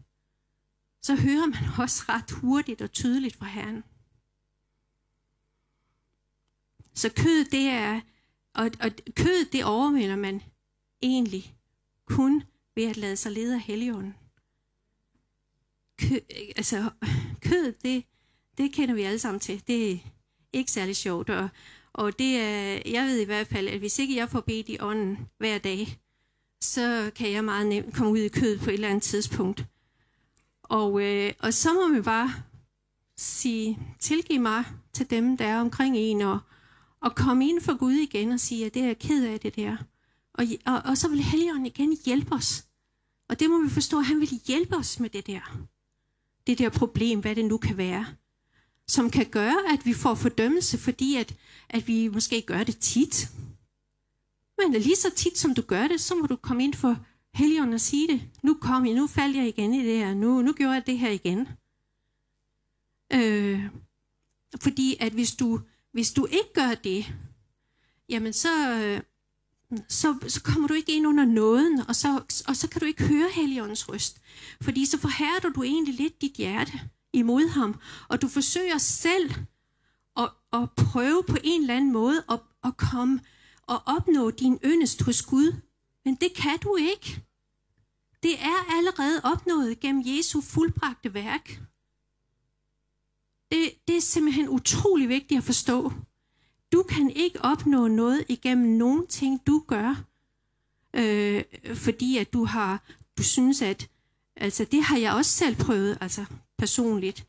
Så 1.03 1.15
hører 1.15 1.47
man 1.47 1.65
også 1.79 2.03
ret 2.09 2.31
hurtigt 2.31 2.83
og 2.83 2.93
tydeligt 2.93 3.37
fra 3.37 3.47
Herren. 3.47 3.85
Så 6.95 7.13
kød, 7.17 7.45
det 7.45 7.69
er, 7.69 8.01
og, 8.55 8.71
og 8.81 8.91
kød, 9.17 9.45
det 9.45 9.65
overvinder 9.65 10.17
man 10.17 10.43
egentlig 11.03 11.57
kun 12.05 12.43
ved 12.75 12.85
at 12.85 12.97
lade 12.97 13.17
sig 13.17 13.33
lede 13.33 13.55
af 13.55 13.61
Helligånden. 13.61 14.15
Kø, 15.99 16.19
altså, 16.57 16.91
kød, 17.41 17.73
det, 17.73 18.05
det 18.59 18.73
kender 18.73 18.95
vi 18.95 19.03
alle 19.03 19.19
sammen 19.19 19.41
til. 19.41 19.63
Det 19.67 19.93
er 19.93 19.99
ikke 20.53 20.73
særlig 20.73 20.97
sjovt, 20.97 21.31
og, 21.31 21.49
og 21.95 22.19
det 22.19 22.37
er, 22.37 22.83
jeg 22.87 23.07
ved 23.07 23.21
i 23.21 23.25
hvert 23.25 23.47
fald, 23.47 23.69
at 23.69 23.79
hvis 23.79 23.99
ikke 23.99 24.17
jeg 24.17 24.29
får 24.29 24.41
bedt 24.41 24.69
i 24.69 24.77
ånden 24.81 25.19
hver 25.39 25.59
dag, 25.59 25.99
så 26.61 27.11
kan 27.17 27.33
jeg 27.33 27.45
meget 27.45 27.67
nemt 27.67 27.95
komme 27.95 28.13
ud 28.13 28.19
i 28.19 28.29
kød 28.29 28.59
på 28.59 28.71
et 28.71 28.75
eller 28.75 28.89
andet 28.89 29.03
tidspunkt. 29.03 29.65
Og, 30.63 31.03
øh, 31.03 31.33
og 31.39 31.55
så 31.55 31.73
må 31.73 31.95
vi 31.95 32.01
bare 32.01 32.33
sige, 33.17 33.79
tilgiv 33.99 34.41
mig 34.41 34.65
til 34.93 35.11
dem, 35.11 35.37
der 35.37 35.45
er 35.45 35.61
omkring 35.61 35.97
en, 35.97 36.21
og, 36.21 36.39
og 37.01 37.15
komme 37.15 37.49
ind 37.49 37.61
for 37.61 37.77
Gud 37.79 37.93
igen 37.93 38.33
og 38.33 38.41
sige, 38.41 38.67
at 38.67 38.75
det 38.75 38.83
er 38.83 38.95
ked 38.95 39.27
af 39.27 39.41
det 39.41 39.57
der. 39.57 39.77
Og, 40.35 40.45
og, 40.67 40.83
og 40.85 40.99
så 40.99 41.09
vil 41.09 41.23
Helligånden 41.23 41.67
igen 41.67 41.97
hjælpe 42.05 42.35
os. 42.35 42.65
Og 43.29 43.41
det 43.41 43.51
må 43.51 43.63
vi 43.63 43.71
forstå, 43.71 43.99
at 43.99 44.07
han 44.07 44.21
vil 44.21 44.41
hjælpe 44.47 44.77
os 44.77 45.01
med 45.01 45.11
det 45.11 45.27
der. 45.27 45.41
Det 46.47 46.59
der 46.59 46.69
problem, 46.69 47.21
hvad 47.21 47.35
det 47.35 47.45
nu 47.45 47.59
kan 47.59 47.77
være 47.77 48.07
som 48.89 49.11
kan 49.11 49.27
gøre, 49.31 49.57
at 49.73 49.87
vi 49.87 49.95
får 49.95 50.15
fordømmelse, 50.15 50.79
fordi 50.79 51.17
at, 51.17 51.35
at 51.69 51.89
vi 51.89 52.09
måske 52.09 52.43
gør 52.43 52.65
det 52.65 52.79
tit. 52.79 53.29
Men 54.59 54.73
lige 54.73 54.97
så 54.97 55.11
tit, 55.17 55.39
som 55.39 55.55
du 55.55 55.63
gør 55.63 55.89
det, 55.89 56.01
så 56.01 56.15
må 56.15 56.27
du 56.27 56.37
komme 56.37 56.65
ind 56.65 56.75
for 56.75 56.97
Helligånden 57.35 57.75
og 57.75 57.81
sige 57.81 58.09
det. 58.09 58.23
Nu 58.43 58.55
kom 58.55 58.87
jeg, 58.87 58.95
nu 58.95 59.07
faldt 59.07 59.37
jeg 59.37 59.49
igen 59.49 59.75
i 59.75 59.87
det 59.87 59.99
her, 59.99 60.15
nu, 60.15 60.43
nu 60.43 60.53
gjorde 60.53 60.73
jeg 60.73 60.87
det 60.87 60.99
her 60.99 61.11
igen. 61.11 61.49
Øh, 63.13 63.65
fordi 64.61 64.97
at 65.01 65.13
hvis 65.13 65.37
du, 65.37 65.61
hvis 65.93 66.13
du 66.13 66.27
ikke 66.27 66.53
gør 66.55 66.75
det, 66.75 67.15
jamen 68.09 68.33
så, 68.33 68.49
så, 69.89 70.19
så 70.29 70.43
kommer 70.43 70.69
du 70.69 70.75
ikke 70.75 70.97
ind 70.97 71.07
under 71.07 71.25
nåden, 71.25 71.81
og 71.89 71.97
så, 71.97 72.23
og 72.49 72.57
så 72.57 72.69
kan 72.69 72.81
du 72.81 72.87
ikke 72.87 73.05
høre 73.05 73.31
Helligåndens 73.35 73.89
røst. 73.89 74.21
Fordi 74.61 74.87
så 74.87 74.99
forhærder 74.99 75.49
du 75.49 75.63
egentlig 75.63 75.95
lidt 75.95 76.21
dit 76.21 76.33
hjerte 76.33 76.81
imod 77.13 77.49
ham, 77.49 77.81
og 78.09 78.23
du 78.23 78.29
forsøger 78.29 78.79
selv 78.79 79.31
at, 80.17 80.31
at 80.53 80.69
prøve 80.77 81.25
på 81.29 81.37
en 81.45 81.61
eller 81.61 81.77
anden 81.77 81.93
måde 81.93 82.25
at, 82.31 82.41
at 82.65 82.77
komme 82.77 83.21
og 83.63 83.83
opnå 83.87 84.31
din 84.31 84.59
yndest 84.65 85.03
hos 85.03 85.23
Gud. 85.23 85.55
Men 86.05 86.15
det 86.15 86.35
kan 86.35 86.59
du 86.59 86.77
ikke. 86.77 87.23
Det 88.23 88.33
er 88.41 88.73
allerede 88.77 89.21
opnået 89.25 89.81
gennem 89.81 90.03
Jesu 90.07 90.41
fuldbragte 90.41 91.15
værk. 91.15 91.61
Det, 93.51 93.73
det 93.89 93.97
er 93.97 94.01
simpelthen 94.01 94.49
utrolig 94.49 95.09
vigtigt 95.09 95.39
at 95.39 95.45
forstå. 95.45 95.93
Du 96.73 96.83
kan 96.83 97.11
ikke 97.11 97.41
opnå 97.41 97.89
noget 97.89 98.25
igennem 98.29 98.77
nogen 98.77 99.07
ting, 99.07 99.47
du 99.47 99.65
gør, 99.69 100.05
øh, 100.95 101.45
fordi 101.75 102.19
at 102.19 102.33
du 102.33 102.45
har, 102.45 102.85
du 103.19 103.23
synes, 103.23 103.63
at 103.63 103.91
altså 104.37 104.65
det 104.65 104.83
har 104.83 104.97
jeg 104.97 105.13
også 105.13 105.31
selv 105.31 105.57
prøvet, 105.57 105.99
altså 106.01 106.25
personligt, 106.63 107.27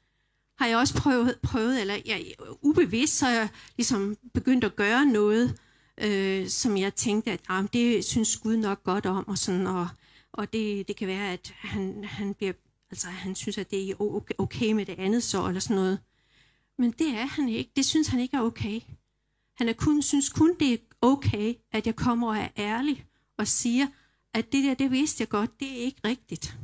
har 0.60 0.68
jeg 0.68 0.78
også 0.78 0.94
prøvet, 0.94 1.40
prøvet 1.44 1.82
eller 1.82 1.96
jeg, 2.06 2.34
ubevidst, 2.62 3.18
så 3.18 3.28
jeg 3.28 3.50
ligesom 3.78 4.18
begyndt 4.34 4.64
at 4.64 4.76
gøre 4.76 5.06
noget, 5.06 5.60
øh, 5.98 6.48
som 6.48 6.78
jeg 6.78 6.96
tænkte, 6.96 7.32
at 7.32 7.40
ah, 7.50 7.66
det 7.74 8.06
synes 8.06 8.38
Gud 8.38 8.56
nok 8.56 8.84
godt 8.84 9.06
om, 9.06 9.28
og 9.28 9.38
sådan, 9.38 9.68
og, 9.68 9.88
og 10.34 10.54
det, 10.54 10.88
det 10.88 10.96
kan 10.96 11.08
være, 11.08 11.32
at 11.32 11.54
han, 11.58 12.04
han 12.04 12.34
bliver, 12.34 12.54
altså 12.92 13.08
han 13.08 13.36
synes, 13.36 13.58
at 13.58 13.72
det 13.72 13.90
er 13.90 14.02
okay, 14.02 14.34
okay 14.38 14.72
med 14.72 14.86
det 14.86 15.00
andet 15.00 15.24
så, 15.24 15.48
eller 15.48 15.62
sådan 15.62 15.76
noget. 15.76 16.00
Men 16.78 16.92
det 16.92 17.08
er 17.08 17.26
han 17.26 17.50
ikke. 17.50 17.72
Det 17.76 17.86
synes 17.86 18.08
han 18.08 18.20
ikke 18.20 18.38
er 18.38 18.42
okay. 18.42 18.82
Han 19.58 19.70
er 19.70 19.74
kun, 19.74 20.02
synes 20.02 20.30
kun, 20.30 20.56
det 20.60 20.74
er 20.74 20.78
okay, 21.02 21.54
at 21.72 21.88
jeg 21.88 21.96
kommer 21.96 22.28
og 22.28 22.38
er 22.38 22.50
ærlig 22.58 23.06
og 23.38 23.48
siger, 23.48 23.88
at 24.34 24.52
det 24.52 24.64
der, 24.64 24.74
det 24.74 24.92
vidste 24.92 25.22
jeg 25.22 25.30
godt, 25.30 25.60
det 25.60 25.72
er 25.72 25.86
ikke 25.86 26.02
rigtigt. 26.06 26.58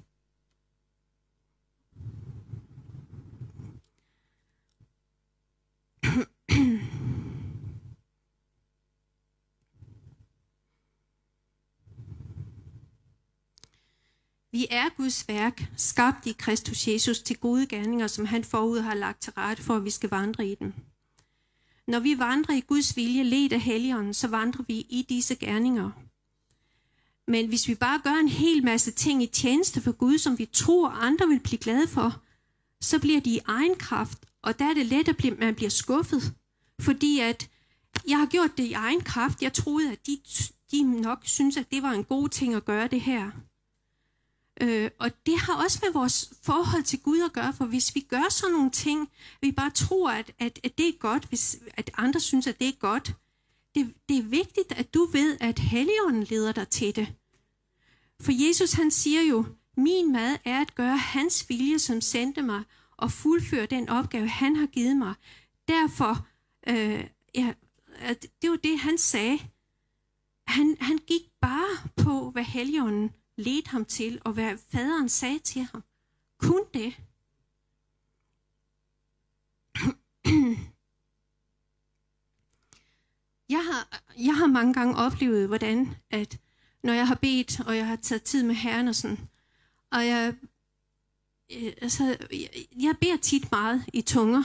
Vi 14.51 14.67
er 14.69 14.89
Guds 14.97 15.27
værk, 15.27 15.63
skabt 15.77 16.25
i 16.25 16.31
Kristus 16.31 16.87
Jesus 16.87 17.19
til 17.19 17.37
gode 17.37 17.67
gerninger, 17.67 18.07
som 18.07 18.25
han 18.25 18.43
forud 18.43 18.79
har 18.79 18.93
lagt 18.93 19.21
til 19.21 19.33
rette 19.33 19.63
for, 19.63 19.75
at 19.75 19.85
vi 19.85 19.89
skal 19.89 20.09
vandre 20.09 20.47
i 20.47 20.55
dem. 20.55 20.73
Når 21.87 21.99
vi 21.99 22.19
vandrer 22.19 22.55
i 22.55 22.59
Guds 22.67 22.97
vilje, 22.97 23.23
led 23.23 23.51
af 23.51 23.61
Helligånden, 23.61 24.13
så 24.13 24.27
vandrer 24.27 24.63
vi 24.67 24.73
i 24.73 25.05
disse 25.09 25.35
gerninger. 25.35 25.91
Men 27.27 27.47
hvis 27.47 27.67
vi 27.67 27.75
bare 27.75 28.01
gør 28.03 28.13
en 28.13 28.29
hel 28.29 28.63
masse 28.63 28.91
ting 28.91 29.23
i 29.23 29.27
tjeneste 29.27 29.81
for 29.81 29.91
Gud, 29.91 30.17
som 30.17 30.39
vi 30.39 30.45
tror 30.45 30.89
andre 30.89 31.27
vil 31.27 31.39
blive 31.39 31.59
glade 31.59 31.87
for, 31.87 32.21
så 32.81 32.99
bliver 32.99 33.19
de 33.19 33.29
i 33.29 33.39
egen 33.45 33.75
kraft, 33.75 34.25
og 34.41 34.59
der 34.59 34.65
er 34.65 34.73
det 34.73 34.85
let, 34.85 35.07
at 35.07 35.39
man 35.39 35.55
bliver 35.55 35.69
skuffet. 35.69 36.33
Fordi 36.81 37.19
at 37.19 37.49
jeg 38.07 38.17
har 38.17 38.25
gjort 38.25 38.57
det 38.57 38.63
i 38.63 38.73
egen 38.73 39.01
kraft. 39.01 39.41
Jeg 39.41 39.53
troede, 39.53 39.91
at 39.91 40.07
de, 40.07 40.19
de 40.71 41.01
nok 41.01 41.19
synes, 41.23 41.57
at 41.57 41.71
det 41.71 41.83
var 41.83 41.91
en 41.91 42.03
god 42.03 42.29
ting 42.29 42.53
at 42.53 42.65
gøre 42.65 42.87
det 42.87 43.01
her. 43.01 43.31
Øh, 44.61 44.91
og 44.99 45.11
det 45.25 45.39
har 45.39 45.63
også 45.63 45.79
med 45.83 45.93
vores 45.93 46.33
forhold 46.43 46.83
til 46.83 46.99
Gud 46.99 47.21
at 47.21 47.33
gøre, 47.33 47.53
for 47.53 47.65
hvis 47.65 47.95
vi 47.95 47.99
gør 47.99 48.29
sådan 48.29 48.53
nogle 48.53 48.71
ting, 48.71 49.09
vi 49.41 49.51
bare 49.51 49.69
tror, 49.69 50.11
at, 50.11 50.31
at, 50.39 50.59
at 50.63 50.77
det 50.77 50.87
er 50.87 50.97
godt, 50.99 51.25
hvis 51.25 51.59
at 51.77 51.91
andre 51.97 52.19
synes, 52.19 52.47
at 52.47 52.59
det 52.59 52.67
er 52.67 52.79
godt, 52.79 53.13
det, 53.75 53.93
det 54.09 54.17
er 54.17 54.23
vigtigt, 54.23 54.71
at 54.71 54.93
du 54.93 55.05
ved, 55.05 55.37
at 55.39 55.59
Helligånden 55.59 56.23
leder 56.23 56.51
dig 56.51 56.67
til 56.67 56.95
det. 56.95 57.13
For 58.21 58.47
Jesus 58.47 58.71
han 58.71 58.91
siger 58.91 59.21
jo, 59.21 59.45
min 59.77 60.11
mad 60.11 60.37
er 60.45 60.61
at 60.61 60.75
gøre 60.75 60.97
hans 60.97 61.49
vilje, 61.49 61.79
som 61.79 62.01
sendte 62.01 62.41
mig, 62.41 62.63
og 62.97 63.11
fuldføre 63.11 63.65
den 63.65 63.89
opgave, 63.89 64.27
han 64.27 64.55
har 64.55 64.65
givet 64.65 64.97
mig. 64.97 65.13
Derfor, 65.67 66.27
øh, 66.67 67.07
ja, 67.35 67.53
det 68.41 68.49
var 68.49 68.55
det, 68.55 68.79
han 68.79 68.97
sagde. 68.97 69.39
Han, 70.47 70.77
han 70.79 70.97
gik 70.97 71.21
bare 71.41 71.89
på, 71.95 72.31
hvad 72.31 72.43
Helligånden 72.43 73.11
ledte 73.39 73.69
ham 73.69 73.85
til, 73.85 74.21
og 74.25 74.33
hvad 74.33 74.57
faderen 74.71 75.09
sagde 75.09 75.39
til 75.39 75.61
ham. 75.61 75.83
Kun 76.37 76.61
det. 76.73 76.93
Jeg 83.49 83.65
har, 83.65 84.01
jeg 84.17 84.35
har 84.35 84.47
mange 84.47 84.73
gange 84.73 84.95
oplevet, 84.95 85.47
hvordan 85.47 85.95
at 86.09 86.39
når 86.83 86.93
jeg 86.93 87.07
har 87.07 87.15
bedt, 87.15 87.59
og 87.59 87.77
jeg 87.77 87.87
har 87.87 87.95
taget 87.95 88.23
tid 88.23 88.43
med 88.43 88.55
Herren 88.55 88.87
og 88.87 88.95
sådan, 88.95 89.19
og 89.91 90.05
jeg, 90.05 90.33
øh, 91.55 91.73
altså, 91.81 92.17
jeg, 92.31 92.49
jeg 92.79 92.95
beder 93.01 93.17
tit 93.17 93.51
meget 93.51 93.85
i 93.93 94.01
tunger, 94.01 94.43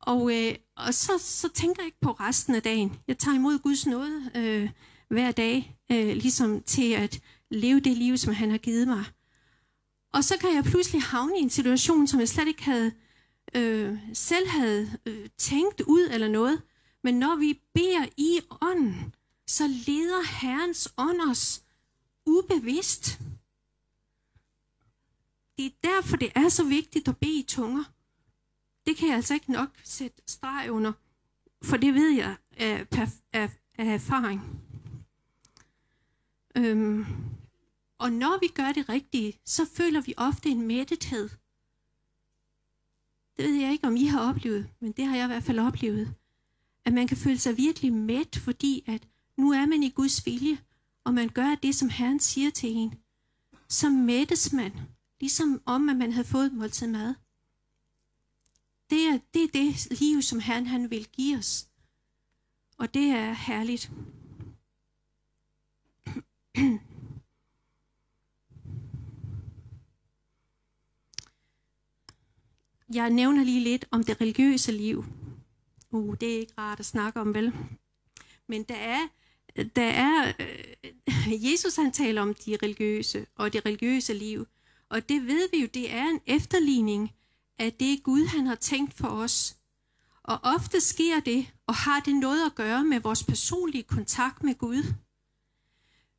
og, 0.00 0.36
øh, 0.36 0.54
og 0.76 0.94
så, 0.94 1.12
så 1.18 1.48
tænker 1.48 1.82
jeg 1.82 1.86
ikke 1.86 2.00
på 2.00 2.12
resten 2.12 2.54
af 2.54 2.62
dagen. 2.62 2.98
Jeg 3.08 3.18
tager 3.18 3.34
imod 3.34 3.58
Guds 3.58 3.86
nåde 3.86 4.30
øh, 4.34 4.70
hver 5.08 5.32
dag, 5.32 5.76
øh, 5.92 6.16
ligesom 6.16 6.62
til 6.62 6.92
at 6.92 7.20
leve 7.52 7.80
det 7.80 7.96
liv, 7.96 8.16
som 8.16 8.34
han 8.34 8.50
har 8.50 8.58
givet 8.58 8.88
mig. 8.88 9.04
Og 10.12 10.24
så 10.24 10.38
kan 10.40 10.54
jeg 10.54 10.64
pludselig 10.64 11.02
havne 11.02 11.38
i 11.38 11.42
en 11.42 11.50
situation, 11.50 12.06
som 12.06 12.20
jeg 12.20 12.28
slet 12.28 12.48
ikke 12.48 12.62
havde 12.62 12.92
øh, 13.54 13.98
selv 14.14 14.48
havde 14.48 14.98
øh, 15.06 15.28
tænkt 15.38 15.80
ud 15.80 16.08
eller 16.10 16.28
noget. 16.28 16.62
Men 17.02 17.18
når 17.18 17.36
vi 17.36 17.60
beder 17.74 18.06
i 18.16 18.40
ånden, 18.60 19.14
så 19.46 19.66
leder 19.66 20.40
Herrens 20.40 20.94
ånd 20.96 21.20
os 21.30 21.64
ubevidst. 22.26 23.20
Det 25.58 25.66
er 25.66 25.70
derfor, 25.82 26.16
det 26.16 26.32
er 26.34 26.48
så 26.48 26.64
vigtigt 26.64 27.08
at 27.08 27.16
bede 27.16 27.38
i 27.38 27.44
tunger. 27.48 27.84
Det 28.86 28.96
kan 28.96 29.08
jeg 29.08 29.16
altså 29.16 29.34
ikke 29.34 29.52
nok 29.52 29.68
sætte 29.84 30.22
streg 30.26 30.70
under, 30.70 30.92
for 31.62 31.76
det 31.76 31.94
ved 31.94 32.10
jeg 32.10 32.36
af, 32.56 32.86
af, 33.32 33.50
af 33.78 33.94
erfaring. 33.94 34.40
Øhm, 36.56 37.06
og 38.02 38.12
når 38.12 38.38
vi 38.40 38.48
gør 38.48 38.72
det 38.72 38.88
rigtige, 38.88 39.40
så 39.44 39.64
føler 39.64 40.00
vi 40.00 40.14
ofte 40.16 40.48
en 40.48 40.62
mættethed. 40.62 41.28
Det 43.36 43.44
ved 43.44 43.54
jeg 43.54 43.72
ikke, 43.72 43.86
om 43.86 43.96
I 43.96 44.04
har 44.04 44.28
oplevet, 44.28 44.68
men 44.80 44.92
det 44.92 45.06
har 45.06 45.16
jeg 45.16 45.24
i 45.24 45.26
hvert 45.26 45.42
fald 45.42 45.58
oplevet. 45.58 46.14
At 46.84 46.92
man 46.92 47.06
kan 47.06 47.16
føle 47.16 47.38
sig 47.38 47.56
virkelig 47.56 47.92
mæt, 47.92 48.36
fordi 48.36 48.84
at 48.86 49.08
nu 49.36 49.52
er 49.52 49.66
man 49.66 49.82
i 49.82 49.90
Guds 49.90 50.26
vilje, 50.26 50.58
og 51.04 51.14
man 51.14 51.28
gør 51.28 51.54
det, 51.54 51.74
som 51.74 51.88
Herren 51.88 52.20
siger 52.20 52.50
til 52.50 52.70
en. 52.70 52.94
Så 53.68 53.90
mættes 53.90 54.52
man, 54.52 54.72
ligesom 55.20 55.62
om, 55.66 55.88
at 55.88 55.96
man 55.96 56.12
havde 56.12 56.26
fået 56.26 56.46
et 56.46 56.52
måltid 56.52 56.86
mad. 56.86 57.14
Det 58.90 59.08
er, 59.08 59.18
det 59.34 59.42
er 59.42 59.48
det 59.52 60.00
liv, 60.00 60.22
som 60.22 60.40
Herren 60.40 60.66
han 60.66 60.90
vil 60.90 61.08
give 61.12 61.38
os. 61.38 61.68
Og 62.78 62.94
det 62.94 63.10
er 63.10 63.32
herligt. 63.32 63.90
Jeg 72.94 73.10
nævner 73.10 73.44
lige 73.44 73.60
lidt 73.60 73.84
om 73.90 74.04
det 74.04 74.20
religiøse 74.20 74.72
liv. 74.72 75.04
Uh, 75.90 76.16
det 76.20 76.34
er 76.34 76.38
ikke 76.40 76.52
rart 76.58 76.80
at 76.80 76.86
snakke 76.86 77.20
om, 77.20 77.34
vel? 77.34 77.52
Men 78.48 78.62
der 78.62 78.74
er, 78.74 79.08
der 79.76 79.82
er 79.82 80.32
øh, 80.40 81.52
Jesus 81.52 81.76
han 81.76 81.92
taler 81.92 82.22
om 82.22 82.34
de 82.34 82.56
religiøse 82.62 83.26
og 83.36 83.52
det 83.52 83.66
religiøse 83.66 84.14
liv. 84.14 84.46
Og 84.88 85.08
det 85.08 85.26
ved 85.26 85.48
vi 85.52 85.60
jo, 85.60 85.68
det 85.74 85.92
er 85.92 86.08
en 86.08 86.20
efterligning 86.26 87.12
af 87.58 87.72
det 87.72 88.02
Gud 88.02 88.26
han 88.26 88.46
har 88.46 88.54
tænkt 88.54 88.94
for 88.94 89.08
os. 89.08 89.56
Og 90.22 90.38
ofte 90.42 90.80
sker 90.80 91.20
det, 91.20 91.46
og 91.66 91.74
har 91.74 92.00
det 92.00 92.14
noget 92.14 92.46
at 92.46 92.54
gøre 92.54 92.84
med 92.84 93.00
vores 93.00 93.24
personlige 93.24 93.82
kontakt 93.82 94.42
med 94.42 94.54
Gud. 94.54 94.94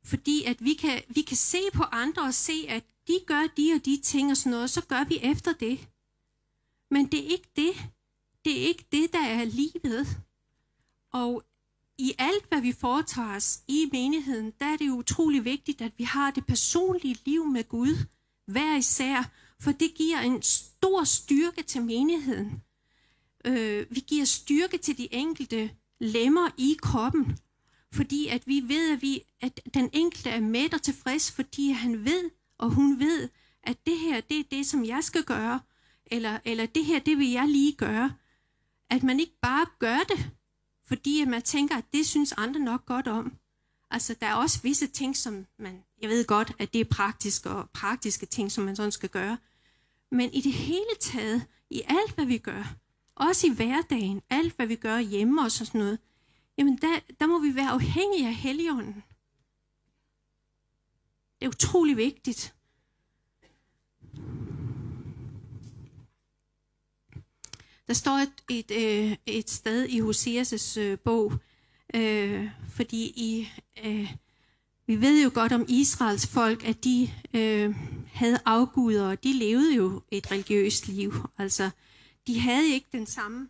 Fordi 0.04 0.44
at 0.44 0.64
vi 0.64 0.74
kan, 0.74 1.02
vi 1.08 1.22
kan 1.22 1.36
se 1.36 1.58
på 1.74 1.82
andre 1.82 2.22
og 2.22 2.34
se, 2.34 2.66
at 2.68 2.84
de 3.08 3.18
gør 3.26 3.46
de 3.56 3.72
og 3.74 3.84
de 3.84 4.00
ting 4.02 4.30
og 4.30 4.36
sådan 4.36 4.50
noget, 4.50 4.70
så 4.70 4.84
gør 4.84 5.04
vi 5.04 5.18
efter 5.22 5.52
det. 5.52 5.88
Men 6.90 7.06
det 7.06 7.20
er 7.20 7.28
ikke 7.28 7.50
det. 7.56 7.74
Det 8.44 8.62
er 8.62 8.66
ikke 8.68 8.84
det, 8.92 9.12
der 9.12 9.22
er 9.22 9.44
livet. 9.44 10.18
Og 11.12 11.42
i 11.98 12.12
alt, 12.18 12.48
hvad 12.48 12.60
vi 12.60 12.72
foretager 12.72 13.36
os 13.36 13.60
i 13.68 13.88
menigheden, 13.92 14.52
der 14.60 14.66
er 14.66 14.76
det 14.76 14.90
utrolig 14.90 15.44
vigtigt, 15.44 15.80
at 15.80 15.92
vi 15.96 16.04
har 16.04 16.30
det 16.30 16.46
personlige 16.46 17.18
liv 17.24 17.46
med 17.46 17.68
Gud, 17.68 18.06
hver 18.46 18.76
især, 18.76 19.30
for 19.60 19.72
det 19.72 19.94
giver 19.94 20.18
en 20.18 20.42
stor 20.42 21.04
styrke 21.04 21.62
til 21.62 21.82
menigheden. 21.82 22.62
Øh, 23.44 23.86
vi 23.90 24.00
giver 24.00 24.24
styrke 24.24 24.78
til 24.78 24.98
de 24.98 25.14
enkelte 25.14 25.70
lemmer 26.00 26.48
i 26.56 26.76
kroppen, 26.82 27.38
fordi 27.92 28.28
at 28.28 28.46
vi 28.46 28.62
ved, 28.66 28.92
at, 28.92 29.02
vi, 29.02 29.22
at 29.40 29.60
den 29.74 29.90
enkelte 29.92 30.30
er 30.30 30.40
med 30.40 30.74
og 30.74 30.82
tilfreds, 30.82 31.32
fordi 31.32 31.70
han 31.70 32.04
ved, 32.04 32.30
og 32.58 32.70
hun 32.70 33.00
ved, 33.00 33.28
at 33.62 33.86
det 33.86 33.98
her, 33.98 34.20
det 34.20 34.38
er 34.38 34.44
det, 34.50 34.66
som 34.66 34.84
jeg 34.84 35.04
skal 35.04 35.24
gøre, 35.24 35.60
eller, 36.06 36.38
eller 36.44 36.66
det 36.66 36.84
her, 36.84 36.98
det 36.98 37.18
vil 37.18 37.30
jeg 37.30 37.48
lige 37.48 37.72
gøre. 37.72 38.14
At 38.90 39.02
man 39.02 39.20
ikke 39.20 39.38
bare 39.42 39.66
gør 39.78 39.98
det, 39.98 40.30
fordi 40.86 41.20
at 41.20 41.28
man 41.28 41.42
tænker, 41.42 41.76
at 41.76 41.84
det 41.92 42.06
synes 42.06 42.32
andre 42.32 42.60
nok 42.60 42.86
godt 42.86 43.08
om. 43.08 43.36
Altså, 43.90 44.14
der 44.20 44.26
er 44.26 44.34
også 44.34 44.62
visse 44.62 44.86
ting, 44.86 45.16
som 45.16 45.46
man, 45.58 45.84
jeg 46.02 46.10
ved 46.10 46.24
godt, 46.26 46.52
at 46.58 46.72
det 46.72 46.80
er 46.80 46.84
praktiske 46.84 47.50
og 47.50 47.70
praktiske 47.70 48.26
ting, 48.26 48.52
som 48.52 48.64
man 48.64 48.76
sådan 48.76 48.92
skal 48.92 49.08
gøre. 49.08 49.38
Men 50.10 50.32
i 50.32 50.40
det 50.40 50.52
hele 50.52 50.94
taget, 51.00 51.46
i 51.70 51.82
alt, 51.86 52.14
hvad 52.14 52.26
vi 52.26 52.38
gør, 52.38 52.76
også 53.14 53.46
i 53.46 53.50
hverdagen, 53.50 54.22
alt, 54.30 54.56
hvad 54.56 54.66
vi 54.66 54.76
gør 54.76 54.98
hjemme 54.98 55.42
og 55.42 55.52
sådan 55.52 55.78
noget, 55.78 55.98
jamen 56.58 56.76
der, 56.76 57.00
der 57.20 57.26
må 57.26 57.38
vi 57.38 57.54
være 57.54 57.70
afhængige 57.70 58.26
af 58.26 58.34
Helligånden. 58.34 59.04
Det 61.40 61.46
er 61.46 61.48
utrolig 61.48 61.96
vigtigt. 61.96 62.54
Der 67.86 67.94
står 67.94 68.12
et, 68.12 68.32
et, 68.50 68.70
øh, 68.70 69.16
et 69.26 69.50
sted 69.50 69.84
i 69.84 70.00
Hoseas' 70.00 70.80
øh, 70.80 70.98
bog, 70.98 71.32
øh, 71.94 72.48
fordi 72.68 73.04
i, 73.06 73.48
øh, 73.84 74.14
vi 74.86 75.00
ved 75.00 75.24
jo 75.24 75.30
godt 75.34 75.52
om 75.52 75.64
Israels 75.68 76.26
folk, 76.26 76.64
at 76.64 76.84
de 76.84 77.10
øh, 77.34 77.74
havde 78.12 78.38
afguder, 78.44 79.08
og 79.08 79.24
de 79.24 79.32
levede 79.32 79.74
jo 79.74 80.02
et 80.10 80.30
religiøst 80.30 80.88
liv. 80.88 81.14
Altså, 81.38 81.70
de 82.26 82.40
havde 82.40 82.68
ikke 82.68 82.88
den 82.92 83.06
samme 83.06 83.48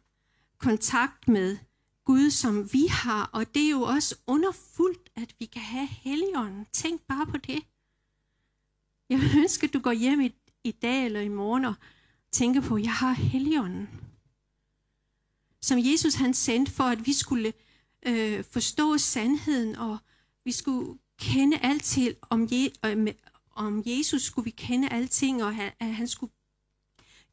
kontakt 0.58 1.28
med 1.28 1.56
Gud, 2.04 2.30
som 2.30 2.72
vi 2.72 2.86
har, 2.86 3.30
og 3.32 3.54
det 3.54 3.66
er 3.66 3.70
jo 3.70 3.82
også 3.82 4.16
underfuldt, 4.26 5.10
at 5.16 5.34
vi 5.38 5.44
kan 5.44 5.62
have 5.62 5.86
Helligånden. 5.86 6.66
Tænk 6.72 7.00
bare 7.00 7.26
på 7.26 7.36
det. 7.36 7.62
Jeg 9.10 9.20
ønsker, 9.36 9.68
at 9.68 9.74
du 9.74 9.78
går 9.78 9.92
hjem 9.92 10.20
i, 10.20 10.34
i 10.64 10.70
dag 10.70 11.04
eller 11.04 11.20
i 11.20 11.28
morgen 11.28 11.64
og 11.64 11.74
tænker 12.32 12.60
på, 12.60 12.74
at 12.74 12.82
jeg 12.82 12.92
har 12.92 13.12
Helligånden 13.12 13.88
som 15.64 15.78
Jesus 15.78 16.14
han 16.14 16.34
sendte 16.34 16.72
for, 16.72 16.84
at 16.84 17.06
vi 17.06 17.12
skulle 17.12 17.52
øh, 18.06 18.44
forstå 18.50 18.98
sandheden, 18.98 19.76
og 19.76 19.98
vi 20.44 20.52
skulle 20.52 20.98
kende 21.18 21.58
alt 21.58 21.82
til 21.82 22.16
om, 22.22 22.48
Je, 22.50 22.70
øh, 22.86 23.14
om 23.50 23.82
Jesus, 23.86 24.22
skulle 24.22 24.44
vi 24.44 24.50
kende 24.50 24.88
alting, 24.88 25.44
og 25.44 25.54
at 25.80 25.94
han 25.94 26.08
skulle 26.08 26.32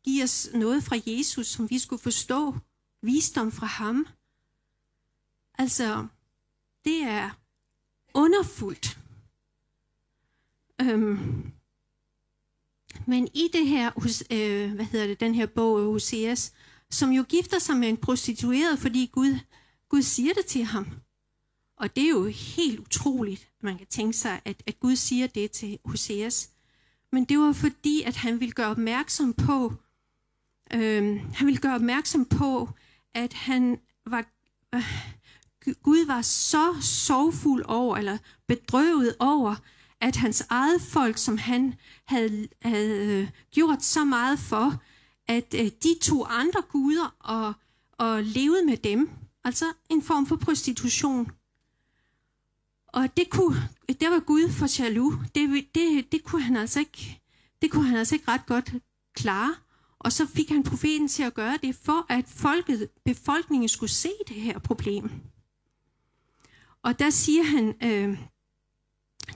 give 0.03 0.23
os 0.23 0.49
noget 0.53 0.83
fra 0.83 0.97
Jesus, 1.05 1.47
som 1.47 1.69
vi 1.69 1.79
skulle 1.79 2.01
forstå, 2.01 2.55
visdom 3.01 3.51
fra 3.51 3.65
ham. 3.65 4.07
Altså, 5.57 6.07
det 6.85 7.03
er 7.03 7.29
underfuldt. 8.13 8.99
Øhm, 10.81 11.51
Men 13.07 13.27
i 13.33 13.49
det 13.53 13.67
her, 13.67 13.91
hos, 13.97 14.23
øh, 14.31 14.73
hvad 14.73 14.85
hedder 14.85 15.07
det, 15.07 15.19
den 15.19 15.35
her 15.35 15.45
bog, 15.45 15.83
Hoseas, 15.83 16.53
som 16.91 17.11
jo 17.11 17.23
gifter 17.23 17.59
sig 17.59 17.77
med 17.77 17.89
en 17.89 17.97
prostitueret, 17.97 18.79
fordi 18.79 19.09
Gud, 19.13 19.39
Gud 19.89 20.01
siger 20.01 20.33
det 20.33 20.45
til 20.45 20.63
ham. 20.63 20.87
Og 21.77 21.95
det 21.95 22.03
er 22.03 22.09
jo 22.09 22.25
helt 22.25 22.79
utroligt, 22.79 23.49
at 23.57 23.63
man 23.63 23.77
kan 23.77 23.87
tænke 23.87 24.17
sig, 24.17 24.41
at, 24.45 24.63
at 24.67 24.79
Gud 24.79 24.95
siger 24.95 25.27
det 25.27 25.51
til 25.51 25.79
Hoseas. 25.85 26.49
Men 27.11 27.25
det 27.25 27.39
var 27.39 27.53
fordi, 27.53 28.01
at 28.01 28.15
han 28.15 28.39
ville 28.39 28.51
gøre 28.51 28.69
opmærksom 28.69 29.33
på, 29.33 29.73
øh, 30.73 31.21
han 31.33 31.47
ville 31.47 31.61
gøre 31.61 31.75
opmærksom 31.75 32.25
på, 32.25 32.69
at 33.13 33.33
han 33.33 33.79
var, 34.05 34.25
øh, 34.75 34.83
Gud 35.83 36.05
var 36.05 36.21
så 36.21 36.81
sorgfuld 36.81 37.63
over, 37.67 37.97
eller 37.97 38.17
bedrøvet 38.47 39.15
over, 39.19 39.55
at 40.01 40.15
hans 40.15 40.43
eget 40.49 40.81
folk, 40.81 41.17
som 41.17 41.37
han 41.37 41.73
havde, 42.05 42.47
havde 42.61 43.21
øh, 43.21 43.29
gjort 43.51 43.83
så 43.83 44.03
meget 44.05 44.39
for, 44.39 44.81
at 45.31 45.53
øh, 45.53 45.71
de 45.83 45.95
tog 46.01 46.39
andre 46.39 46.61
guder 46.61 47.15
og, 47.19 47.53
og 47.91 48.23
levede 48.23 48.65
med 48.65 48.77
dem. 48.77 49.09
Altså 49.43 49.65
en 49.89 50.01
form 50.03 50.25
for 50.25 50.35
prostitution. 50.35 51.31
Og 52.87 53.17
det, 53.17 53.29
kunne, 53.29 53.69
det 53.87 54.09
var 54.09 54.19
Gud 54.19 54.49
for 54.49 54.81
jaloux. 54.81 55.15
Det, 55.35 55.65
det, 55.75 56.11
det, 56.11 56.23
kunne 56.23 56.41
han 56.41 56.55
altså 56.55 56.79
ikke, 56.79 57.21
det 57.61 57.71
kunne 57.71 57.87
han 57.87 57.97
altså 57.97 58.15
ikke 58.15 58.31
ret 58.31 58.45
godt 58.45 58.73
klare. 59.13 59.55
Og 59.99 60.11
så 60.11 60.25
fik 60.25 60.49
han 60.49 60.63
profeten 60.63 61.07
til 61.07 61.23
at 61.23 61.33
gøre 61.33 61.57
det, 61.61 61.75
for 61.75 62.05
at 62.09 62.25
folket, 62.27 62.89
befolkningen 63.05 63.69
skulle 63.69 63.91
se 63.91 64.09
det 64.27 64.35
her 64.35 64.59
problem. 64.59 65.11
Og 66.83 66.99
der 66.99 67.09
siger 67.09 67.43
han, 67.43 67.75
øh, 67.83 68.19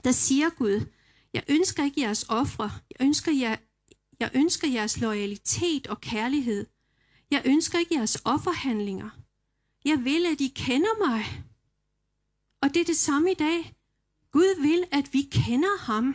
der 0.04 0.12
siger 0.12 0.50
Gud, 0.50 0.86
jeg 1.34 1.42
ønsker 1.48 1.84
ikke 1.84 2.00
jeres 2.00 2.24
ofre, 2.28 2.70
jeg 2.90 3.06
ønsker, 3.06 3.32
jer, 3.32 3.56
jeg 4.20 4.30
ønsker 4.34 4.68
jeres 4.68 5.00
loyalitet 5.00 5.86
og 5.86 6.00
kærlighed. 6.00 6.66
Jeg 7.30 7.42
ønsker 7.44 7.78
ikke 7.78 7.94
jeres 7.94 8.22
offerhandlinger. 8.24 9.10
Jeg 9.84 10.04
vil, 10.04 10.26
at 10.26 10.40
I 10.40 10.52
kender 10.56 11.08
mig. 11.08 11.44
Og 12.60 12.74
det 12.74 12.80
er 12.80 12.84
det 12.84 12.96
samme 12.96 13.30
i 13.30 13.34
dag. 13.34 13.74
Gud 14.30 14.62
vil, 14.62 14.84
at 14.92 15.12
vi 15.12 15.22
kender 15.22 15.78
ham. 15.78 16.14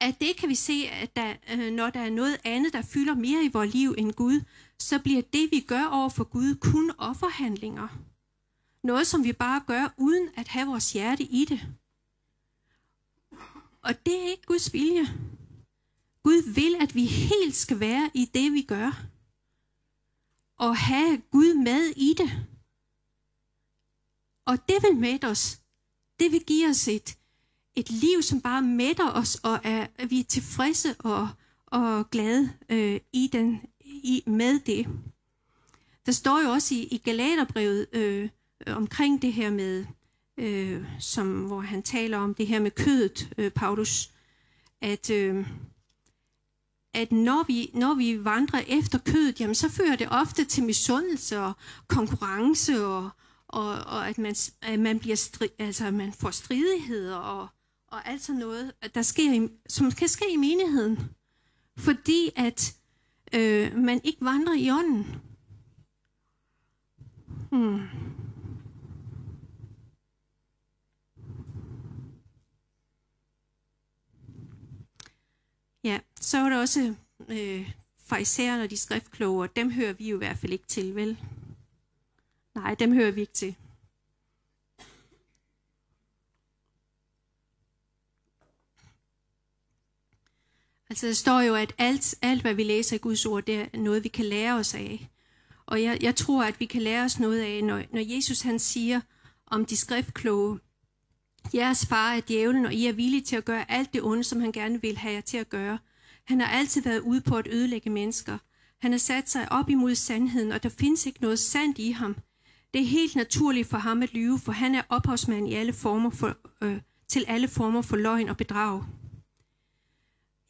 At 0.00 0.20
det 0.20 0.36
kan 0.36 0.48
vi 0.48 0.54
se, 0.54 0.88
at 0.92 1.16
der, 1.16 1.34
øh, 1.52 1.72
når 1.72 1.90
der 1.90 2.00
er 2.00 2.10
noget 2.10 2.40
andet, 2.44 2.72
der 2.72 2.82
fylder 2.82 3.14
mere 3.14 3.44
i 3.44 3.48
vores 3.52 3.74
liv 3.74 3.94
end 3.98 4.12
Gud, 4.12 4.40
så 4.78 4.98
bliver 4.98 5.22
det, 5.22 5.48
vi 5.50 5.60
gør 5.60 5.84
over 5.84 6.08
for 6.08 6.24
Gud, 6.24 6.54
kun 6.54 6.92
offerhandlinger. 6.98 7.88
Noget, 8.82 9.06
som 9.06 9.24
vi 9.24 9.32
bare 9.32 9.62
gør, 9.66 9.94
uden 9.96 10.28
at 10.36 10.48
have 10.48 10.66
vores 10.66 10.92
hjerte 10.92 11.22
i 11.22 11.44
det. 11.44 11.60
Og 13.82 14.06
det 14.06 14.22
er 14.22 14.30
ikke 14.30 14.46
Guds 14.46 14.72
vilje. 14.72 15.06
Gud 16.22 16.52
vil, 16.54 16.76
at 16.80 16.94
vi 16.94 17.06
helt 17.06 17.56
skal 17.56 17.80
være 17.80 18.10
i 18.14 18.24
det, 18.34 18.52
vi 18.52 18.62
gør. 18.62 19.02
Og 20.56 20.76
have 20.76 21.22
Gud 21.30 21.54
med 21.54 21.92
i 21.96 22.14
det. 22.18 22.46
Og 24.44 24.68
det 24.68 24.76
vil 24.82 24.96
mætte 24.96 25.24
os. 25.24 25.60
Det 26.20 26.32
vil 26.32 26.44
give 26.44 26.68
os 26.68 26.88
et, 26.88 27.18
et 27.74 27.90
liv, 27.90 28.22
som 28.22 28.40
bare 28.40 28.62
mætter 28.62 29.10
os, 29.10 29.34
og 29.34 29.60
er, 29.64 29.86
at 29.96 30.10
vi 30.10 30.20
er 30.20 30.24
tilfredse 30.24 30.94
og, 30.98 31.28
og 31.66 32.10
glade 32.10 32.52
øh, 32.68 33.00
i 33.12 33.30
den, 33.32 33.60
i, 33.80 34.22
med 34.26 34.60
det. 34.60 34.86
Der 36.06 36.12
står 36.12 36.42
jo 36.42 36.50
også 36.50 36.74
i, 36.74 36.78
i 36.78 36.98
Galaterbrevet 36.98 37.86
øh, 37.92 38.30
Øh, 38.66 38.76
omkring 38.76 39.22
det 39.22 39.32
her 39.32 39.50
med, 39.50 39.86
øh, 40.38 40.84
som, 41.00 41.44
hvor 41.44 41.60
han 41.60 41.82
taler 41.82 42.18
om 42.18 42.34
det 42.34 42.46
her 42.46 42.60
med 42.60 42.70
kødet, 42.70 43.32
øh, 43.38 43.50
Paulus, 43.50 44.10
at, 44.80 45.10
øh, 45.10 45.46
at 46.94 47.12
når 47.12 47.44
vi, 47.46 47.70
når 47.74 47.94
vi 47.94 48.24
vandrer 48.24 48.60
efter 48.68 48.98
kødet, 48.98 49.40
jamen, 49.40 49.54
så 49.54 49.68
fører 49.68 49.96
det 49.96 50.08
ofte 50.10 50.44
til 50.44 50.64
misundelse 50.64 51.40
og 51.40 51.52
konkurrence, 51.88 52.86
og, 52.86 53.10
og, 53.48 53.68
og 53.68 54.08
at, 54.08 54.18
man, 54.18 54.34
at 54.62 54.78
man, 54.78 54.98
bliver 54.98 55.16
stri, 55.16 55.48
altså, 55.58 55.90
man 55.90 56.12
får 56.12 56.30
stridigheder 56.30 57.16
og, 57.16 57.48
og 57.88 58.08
alt 58.08 58.22
sådan 58.22 58.38
noget, 58.38 58.72
der 58.94 59.02
sker, 59.02 59.48
som 59.68 59.90
kan 59.90 60.08
ske 60.08 60.32
i 60.32 60.36
menigheden. 60.36 60.98
Fordi 61.76 62.30
at 62.36 62.74
øh, 63.34 63.76
man 63.76 64.00
ikke 64.04 64.24
vandrer 64.24 64.54
i 64.54 64.70
ånden. 64.70 65.06
Hmm. 67.50 67.80
Ja, 75.84 75.98
så 76.28 76.40
var 76.40 76.48
der 76.48 76.58
også 76.58 76.94
øh, 77.28 77.70
farisæerne 78.06 78.62
og 78.62 78.70
de 78.70 78.76
skriftkloge, 78.76 79.42
og 79.42 79.56
dem 79.56 79.70
hører 79.70 79.92
vi 79.92 80.08
jo 80.08 80.16
i 80.16 80.18
hvert 80.18 80.38
fald 80.38 80.52
ikke 80.52 80.66
til, 80.66 80.94
vel? 80.94 81.18
Nej, 82.54 82.74
dem 82.74 82.92
hører 82.92 83.10
vi 83.10 83.20
ikke 83.20 83.32
til. 83.32 83.54
Altså 90.90 91.06
der 91.06 91.12
står 91.12 91.40
jo, 91.40 91.54
at 91.54 91.74
alt, 91.78 92.14
alt 92.22 92.42
hvad 92.42 92.54
vi 92.54 92.64
læser 92.64 92.96
i 92.96 92.98
Guds 92.98 93.26
ord, 93.26 93.44
det 93.44 93.54
er 93.54 93.78
noget, 93.78 94.04
vi 94.04 94.08
kan 94.08 94.24
lære 94.24 94.54
os 94.54 94.74
af. 94.74 95.08
Og 95.66 95.82
jeg, 95.82 95.98
jeg 96.02 96.16
tror, 96.16 96.44
at 96.44 96.60
vi 96.60 96.66
kan 96.66 96.82
lære 96.82 97.04
os 97.04 97.20
noget 97.20 97.40
af, 97.40 97.64
når, 97.64 97.82
når 97.92 98.14
Jesus 98.14 98.40
han 98.40 98.58
siger 98.58 99.00
om 99.46 99.64
de 99.64 99.76
skriftkloge, 99.76 100.58
jeres 101.54 101.86
far 101.86 102.12
er 102.12 102.20
djævlen, 102.20 102.66
og 102.66 102.74
I 102.74 102.86
er 102.86 102.92
villige 102.92 103.22
til 103.22 103.36
at 103.36 103.44
gøre 103.44 103.70
alt 103.70 103.92
det 103.92 104.02
onde, 104.02 104.24
som 104.24 104.40
han 104.40 104.52
gerne 104.52 104.80
vil 104.82 104.98
have 104.98 105.14
jer 105.14 105.20
til 105.20 105.36
at 105.36 105.48
gøre. 105.48 105.78
Han 106.28 106.40
har 106.40 106.46
altid 106.46 106.82
været 106.82 107.00
ude 107.00 107.20
på 107.20 107.36
at 107.36 107.48
ødelægge 107.50 107.90
mennesker. 107.90 108.38
Han 108.78 108.90
har 108.90 108.98
sat 108.98 109.30
sig 109.30 109.52
op 109.52 109.70
imod 109.70 109.94
sandheden, 109.94 110.52
og 110.52 110.62
der 110.62 110.68
findes 110.68 111.06
ikke 111.06 111.20
noget 111.20 111.38
sandt 111.38 111.78
i 111.78 111.90
ham. 111.90 112.16
Det 112.74 112.80
er 112.80 112.86
helt 112.86 113.16
naturligt 113.16 113.68
for 113.68 113.78
ham 113.78 114.02
at 114.02 114.12
lyve, 114.12 114.38
for 114.38 114.52
han 114.52 114.74
er 114.74 114.82
ophavsmand 114.88 115.48
i 115.48 115.54
alle 115.54 115.72
former 115.72 116.10
for, 116.10 116.36
øh, 116.62 116.80
til 117.08 117.24
alle 117.28 117.48
former 117.48 117.82
for 117.82 117.96
løgn 117.96 118.28
og 118.28 118.36
bedrag. 118.36 118.84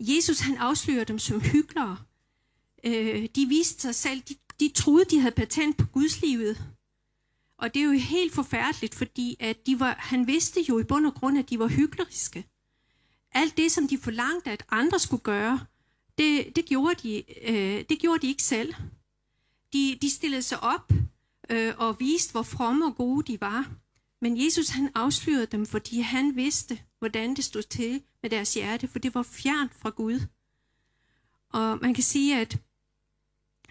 Jesus 0.00 0.40
han 0.40 0.56
afslører 0.56 1.04
dem 1.04 1.18
som 1.18 1.40
hyklere. 1.40 1.96
Øh, 2.84 3.28
de 3.36 3.46
viste 3.46 3.82
sig 3.82 3.94
selv, 3.94 4.20
de, 4.20 4.34
de 4.60 4.72
troede, 4.74 5.04
de 5.04 5.20
havde 5.20 5.34
patent 5.34 5.76
på 5.76 5.86
Guds 5.86 6.20
livet. 6.20 6.62
Og 7.58 7.74
det 7.74 7.82
er 7.82 7.86
jo 7.86 7.92
helt 7.92 8.34
forfærdeligt, 8.34 8.94
fordi 8.94 9.36
at 9.40 9.66
de 9.66 9.80
var, 9.80 9.96
han 9.98 10.26
vidste 10.26 10.60
jo 10.68 10.78
i 10.78 10.84
bund 10.84 11.06
og 11.06 11.14
grund, 11.14 11.38
at 11.38 11.50
de 11.50 11.58
var 11.58 11.68
hykleriske. 11.68 12.44
Alt 13.38 13.56
det, 13.56 13.72
som 13.72 13.88
de 13.88 13.98
forlangte, 13.98 14.50
at 14.50 14.64
andre 14.70 14.98
skulle 14.98 15.22
gøre, 15.22 15.60
det, 16.18 16.56
det, 16.56 16.64
gjorde, 16.64 16.94
de, 17.02 17.24
øh, 17.50 17.84
det 17.88 17.98
gjorde 17.98 18.22
de 18.22 18.26
ikke 18.26 18.42
selv. 18.42 18.74
De, 19.72 19.98
de 20.02 20.10
stillede 20.10 20.42
sig 20.42 20.62
op 20.62 20.92
øh, 21.50 21.74
og 21.78 22.00
viste, 22.00 22.32
hvor 22.32 22.42
fromme 22.42 22.86
og 22.86 22.96
gode 22.96 23.32
de 23.32 23.40
var. 23.40 23.70
Men 24.20 24.44
Jesus 24.44 24.68
han 24.68 24.90
afslørede 24.94 25.46
dem, 25.46 25.66
fordi 25.66 26.00
han 26.00 26.36
vidste, 26.36 26.80
hvordan 26.98 27.36
det 27.36 27.44
stod 27.44 27.62
til 27.62 28.02
med 28.22 28.30
deres 28.30 28.54
hjerte, 28.54 28.88
for 28.88 28.98
det 28.98 29.14
var 29.14 29.22
fjernt 29.22 29.74
fra 29.74 29.90
Gud. 29.90 30.20
Og 31.48 31.78
man 31.82 31.94
kan 31.94 32.04
sige, 32.04 32.40
at, 32.40 32.58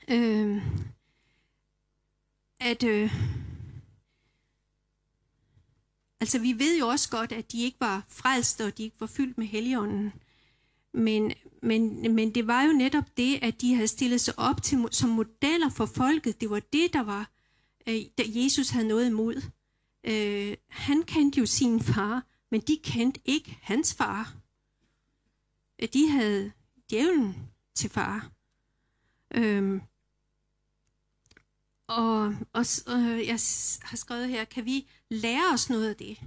øh, 0.07 0.61
at 2.59 2.83
øh, 2.83 3.13
altså 6.19 6.39
vi 6.39 6.59
ved 6.59 6.79
jo 6.79 6.87
også 6.87 7.09
godt, 7.09 7.31
at 7.31 7.51
de 7.51 7.63
ikke 7.63 7.79
var 7.79 8.05
frelste, 8.09 8.65
og 8.65 8.77
de 8.77 8.83
ikke 8.83 8.99
var 8.99 9.07
fyldt 9.07 9.37
med 9.37 9.45
heligånden. 9.45 10.13
Men, 10.93 11.33
men, 11.61 12.15
men 12.15 12.35
det 12.35 12.47
var 12.47 12.63
jo 12.63 12.73
netop 12.73 13.17
det, 13.17 13.39
at 13.41 13.61
de 13.61 13.73
havde 13.75 13.87
stillet 13.87 14.21
sig 14.21 14.33
op 14.37 14.63
til, 14.63 14.87
som 14.91 15.09
modeller 15.09 15.69
for 15.69 15.85
folket. 15.85 16.41
Det 16.41 16.49
var 16.49 16.59
det, 16.59 16.93
der 16.93 17.03
var, 17.03 17.31
øh, 17.87 17.95
der 18.17 18.23
Jesus 18.27 18.69
havde 18.69 18.87
noget 18.87 19.07
imod. 19.07 19.41
Øh, 20.03 20.57
han 20.67 21.03
kendte 21.03 21.39
jo 21.39 21.45
sin 21.45 21.81
far, 21.81 22.25
men 22.51 22.61
de 22.61 22.77
kendte 22.83 23.19
ikke 23.25 23.57
hans 23.61 23.93
far. 23.93 24.33
Øh, 25.81 25.87
de 25.93 26.09
havde 26.09 26.51
djævlen 26.89 27.35
til 27.75 27.89
far. 27.89 28.31
Øh, 29.33 29.81
og, 31.87 32.35
og 32.53 32.65
øh, 32.87 33.27
jeg 33.27 33.39
har 33.81 33.95
skrevet 33.95 34.29
her, 34.29 34.45
kan 34.45 34.65
vi 34.65 34.87
lære 35.09 35.53
os 35.53 35.69
noget 35.69 35.89
af 35.89 35.95
det? 35.95 36.17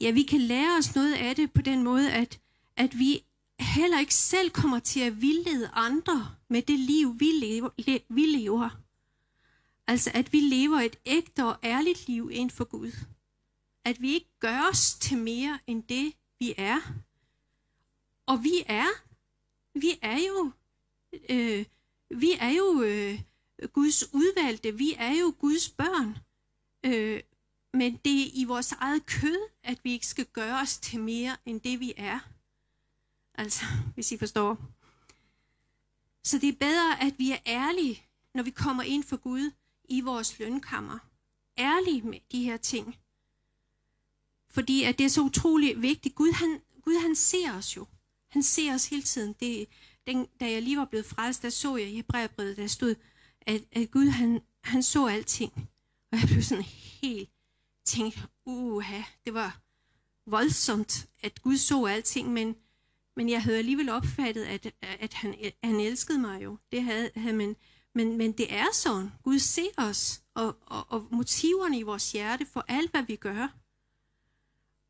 Ja, 0.00 0.10
vi 0.10 0.22
kan 0.22 0.40
lære 0.40 0.78
os 0.78 0.94
noget 0.94 1.14
af 1.14 1.36
det 1.36 1.52
på 1.52 1.62
den 1.62 1.82
måde, 1.82 2.12
at, 2.12 2.40
at 2.76 2.98
vi 2.98 3.24
heller 3.60 4.00
ikke 4.00 4.14
selv 4.14 4.50
kommer 4.50 4.78
til 4.78 5.00
at 5.00 5.20
vildlede 5.20 5.68
andre 5.72 6.34
med 6.48 6.62
det 6.62 6.78
liv, 6.78 7.20
vi 7.20 7.26
lever. 7.26 7.70
Vi 8.08 8.26
lever. 8.26 8.70
Altså, 9.86 10.10
at 10.14 10.32
vi 10.32 10.40
lever 10.40 10.80
et 10.80 10.96
ægte 11.06 11.44
og 11.44 11.56
ærligt 11.64 12.08
liv 12.08 12.30
inden 12.32 12.50
for 12.50 12.64
Gud 12.64 12.92
at 13.84 14.00
vi 14.02 14.14
ikke 14.14 14.30
gør 14.40 14.68
os 14.70 14.94
til 14.94 15.18
mere 15.18 15.58
end 15.66 15.82
det, 15.82 16.12
vi 16.38 16.54
er. 16.56 16.80
Og 18.26 18.44
vi 18.44 18.52
er, 18.66 18.86
vi 19.74 19.98
er 20.02 20.18
jo, 20.28 20.50
øh, 21.30 21.64
vi 22.10 22.32
er 22.40 22.48
jo 22.48 22.82
øh, 22.82 23.20
Guds 23.66 24.14
udvalgte, 24.14 24.78
vi 24.78 24.94
er 24.98 25.14
jo 25.20 25.34
Guds 25.38 25.68
børn. 25.68 26.18
Øh, 26.84 27.20
men 27.74 28.00
det 28.04 28.22
er 28.22 28.30
i 28.34 28.44
vores 28.44 28.72
eget 28.72 29.06
kød, 29.06 29.38
at 29.62 29.78
vi 29.84 29.92
ikke 29.92 30.06
skal 30.06 30.26
gøre 30.26 30.60
os 30.60 30.78
til 30.78 31.00
mere 31.00 31.36
end 31.46 31.60
det, 31.60 31.80
vi 31.80 31.92
er. 31.96 32.18
Altså, 33.34 33.64
hvis 33.94 34.12
I 34.12 34.16
forstår. 34.16 34.58
Så 36.24 36.38
det 36.38 36.48
er 36.48 36.52
bedre, 36.60 37.02
at 37.02 37.14
vi 37.18 37.30
er 37.30 37.38
ærlige, 37.46 38.02
når 38.34 38.42
vi 38.42 38.50
kommer 38.50 38.82
ind 38.82 39.04
for 39.04 39.16
Gud 39.16 39.50
i 39.84 40.00
vores 40.00 40.38
lønkammer. 40.38 40.98
Ærlige 41.58 42.02
med 42.02 42.18
de 42.32 42.44
her 42.44 42.56
ting. 42.56 42.96
Fordi 44.48 44.82
at 44.84 44.98
det 44.98 45.04
er 45.04 45.10
så 45.10 45.20
utrolig 45.20 45.82
vigtigt. 45.82 46.14
Gud 46.14 46.32
han, 46.32 46.60
Gud, 46.82 47.02
han 47.02 47.16
ser 47.16 47.52
os 47.52 47.76
jo. 47.76 47.86
Han 48.28 48.42
ser 48.42 48.74
os 48.74 48.86
hele 48.86 49.02
tiden. 49.02 49.34
Det, 49.40 49.68
den, 50.06 50.26
da 50.40 50.50
jeg 50.50 50.62
lige 50.62 50.76
var 50.76 50.84
blevet 50.84 51.06
frelst, 51.06 51.42
der 51.42 51.50
så 51.50 51.76
jeg 51.76 51.88
i 51.88 51.94
Hebræerbrevet, 51.94 52.56
der 52.56 52.66
stod, 52.66 52.94
at, 53.46 53.64
at 53.72 53.90
Gud 53.90 54.06
han, 54.06 54.40
han 54.64 54.82
så 54.82 55.06
alting. 55.06 55.52
Og 56.12 56.18
jeg 56.20 56.28
blev 56.28 56.42
sådan 56.42 56.64
helt 57.02 57.30
tænkt, 57.84 58.26
uha, 58.44 59.02
det 59.24 59.34
var 59.34 59.60
voldsomt, 60.26 61.08
at 61.22 61.42
Gud 61.42 61.56
så 61.56 61.84
alting, 61.84 62.32
men, 62.32 62.56
men 63.16 63.28
jeg 63.28 63.42
havde 63.42 63.58
alligevel 63.58 63.88
opfattet, 63.88 64.44
at, 64.44 64.74
at 64.82 65.14
han, 65.14 65.34
han 65.64 65.80
elskede 65.80 66.18
mig 66.18 66.44
jo. 66.44 66.58
Det 66.72 66.82
havde, 66.82 67.10
havde 67.16 67.36
man, 67.36 67.56
men, 67.94 68.16
men 68.16 68.32
det 68.32 68.54
er 68.54 68.66
sådan. 68.72 69.12
Gud 69.22 69.38
ser 69.38 69.70
os, 69.76 70.22
og, 70.34 70.56
og, 70.66 70.86
og 70.88 71.06
motiverne 71.10 71.78
i 71.78 71.82
vores 71.82 72.12
hjerte 72.12 72.46
for 72.46 72.64
alt, 72.68 72.90
hvad 72.90 73.02
vi 73.02 73.16
gør. 73.16 73.48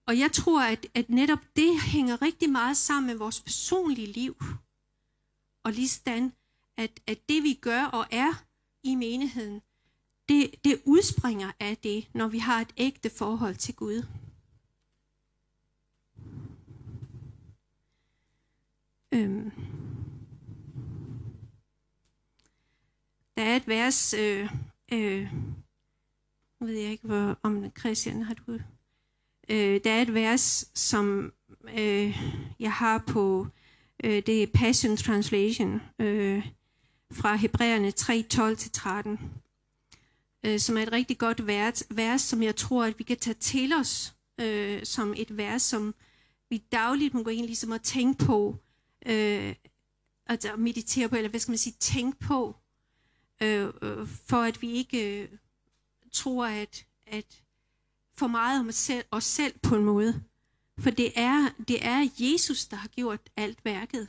Og 0.07 0.19
jeg 0.19 0.33
tror, 0.33 0.63
at, 0.63 0.87
at 0.95 1.11
netop 1.11 1.39
det 1.57 1.81
hænger 1.81 2.23
rigtig 2.23 2.51
meget 2.51 2.77
sammen 2.77 3.07
med 3.07 3.15
vores 3.15 3.41
personlige 3.41 4.13
liv. 4.13 4.37
Og 5.65 5.73
lige 5.73 5.89
sådan, 5.89 6.33
at, 6.81 7.01
at 7.07 7.29
det 7.29 7.43
vi 7.43 7.55
gør 7.55 7.85
og 7.85 8.07
er 8.11 8.45
i 8.83 8.95
menigheden, 8.95 9.63
det, 10.29 10.65
det 10.65 10.83
udspringer 10.85 11.53
af 11.61 11.77
det, 11.77 12.09
når 12.15 12.29
vi 12.29 12.39
har 12.39 12.61
et 12.61 12.73
ægte 12.77 13.11
forhold 13.11 13.55
til 13.55 13.75
Gud. 13.75 14.07
Øhm. 19.13 19.53
Der 23.37 23.43
er 23.43 23.57
et 23.57 23.69
vers, 23.69 24.15
øh, 24.15 24.51
øh, 24.93 25.33
ved 26.61 26.75
jeg 26.75 26.91
ikke, 26.91 27.07
hvor, 27.07 27.39
om 27.43 27.71
Christian 27.79 28.23
har 28.23 28.35
du... 28.35 28.59
Øh, 29.49 29.81
der 29.85 29.91
er 29.91 30.03
et 30.03 30.15
vers, 30.15 30.71
som 30.75 31.33
øh, 31.79 32.19
jeg 32.61 32.73
har 32.73 33.05
på, 33.07 33.47
øh, 34.05 34.23
det 34.27 34.43
er 34.43 34.47
Passion 34.55 34.97
Translation, 34.97 35.81
øh, 35.99 36.47
fra 37.13 37.37
Hebræerne 37.37 37.91
3, 37.91 38.25
12-13, 38.35 39.19
øh, 40.45 40.61
som 40.61 40.77
er 40.77 40.83
et 40.83 40.93
rigtig 40.93 41.19
godt 41.19 41.47
vers, 41.47 41.85
vers, 41.91 42.23
som 42.23 42.43
jeg 42.43 42.57
tror, 42.57 42.85
at 42.85 42.99
vi 42.99 43.05
kan 43.05 43.17
tage 43.17 43.35
til 43.35 43.73
os, 43.73 44.15
øh, 44.41 44.85
som 44.85 45.15
et 45.17 45.37
vers, 45.37 45.63
som 45.63 45.95
vi 46.51 46.63
dagligt 46.73 47.15
må 47.15 47.23
gå 47.23 47.31
ind 47.31 47.47
ligesom 47.47 47.73
at 47.73 47.83
tænke 47.83 48.25
på, 48.25 48.57
øh, 49.07 49.55
altså 50.27 50.57
meditere 50.57 51.09
på, 51.09 51.17
eller 51.17 51.31
hvad 51.31 51.41
skal 51.41 51.53
man 51.53 51.59
sige, 51.59 51.77
tænke 51.81 52.19
på, 52.19 52.57
øh, 53.43 53.69
øh, 53.83 54.09
for 54.27 54.43
at 54.43 54.63
vi 54.63 54.71
ikke 54.71 55.23
øh, 55.23 55.29
tror, 56.13 56.47
at, 56.47 56.87
at 57.07 57.43
for 58.17 58.27
meget 58.27 58.61
om 58.61 58.69
os 58.69 58.75
selv, 58.75 59.05
os 59.11 59.25
selv 59.25 59.59
på 59.63 59.77
en 59.77 59.85
måde. 59.85 60.23
For 60.79 60.91
det 60.91 61.13
er, 61.17 61.49
det 61.69 61.87
er 61.87 62.09
Jesus, 62.19 62.67
der 62.67 62.77
har 62.77 62.89
gjort 62.89 63.21
alt 63.37 63.65
værket. 63.65 64.09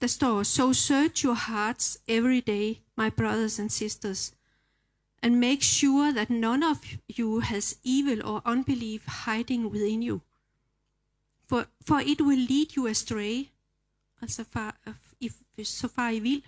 Der 0.00 0.06
står, 0.06 0.42
So 0.42 0.72
search 0.72 1.24
your 1.24 1.34
hearts 1.34 1.98
every 2.08 2.40
day, 2.40 2.82
my 2.96 3.08
brothers 3.10 3.58
and 3.58 3.70
sisters, 3.70 4.32
and 5.22 5.40
make 5.40 5.62
sure 5.62 6.12
that 6.12 6.30
none 6.30 6.62
of 6.62 6.84
you 7.18 7.40
has 7.40 7.78
evil 7.82 8.22
or 8.24 8.42
unbelief 8.44 9.06
hiding 9.06 9.70
within 9.70 10.02
you. 10.02 10.20
For, 11.46 11.66
for 11.86 12.00
it 12.00 12.20
will 12.20 12.38
lead 12.38 12.76
you 12.76 12.86
astray, 12.86 13.48
altså 14.20 14.44
far, 14.44 14.76
if, 15.20 15.32
så 15.64 15.88
far 15.88 16.10
I 16.10 16.18
vil, 16.18 16.42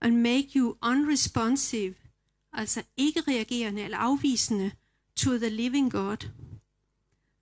and 0.00 0.16
make 0.22 0.58
you 0.58 0.76
unresponsive, 0.82 1.94
altså 2.52 2.82
ikke 2.96 3.20
reagerende 3.20 3.82
eller 3.82 3.98
afvisende 3.98 4.72
to 5.16 5.38
the 5.38 5.50
living 5.50 5.92
God. 5.92 6.28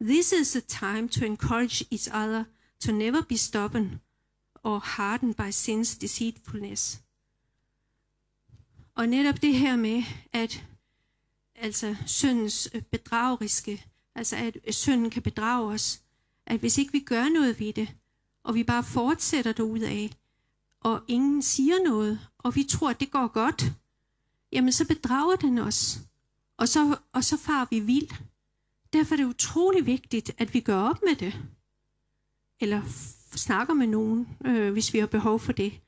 This 0.01 0.33
is 0.33 0.53
the 0.53 0.61
time 0.61 1.09
to 1.09 1.25
encourage 1.25 1.85
each 1.91 2.09
other 2.13 2.45
to 2.81 2.93
never 2.93 3.23
be 3.23 3.37
stubborn 3.37 4.01
og 4.63 4.83
hardened 4.83 5.35
by 5.35 5.51
sin's 5.51 6.01
deceitfulness. 6.01 7.01
Og 8.95 9.09
netop 9.09 9.43
det 9.43 9.55
her 9.55 9.77
med, 9.77 10.03
at 10.33 10.65
altså 11.55 11.97
syndens 12.07 12.69
øh, 12.75 12.83
bedrageriske, 12.83 13.85
altså 14.15 14.37
at 14.37 14.59
øh, 14.67 14.73
synden 14.73 15.11
kan 15.11 15.23
bedrage 15.23 15.73
os, 15.73 16.03
at 16.47 16.61
hvis 16.61 16.79
ikke 16.79 16.93
vi 16.93 17.01
gør 17.01 17.29
noget 17.29 17.61
ved 17.61 17.73
det, 17.73 17.95
og 18.43 18.55
vi 18.55 18.65
bare 18.65 18.85
fortsætter 18.85 19.83
af, 19.87 20.11
og 20.81 21.03
ingen 21.09 21.43
siger 21.43 21.85
noget, 21.85 22.29
og 22.39 22.55
vi 22.55 22.65
tror, 22.65 22.91
at 22.91 23.01
det 23.01 23.11
går 23.11 23.29
godt, 23.29 23.65
jamen 24.53 24.73
så 24.73 24.87
bedrager 24.87 25.37
den 25.37 25.59
os, 25.59 25.99
og 26.57 26.69
så, 26.69 26.97
og 27.13 27.25
så 27.25 27.37
far 27.37 27.69
vi 27.71 27.81
vild. 27.81 28.11
Derfor 28.93 29.15
er 29.15 29.17
det 29.17 29.25
utrolig 29.25 29.87
vigtigt, 29.87 30.31
at 30.39 30.55
vi 30.55 30.61
gør 30.61 30.77
op 30.79 31.03
med 31.03 31.17
det, 31.17 31.35
eller 32.61 32.83
snakker 33.39 33.75
med 33.75 33.87
nogen, 33.87 34.29
øh, 34.45 34.73
hvis 34.73 34.95
vi 34.95 34.99
har 34.99 35.07
behov 35.07 35.41
for 35.41 35.53
det. 35.53 35.81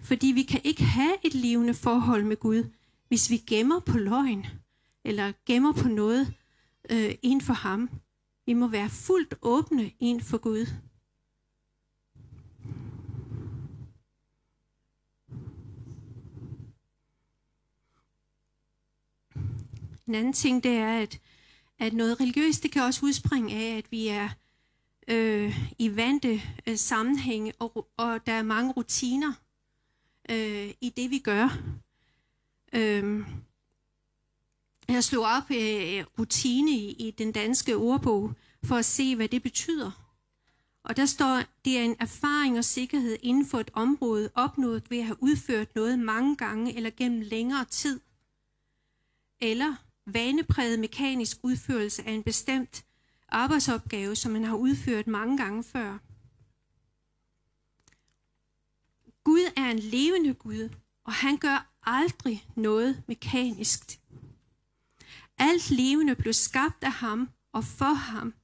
Fordi 0.00 0.26
vi 0.26 0.42
kan 0.42 0.60
ikke 0.64 0.84
have 0.84 1.14
et 1.22 1.34
levende 1.34 1.74
forhold 1.74 2.24
med 2.24 2.36
Gud, 2.36 2.64
hvis 3.08 3.30
vi 3.30 3.36
gemmer 3.36 3.80
på 3.80 3.98
løgn, 3.98 4.46
eller 5.04 5.32
gemmer 5.46 5.72
på 5.72 5.88
noget 5.88 6.34
øh, 6.90 7.14
inden 7.22 7.40
for 7.40 7.52
ham. 7.52 7.90
Vi 8.46 8.52
må 8.52 8.68
være 8.68 8.90
fuldt 8.90 9.34
åbne 9.42 9.90
inden 10.00 10.24
for 10.24 10.38
Gud. 10.38 10.66
En 20.06 20.14
anden 20.14 20.32
ting, 20.32 20.62
det 20.64 20.76
er, 20.76 20.98
at, 20.98 21.20
at 21.78 21.92
noget 21.92 22.20
religiøst, 22.20 22.62
det 22.62 22.70
kan 22.72 22.82
også 22.82 23.06
udspringe 23.06 23.54
af, 23.54 23.76
at 23.78 23.84
vi 23.90 24.08
er 24.08 24.28
øh, 25.08 25.58
i 25.78 25.96
vante 25.96 26.42
øh, 26.66 26.76
sammenhænge, 26.76 27.52
og, 27.58 27.88
og 27.96 28.26
der 28.26 28.32
er 28.32 28.42
mange 28.42 28.72
rutiner 28.72 29.32
øh, 30.30 30.70
i 30.80 30.92
det, 30.96 31.10
vi 31.10 31.18
gør. 31.18 31.58
Øh, 32.72 33.26
jeg 34.88 35.04
slog 35.04 35.24
op 35.24 35.50
øh, 35.50 36.04
rutine 36.18 36.70
i, 36.70 36.90
i 36.90 37.10
den 37.10 37.32
danske 37.32 37.76
ordbog, 37.76 38.34
for 38.64 38.76
at 38.76 38.84
se, 38.84 39.16
hvad 39.16 39.28
det 39.28 39.42
betyder. 39.42 40.06
Og 40.84 40.96
der 40.96 41.06
står, 41.06 41.42
det 41.64 41.78
er 41.78 41.82
en 41.82 41.96
erfaring 42.00 42.58
og 42.58 42.64
sikkerhed 42.64 43.16
inden 43.22 43.46
for 43.46 43.60
et 43.60 43.70
område, 43.72 44.30
opnået 44.34 44.90
ved 44.90 44.98
at 44.98 45.04
have 45.04 45.22
udført 45.22 45.74
noget 45.74 45.98
mange 45.98 46.36
gange 46.36 46.76
eller 46.76 46.90
gennem 46.90 47.20
længere 47.20 47.64
tid. 47.64 48.00
Eller 49.40 49.74
vanepræget 50.06 50.78
mekanisk 50.78 51.36
udførelse 51.42 52.02
af 52.02 52.12
en 52.12 52.22
bestemt 52.22 52.85
arbejdsopgave, 53.28 54.16
som 54.16 54.32
man 54.32 54.44
har 54.44 54.56
udført 54.56 55.06
mange 55.06 55.36
gange 55.36 55.64
før. 55.64 55.98
Gud 59.24 59.52
er 59.56 59.70
en 59.70 59.78
levende 59.78 60.34
Gud, 60.34 60.68
og 61.04 61.12
han 61.12 61.36
gør 61.36 61.72
aldrig 61.82 62.48
noget 62.56 63.02
mekanisk. 63.08 64.00
Alt 65.38 65.70
levende 65.70 66.14
blev 66.14 66.32
skabt 66.32 66.84
af 66.84 66.92
ham 66.92 67.28
og 67.52 67.64
for 67.64 67.94
ham, 67.94 68.34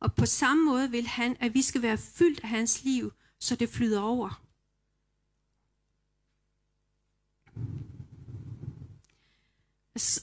og 0.00 0.14
på 0.14 0.26
samme 0.26 0.64
måde 0.64 0.90
vil 0.90 1.06
han, 1.06 1.36
at 1.40 1.54
vi 1.54 1.62
skal 1.62 1.82
være 1.82 1.98
fyldt 1.98 2.40
af 2.40 2.48
hans 2.48 2.84
liv, 2.84 3.12
så 3.38 3.56
det 3.56 3.68
flyder 3.68 4.00
over. 4.00 4.42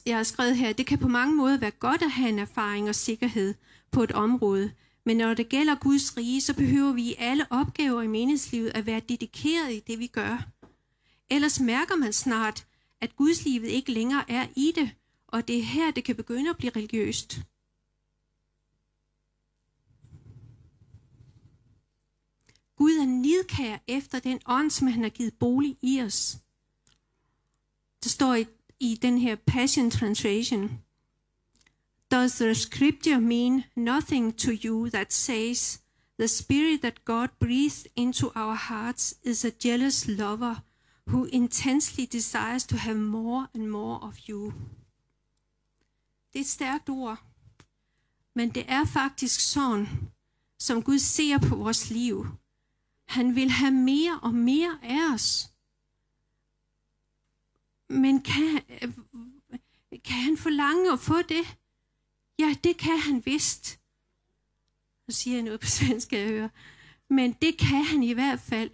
Jeg 0.06 0.16
har 0.16 0.22
skrevet 0.22 0.56
her, 0.56 0.72
det 0.72 0.86
kan 0.86 0.98
på 0.98 1.08
mange 1.08 1.34
måder 1.34 1.58
være 1.58 1.70
godt 1.70 2.02
at 2.02 2.10
have 2.10 2.28
en 2.28 2.38
erfaring 2.38 2.88
og 2.88 2.94
sikkerhed 2.94 3.54
på 3.96 4.02
et 4.02 4.12
område, 4.12 4.72
men 5.04 5.16
når 5.16 5.34
det 5.34 5.48
gælder 5.48 5.74
Guds 5.74 6.16
rige, 6.16 6.40
så 6.40 6.54
behøver 6.54 6.92
vi 6.92 7.02
i 7.02 7.14
alle 7.18 7.46
opgaver 7.50 8.02
i 8.02 8.06
meningslivet 8.06 8.72
at 8.74 8.86
være 8.86 9.00
dedikeret 9.00 9.72
i 9.72 9.80
det, 9.86 9.98
vi 9.98 10.06
gør. 10.06 10.48
Ellers 11.30 11.60
mærker 11.60 11.96
man 11.96 12.12
snart, 12.12 12.66
at 13.00 13.16
Guds 13.16 13.44
livet 13.44 13.68
ikke 13.68 13.92
længere 13.92 14.30
er 14.30 14.46
i 14.56 14.72
det, 14.74 14.90
og 15.26 15.48
det 15.48 15.58
er 15.58 15.62
her, 15.62 15.90
det 15.90 16.04
kan 16.04 16.16
begynde 16.16 16.50
at 16.50 16.56
blive 16.56 16.72
religiøst. 16.76 17.40
Gud 22.76 22.92
er 22.92 23.06
nidkær 23.06 23.78
efter 23.86 24.18
den 24.18 24.38
ånd, 24.46 24.70
som 24.70 24.86
han 24.86 25.02
har 25.02 25.10
givet 25.10 25.34
bolig 25.34 25.76
i 25.82 26.02
os. 26.02 26.38
Der 28.02 28.08
står 28.08 28.34
i, 28.34 28.46
i 28.80 28.98
den 29.02 29.18
her 29.18 29.36
Passion 29.46 29.90
Translation, 29.90 30.85
Does 32.10 32.38
the 32.38 32.54
scripture 32.54 33.20
mean 33.20 33.64
nothing 33.74 34.32
to 34.32 34.52
you 34.52 34.90
that 34.90 35.12
says, 35.12 35.80
The 36.18 36.28
spirit 36.28 36.82
that 36.82 37.04
God 37.04 37.28
breathed 37.38 37.88
into 37.96 38.30
our 38.34 38.54
hearts 38.54 39.14
is 39.22 39.44
a 39.44 39.50
jealous 39.50 40.08
lover 40.08 40.62
who 41.08 41.24
intensely 41.24 42.06
desires 42.06 42.64
to 42.66 42.76
have 42.76 42.96
more 42.96 43.48
and 43.54 43.70
more 43.70 43.98
of 44.02 44.28
you. 44.28 44.52
Det 46.32 46.38
er 46.38 46.44
et 46.44 46.46
stærkt 46.46 46.88
ord, 46.88 47.22
men 48.34 48.50
det 48.50 48.64
er 48.68 48.84
faktisk 48.84 49.40
sådan, 49.40 49.88
som 50.58 50.82
Gud 50.82 50.98
ser 50.98 51.38
på 51.38 51.56
vores 51.56 51.90
liv. 51.90 52.26
Han 53.04 53.34
vil 53.34 53.50
have 53.50 53.72
mere 53.72 54.20
og 54.22 54.34
mere 54.34 54.78
af 54.82 55.14
os. 55.14 55.50
Men 57.88 58.22
kan, 58.22 58.60
kan 60.04 60.16
han 60.16 60.36
forlange 60.36 60.92
at 60.92 61.00
få 61.00 61.22
det? 61.22 61.56
Ja, 62.38 62.54
det 62.64 62.76
kan 62.76 62.98
han 62.98 63.26
vist. 63.26 63.80
Nu 65.08 65.12
siger 65.12 65.36
jeg 65.36 65.44
noget 65.44 65.60
på 65.60 65.66
svensk, 65.66 66.12
jeg 66.12 66.28
hører. 66.28 66.48
Men 67.10 67.32
det 67.32 67.58
kan 67.58 67.84
han 67.84 68.02
i 68.02 68.12
hvert 68.12 68.40
fald. 68.40 68.70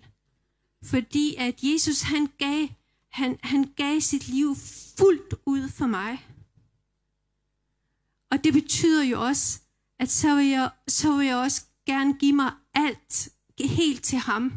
Fordi 0.84 1.34
at 1.38 1.62
Jesus, 1.62 2.02
han 2.02 2.28
gav, 2.38 2.68
han, 3.08 3.38
han 3.42 3.72
gav 3.76 4.00
sit 4.00 4.28
liv 4.28 4.56
fuldt 4.98 5.34
ud 5.46 5.68
for 5.68 5.86
mig. 5.86 6.26
Og 8.30 8.44
det 8.44 8.52
betyder 8.52 9.04
jo 9.04 9.22
også, 9.22 9.60
at 9.98 10.10
så 10.10 10.36
vil 10.36 10.46
jeg, 10.46 10.70
så 10.88 11.16
vil 11.16 11.26
jeg 11.26 11.36
også 11.36 11.62
gerne 11.86 12.18
give 12.18 12.32
mig 12.32 12.52
alt 12.74 13.28
helt 13.60 14.04
til 14.04 14.18
ham. 14.18 14.52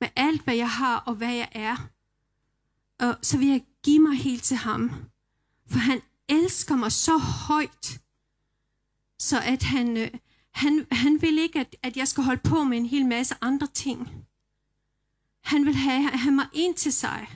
Med 0.00 0.08
alt, 0.16 0.42
hvad 0.42 0.54
jeg 0.54 0.70
har 0.70 0.96
og 0.96 1.14
hvad 1.14 1.34
jeg 1.34 1.48
er. 1.52 1.88
Og 2.98 3.18
så 3.22 3.38
vil 3.38 3.48
jeg 3.48 3.64
give 3.82 3.98
mig 3.98 4.16
helt 4.18 4.42
til 4.42 4.56
ham. 4.56 4.90
For 5.66 5.78
han 5.78 6.00
elsker 6.28 6.76
mig 6.76 6.92
så 6.92 7.18
højt, 7.18 7.99
så 9.20 9.40
at 9.40 9.62
han, 9.62 9.96
øh, 9.96 10.10
han, 10.50 10.86
han 10.92 11.22
vil 11.22 11.38
ikke, 11.38 11.60
at, 11.60 11.76
at 11.82 11.96
jeg 11.96 12.08
skal 12.08 12.24
holde 12.24 12.40
på 12.44 12.64
med 12.64 12.78
en 12.78 12.86
hel 12.86 13.06
masse 13.06 13.34
andre 13.40 13.66
ting. 13.66 14.26
Han 15.40 15.66
vil 15.66 15.74
have, 15.74 16.10
have 16.10 16.34
mig 16.34 16.46
ind 16.52 16.74
til 16.74 16.92
sig. 16.92 17.28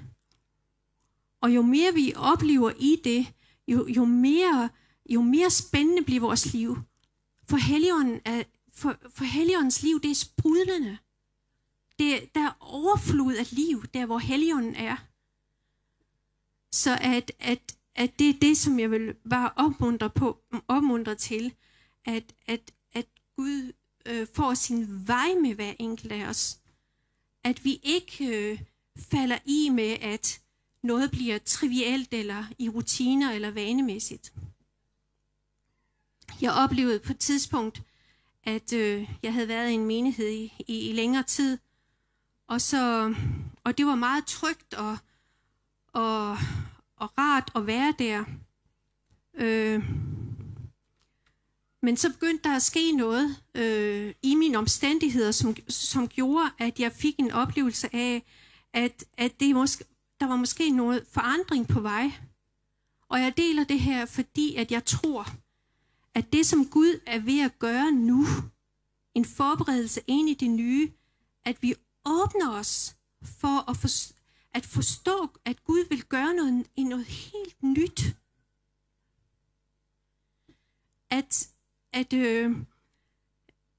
Og 1.41 1.55
jo 1.55 1.63
mere 1.63 1.95
vi 1.95 2.13
oplever 2.17 2.73
i 2.79 2.97
det, 3.05 3.33
jo, 3.69 3.87
jo, 3.89 4.05
mere, 4.05 4.69
jo 5.11 5.23
mere 5.23 5.51
spændende 5.51 6.03
bliver 6.03 6.21
vores 6.21 6.53
liv. 6.53 6.79
For 7.49 7.57
Helligånden 7.57 8.21
er, 8.25 8.43
for, 8.75 8.97
for 9.11 9.25
Helligåndens 9.25 9.83
liv, 9.83 10.01
det 10.01 10.11
er 10.11 10.15
sprudlende. 10.15 10.99
Det, 11.99 12.35
der 12.35 12.41
er 12.41 12.57
overflod 12.61 13.35
af 13.35 13.53
liv, 13.53 13.85
der 13.95 14.07
hvor 14.07 14.19
Helligånden 14.19 14.75
er. 14.75 14.97
Så 16.73 16.99
at, 17.01 17.33
at, 17.39 17.77
at 17.95 18.19
det 18.19 18.29
er 18.29 18.39
det, 18.41 18.57
som 18.57 18.81
jeg 18.81 18.91
vil 18.91 19.15
bare 19.31 19.51
opmuntre, 19.57 20.11
på, 20.11 20.39
opmuntre 20.69 21.15
til, 21.15 21.55
at, 22.05 22.35
at, 22.47 22.73
at 22.93 23.07
Gud 23.37 23.73
øh, 24.07 24.27
får 24.35 24.55
sin 24.55 25.09
vej 25.09 25.29
med 25.43 25.55
hver 25.55 25.73
enkelt 25.79 26.13
af 26.13 26.29
os. 26.29 26.59
At 27.45 27.65
vi 27.65 27.81
ikke 27.83 28.27
øh, 28.27 28.61
falder 28.97 29.39
i 29.45 29.69
med, 29.69 29.97
at 30.01 30.41
noget 30.83 31.11
bliver 31.11 31.39
trivielt 31.39 32.15
eller 32.15 32.45
i 32.59 32.69
rutiner 32.69 33.33
eller 33.33 33.51
vanemæssigt. 33.51 34.33
Jeg 36.41 36.53
oplevede 36.53 36.99
på 36.99 37.13
et 37.13 37.19
tidspunkt, 37.19 37.83
at 38.43 38.73
øh, 38.73 39.11
jeg 39.23 39.33
havde 39.33 39.49
været 39.49 39.71
i 39.71 39.75
en 39.75 39.87
menighed 39.87 40.29
i, 40.29 40.53
i, 40.67 40.91
i 40.91 40.93
længere 40.93 41.23
tid, 41.23 41.59
og, 42.47 42.61
så, 42.61 43.15
og 43.65 43.79
det 43.79 43.87
var 43.87 43.95
meget 43.95 44.27
trygt 44.27 44.75
og, 44.75 44.99
og, 45.93 46.31
og 46.97 47.19
rart 47.19 47.51
at 47.55 47.67
være 47.67 47.95
der. 47.99 48.25
Øh, 49.35 49.85
men 51.85 51.97
så 51.97 52.13
begyndte 52.13 52.49
der 52.49 52.57
at 52.57 52.63
ske 52.63 52.93
noget 52.93 53.43
øh, 53.55 54.15
i 54.23 54.35
mine 54.35 54.59
omstændigheder, 54.59 55.31
som, 55.31 55.57
som 55.69 56.09
gjorde, 56.09 56.51
at 56.59 56.81
jeg 56.81 56.93
fik 56.93 57.19
en 57.19 57.31
oplevelse 57.31 57.95
af, 57.95 58.23
at, 58.73 59.05
at 59.19 59.41
det 59.41 59.55
måske, 59.55 59.85
der 60.21 60.27
var 60.27 60.37
måske 60.37 60.71
noget 60.71 61.07
forandring 61.13 61.69
på 61.69 61.81
vej. 61.81 62.13
Og 63.09 63.21
jeg 63.21 63.37
deler 63.37 63.65
det 63.65 63.81
her, 63.81 64.07
fordi 64.07 64.55
at 64.57 64.73
jeg 64.73 64.85
tror, 64.85 65.27
at 66.15 66.33
det 66.33 66.47
som 66.47 66.67
Gud 66.67 67.01
er 67.07 67.19
ved 67.19 67.41
at 67.41 67.59
gøre 67.59 67.93
nu, 67.93 68.27
en 69.15 69.25
forberedelse 69.25 70.01
ind 70.07 70.29
i 70.29 70.35
det 70.35 70.51
nye, 70.51 70.93
at 71.45 71.63
vi 71.63 71.75
åbner 72.07 72.51
os 72.51 72.97
for 73.25 73.71
at, 73.71 73.77
for, 73.77 73.89
at 74.53 74.67
forstå, 74.67 75.31
at 75.45 75.65
Gud 75.65 75.89
vil 75.89 76.05
gøre 76.05 76.35
noget, 76.35 76.67
noget 76.77 77.07
helt 77.07 77.63
nyt. 77.63 78.17
At, 81.11 81.54
at, 81.95 82.13
øh, 82.13 82.57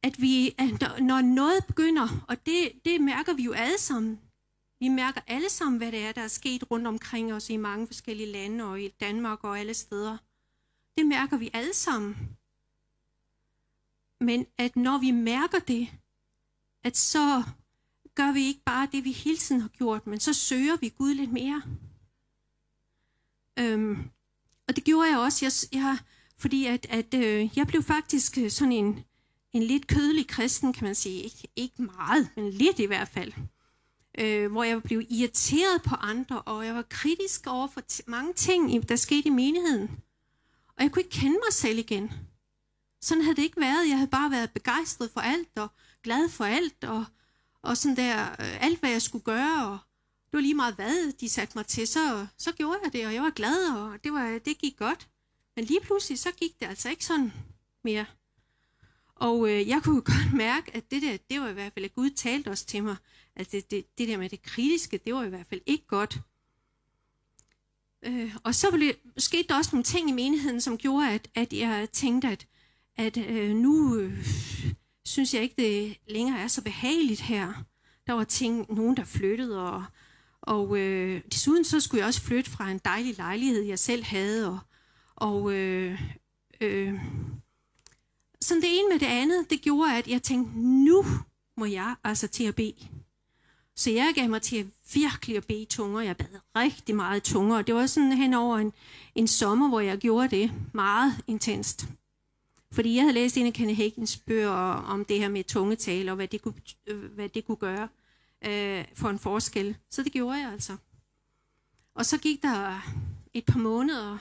at 0.04 0.22
vi, 0.22 0.56
at 0.58 1.02
når 1.02 1.22
noget 1.22 1.66
begynder, 1.68 2.26
og 2.28 2.46
det, 2.46 2.72
det 2.86 3.02
mærker 3.02 3.34
vi 3.34 3.44
jo 3.44 3.52
alle 3.54 3.78
sammen, 3.78 4.20
vi 4.80 4.88
mærker 4.88 5.22
alle 5.28 5.50
sammen, 5.50 5.78
hvad 5.78 5.92
det 5.92 6.00
er, 6.06 6.12
der 6.12 6.22
er 6.22 6.28
sket 6.28 6.72
rundt 6.72 6.88
omkring 6.88 7.34
os 7.34 7.50
i 7.50 7.58
mange 7.58 7.88
forskellige 7.88 8.32
lande 8.32 8.64
og 8.64 8.82
i 8.82 8.88
Danmark 8.88 9.44
og 9.44 9.60
alle 9.60 9.74
steder. 9.74 10.18
Det 10.98 11.06
mærker 11.06 11.38
vi 11.38 11.50
alle 11.54 11.74
sammen. 11.74 12.38
Men 14.20 14.46
at 14.58 14.76
når 14.76 14.98
vi 14.98 15.12
mærker 15.12 15.60
det, 15.60 15.90
at 16.84 16.98
så 16.98 17.44
gør 18.16 18.32
vi 18.32 18.40
ikke 18.40 18.62
bare 18.66 18.88
det, 18.92 19.04
vi 19.04 19.12
hele 19.12 19.38
tiden 19.38 19.62
har 19.62 19.70
gjort, 19.70 20.08
men 20.08 20.20
så 20.20 20.34
søger 20.34 20.78
vi 20.78 20.90
Gud 20.98 21.14
lidt 21.14 21.32
mere. 21.32 21.62
Øhm, 23.60 24.10
og 24.68 24.76
det 24.76 24.84
gjorde 24.84 25.10
jeg 25.10 25.20
også, 25.20 25.46
jeg, 25.46 25.82
jeg, 25.82 25.98
fordi 26.38 26.66
at, 26.66 26.86
at 26.90 27.14
øh, 27.14 27.58
jeg 27.58 27.68
blev 27.68 27.84
faktisk 27.84 28.38
øh, 28.38 28.52
sådan 28.52 28.72
en, 28.72 29.00
en 29.54 29.64
lidt 29.64 29.88
kødelig 29.88 30.28
kristen, 30.28 30.74
kan 30.74 30.84
man 30.84 30.96
sige. 30.96 31.22
Ikke, 31.22 31.48
ikke 31.56 31.82
meget, 31.82 32.30
men 32.36 32.50
lidt 32.50 32.80
i 32.80 32.86
hvert 32.86 33.08
fald. 33.08 33.34
Øh, 34.18 34.52
hvor 34.52 34.64
jeg 34.64 34.84
blev 34.84 35.02
irriteret 35.10 35.82
på 35.82 35.96
andre, 35.96 36.42
og 36.42 36.66
jeg 36.66 36.76
var 36.76 36.86
kritisk 36.90 37.48
over 37.48 37.68
for 37.68 37.82
t- 37.92 38.02
mange 38.08 38.34
ting, 38.34 38.90
der 38.90 38.96
skete 38.96 39.28
i 39.28 39.32
menigheden. 39.32 39.90
Og 40.78 40.84
jeg 40.84 40.92
kunne 40.92 41.02
ikke 41.02 41.20
kende 41.20 41.38
mig 41.46 41.54
selv 41.54 41.78
igen. 41.78 42.12
Sådan 43.02 43.24
havde 43.24 43.36
det 43.36 43.44
ikke 43.44 43.62
været. 43.62 43.88
Jeg 43.90 43.98
havde 43.98 44.12
bare 44.12 44.32
været 44.32 44.52
begejstret 44.52 45.12
for 45.12 45.22
alt, 45.22 45.50
og 45.56 45.68
glad 46.04 46.30
for 46.30 46.46
alt, 46.46 46.84
og, 46.84 47.06
og 47.62 47.78
sådan 47.78 47.98
der, 47.98 48.30
øh, 48.30 48.64
alt 48.64 48.80
hvad 48.80 48.90
jeg 48.90 49.02
skulle 49.02 49.24
gøre, 49.24 49.68
og 49.68 49.78
det 50.26 50.34
var 50.34 50.40
lige 50.40 50.54
meget 50.54 50.76
hvad 50.76 51.12
de 51.12 51.30
satte 51.30 51.58
mig 51.58 51.66
til, 51.66 51.88
så, 51.88 52.28
så 52.38 52.52
gjorde 52.52 52.80
jeg 52.84 52.94
det, 52.94 53.08
og 53.08 53.14
jeg 53.14 53.24
var 53.24 53.30
glad, 53.30 53.72
og 53.72 54.04
det, 54.04 54.14
var, 54.14 54.40
det 54.46 54.58
gik 54.58 54.78
godt. 54.78 55.08
Men 55.56 55.66
lige 55.66 55.82
pludselig, 55.82 56.20
så 56.20 56.32
gik 56.32 56.60
det 56.60 56.66
altså 56.66 56.90
ikke 56.90 57.06
sådan 57.06 57.34
mere. 57.84 58.06
Og 59.16 59.50
øh, 59.50 59.68
jeg 59.68 59.82
kunne 59.84 60.02
godt 60.14 60.34
mærke, 60.34 60.76
at 60.76 60.92
det 60.92 61.02
der, 61.02 61.18
det 61.30 61.42
var 61.42 61.50
i 61.50 61.54
hvert 61.54 61.74
fald, 61.74 61.86
at 61.86 61.94
Gud 61.94 62.10
talte 62.10 62.50
også 62.50 62.66
til 62.66 62.84
mig, 62.84 62.96
at 63.36 63.52
det, 63.52 63.72
det, 63.72 63.98
det 63.98 64.08
der 64.08 64.18
med 64.18 64.30
det 64.30 64.42
kritiske, 64.42 65.00
det 65.06 65.14
var 65.14 65.24
i 65.24 65.30
hvert 65.30 65.48
fald 65.48 65.62
ikke 65.66 65.88
godt. 65.88 66.20
Øh, 68.06 68.36
og 68.44 68.56
så 68.56 68.72
blev, 68.72 68.94
skete 69.18 69.48
der 69.48 69.56
også 69.56 69.70
nogle 69.74 69.84
ting 69.84 70.10
i 70.10 70.14
menigheden, 70.14 70.62
som 70.62 70.78
gjorde, 70.78 71.10
at, 71.10 71.28
at 71.36 71.54
jeg 71.54 71.90
tænkte, 71.92 72.28
at, 72.28 72.48
at 72.96 73.18
øh, 73.18 73.56
nu 73.56 73.98
øh, 73.98 74.28
synes 75.06 75.34
jeg 75.34 75.44
ikke, 75.44 75.56
det 75.58 75.98
længere 76.08 76.40
er 76.40 76.48
så 76.48 76.64
behageligt 76.64 77.22
her. 77.22 77.54
Der 78.08 78.14
var 78.14 78.24
ting, 78.24 78.74
nogen 78.74 78.98
der 78.98 79.04
flyttede, 79.04 79.72
og, 79.72 79.86
og 80.42 80.78
øh, 80.78 81.22
desuden 81.32 81.66
så 81.66 81.80
skulle 81.80 82.00
jeg 82.00 82.08
også 82.08 82.22
flytte 82.22 82.52
fra 82.52 82.72
en 82.72 82.82
dejlig 82.86 83.18
lejlighed, 83.18 83.62
jeg 83.62 83.80
selv 83.80 84.04
havde, 84.04 84.48
og, 84.48 84.60
og 85.16 85.54
øh, 85.54 86.02
øh, 86.62 86.94
sådan 88.42 88.62
det 88.62 88.80
ene 88.80 88.90
med 88.90 89.00
det 89.00 89.06
andet, 89.06 89.50
det 89.50 89.62
gjorde, 89.62 89.98
at 89.98 90.08
jeg 90.08 90.24
tænkte, 90.24 90.60
nu 90.60 91.06
må 91.58 91.66
jeg 91.66 91.96
altså 92.04 92.28
til 92.28 92.44
at 92.44 92.56
bede. 92.56 92.88
Så 93.76 93.92
jeg 93.92 94.12
gav 94.16 94.30
mig 94.30 94.42
til 94.42 94.58
at 94.58 94.66
virkelig 94.94 95.38
at 95.38 95.46
bede 95.46 95.66
tunger. 95.66 96.02
Jeg 96.02 96.18
bad 96.18 96.28
rigtig 96.56 96.96
meget 96.96 97.24
tunger, 97.24 97.58
og 97.58 97.68
det 97.68 97.76
var 97.76 97.86
sådan 97.86 98.12
hen 98.12 98.34
over 98.34 98.58
en, 98.58 98.74
en 99.16 99.28
sommer, 99.28 99.70
hvor 99.70 99.80
jeg 99.80 99.98
gjorde 99.98 100.28
det 100.28 100.52
meget 100.74 101.24
intenst. 101.28 101.88
Fordi 102.72 102.96
jeg 102.96 103.04
havde 103.04 103.14
læst 103.14 103.38
en 103.38 103.46
af 103.46 103.54
Kenneth 103.54 103.78
Hagens 103.78 104.18
bøger 104.18 104.52
om 104.88 105.06
det 105.06 105.20
her 105.20 105.30
med 105.30 105.44
tungetale, 105.44 106.12
og 106.12 106.16
hvad 106.16 106.28
det 106.28 106.42
kunne, 106.42 106.54
øh, 106.88 107.12
hvad 107.12 107.30
det 107.30 107.46
kunne 107.46 107.58
gøre 107.58 107.88
øh, 108.46 108.86
for 108.94 109.10
en 109.10 109.20
forskel. 109.20 109.78
Så 109.90 110.04
det 110.04 110.12
gjorde 110.12 110.38
jeg 110.38 110.52
altså. 110.52 110.78
Og 111.96 112.06
så 112.06 112.18
gik 112.18 112.42
der 112.42 112.82
et 113.34 113.46
par 113.46 113.60
måneder, 113.60 114.18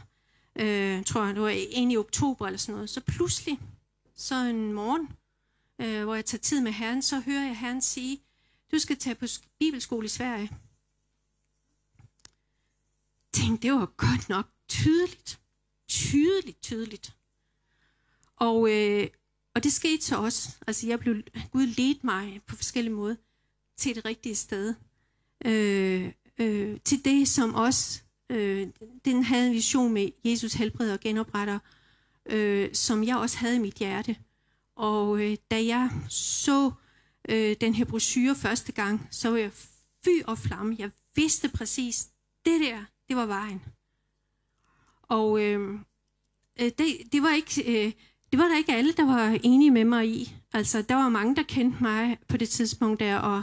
øh, 0.56 1.04
tror 1.04 1.24
jeg, 1.24 1.34
det 1.34 1.42
var 1.42 1.52
en 1.70 1.90
i 1.90 1.96
oktober 1.96 2.46
eller 2.46 2.58
sådan 2.58 2.74
noget. 2.74 2.90
Så 2.90 3.00
pludselig, 3.00 3.60
så 4.14 4.34
en 4.34 4.72
morgen, 4.72 5.08
øh, 5.78 6.04
hvor 6.04 6.14
jeg 6.14 6.24
tager 6.24 6.40
tid 6.40 6.60
med 6.60 6.72
Herren, 6.72 7.02
så 7.02 7.20
hører 7.20 7.46
jeg 7.46 7.58
Herren 7.58 7.82
sige, 7.82 8.20
du 8.72 8.78
skal 8.78 8.96
tage 8.96 9.14
på 9.14 9.26
bibelskole 9.58 10.04
i 10.04 10.08
Sverige. 10.08 10.50
Tænk, 13.32 13.62
det 13.62 13.72
var 13.72 13.86
godt 13.86 14.28
nok 14.28 14.46
tydeligt. 14.68 15.40
Tydeligt, 15.88 16.62
tydeligt. 16.62 17.14
Og, 18.36 18.70
øh, 18.70 19.08
og 19.54 19.64
det 19.64 19.72
skete 19.72 20.04
så 20.04 20.16
også. 20.16 20.56
Altså 20.66 20.86
jeg 20.86 21.00
blev, 21.00 21.22
Gud 21.52 21.66
ledte 21.66 22.06
mig 22.06 22.40
på 22.46 22.56
forskellige 22.56 22.94
måder 22.94 23.16
til 23.76 23.94
det 23.94 24.04
rigtige 24.04 24.34
sted. 24.34 24.74
Øh, 25.44 26.12
øh, 26.38 26.80
til 26.84 27.04
det, 27.04 27.28
som 27.28 27.54
også, 27.54 28.02
øh, 28.30 28.68
den 29.04 29.22
havde 29.22 29.46
en 29.46 29.52
vision 29.52 29.92
med 29.92 30.10
Jesus 30.24 30.52
helbreder 30.52 30.92
og 30.92 31.00
genopretter, 31.00 31.58
øh, 32.26 32.68
som 32.72 33.04
jeg 33.04 33.16
også 33.16 33.38
havde 33.38 33.56
i 33.56 33.58
mit 33.58 33.74
hjerte. 33.74 34.16
Og 34.76 35.20
øh, 35.20 35.36
da 35.50 35.64
jeg 35.64 35.90
så 36.08 36.70
øh, 37.28 37.56
den 37.60 37.74
her 37.74 37.84
brochure 37.84 38.34
første 38.34 38.72
gang, 38.72 39.08
så 39.10 39.30
var 39.30 39.36
jeg 39.36 39.50
fy 40.04 40.22
og 40.26 40.38
flamme. 40.38 40.76
Jeg 40.78 40.90
vidste 41.16 41.48
præcis, 41.48 42.08
det 42.44 42.60
der, 42.60 42.84
det 43.08 43.16
var 43.16 43.26
vejen. 43.26 43.62
Og 45.02 45.42
øh, 45.42 45.78
øh 46.60 46.70
det, 46.78 46.86
det, 47.12 47.22
var 47.22 47.34
ikke, 47.34 47.86
øh, 47.86 47.92
det 48.32 48.38
var 48.38 48.48
der 48.48 48.56
ikke 48.56 48.74
alle, 48.74 48.92
der 48.92 49.04
var 49.04 49.38
enige 49.42 49.70
med 49.70 49.84
mig 49.84 50.08
i. 50.08 50.34
Altså, 50.52 50.82
der 50.82 50.94
var 50.94 51.08
mange, 51.08 51.36
der 51.36 51.42
kendte 51.42 51.82
mig 51.82 52.18
på 52.28 52.36
det 52.36 52.48
tidspunkt 52.48 53.00
der, 53.00 53.18
og, 53.18 53.42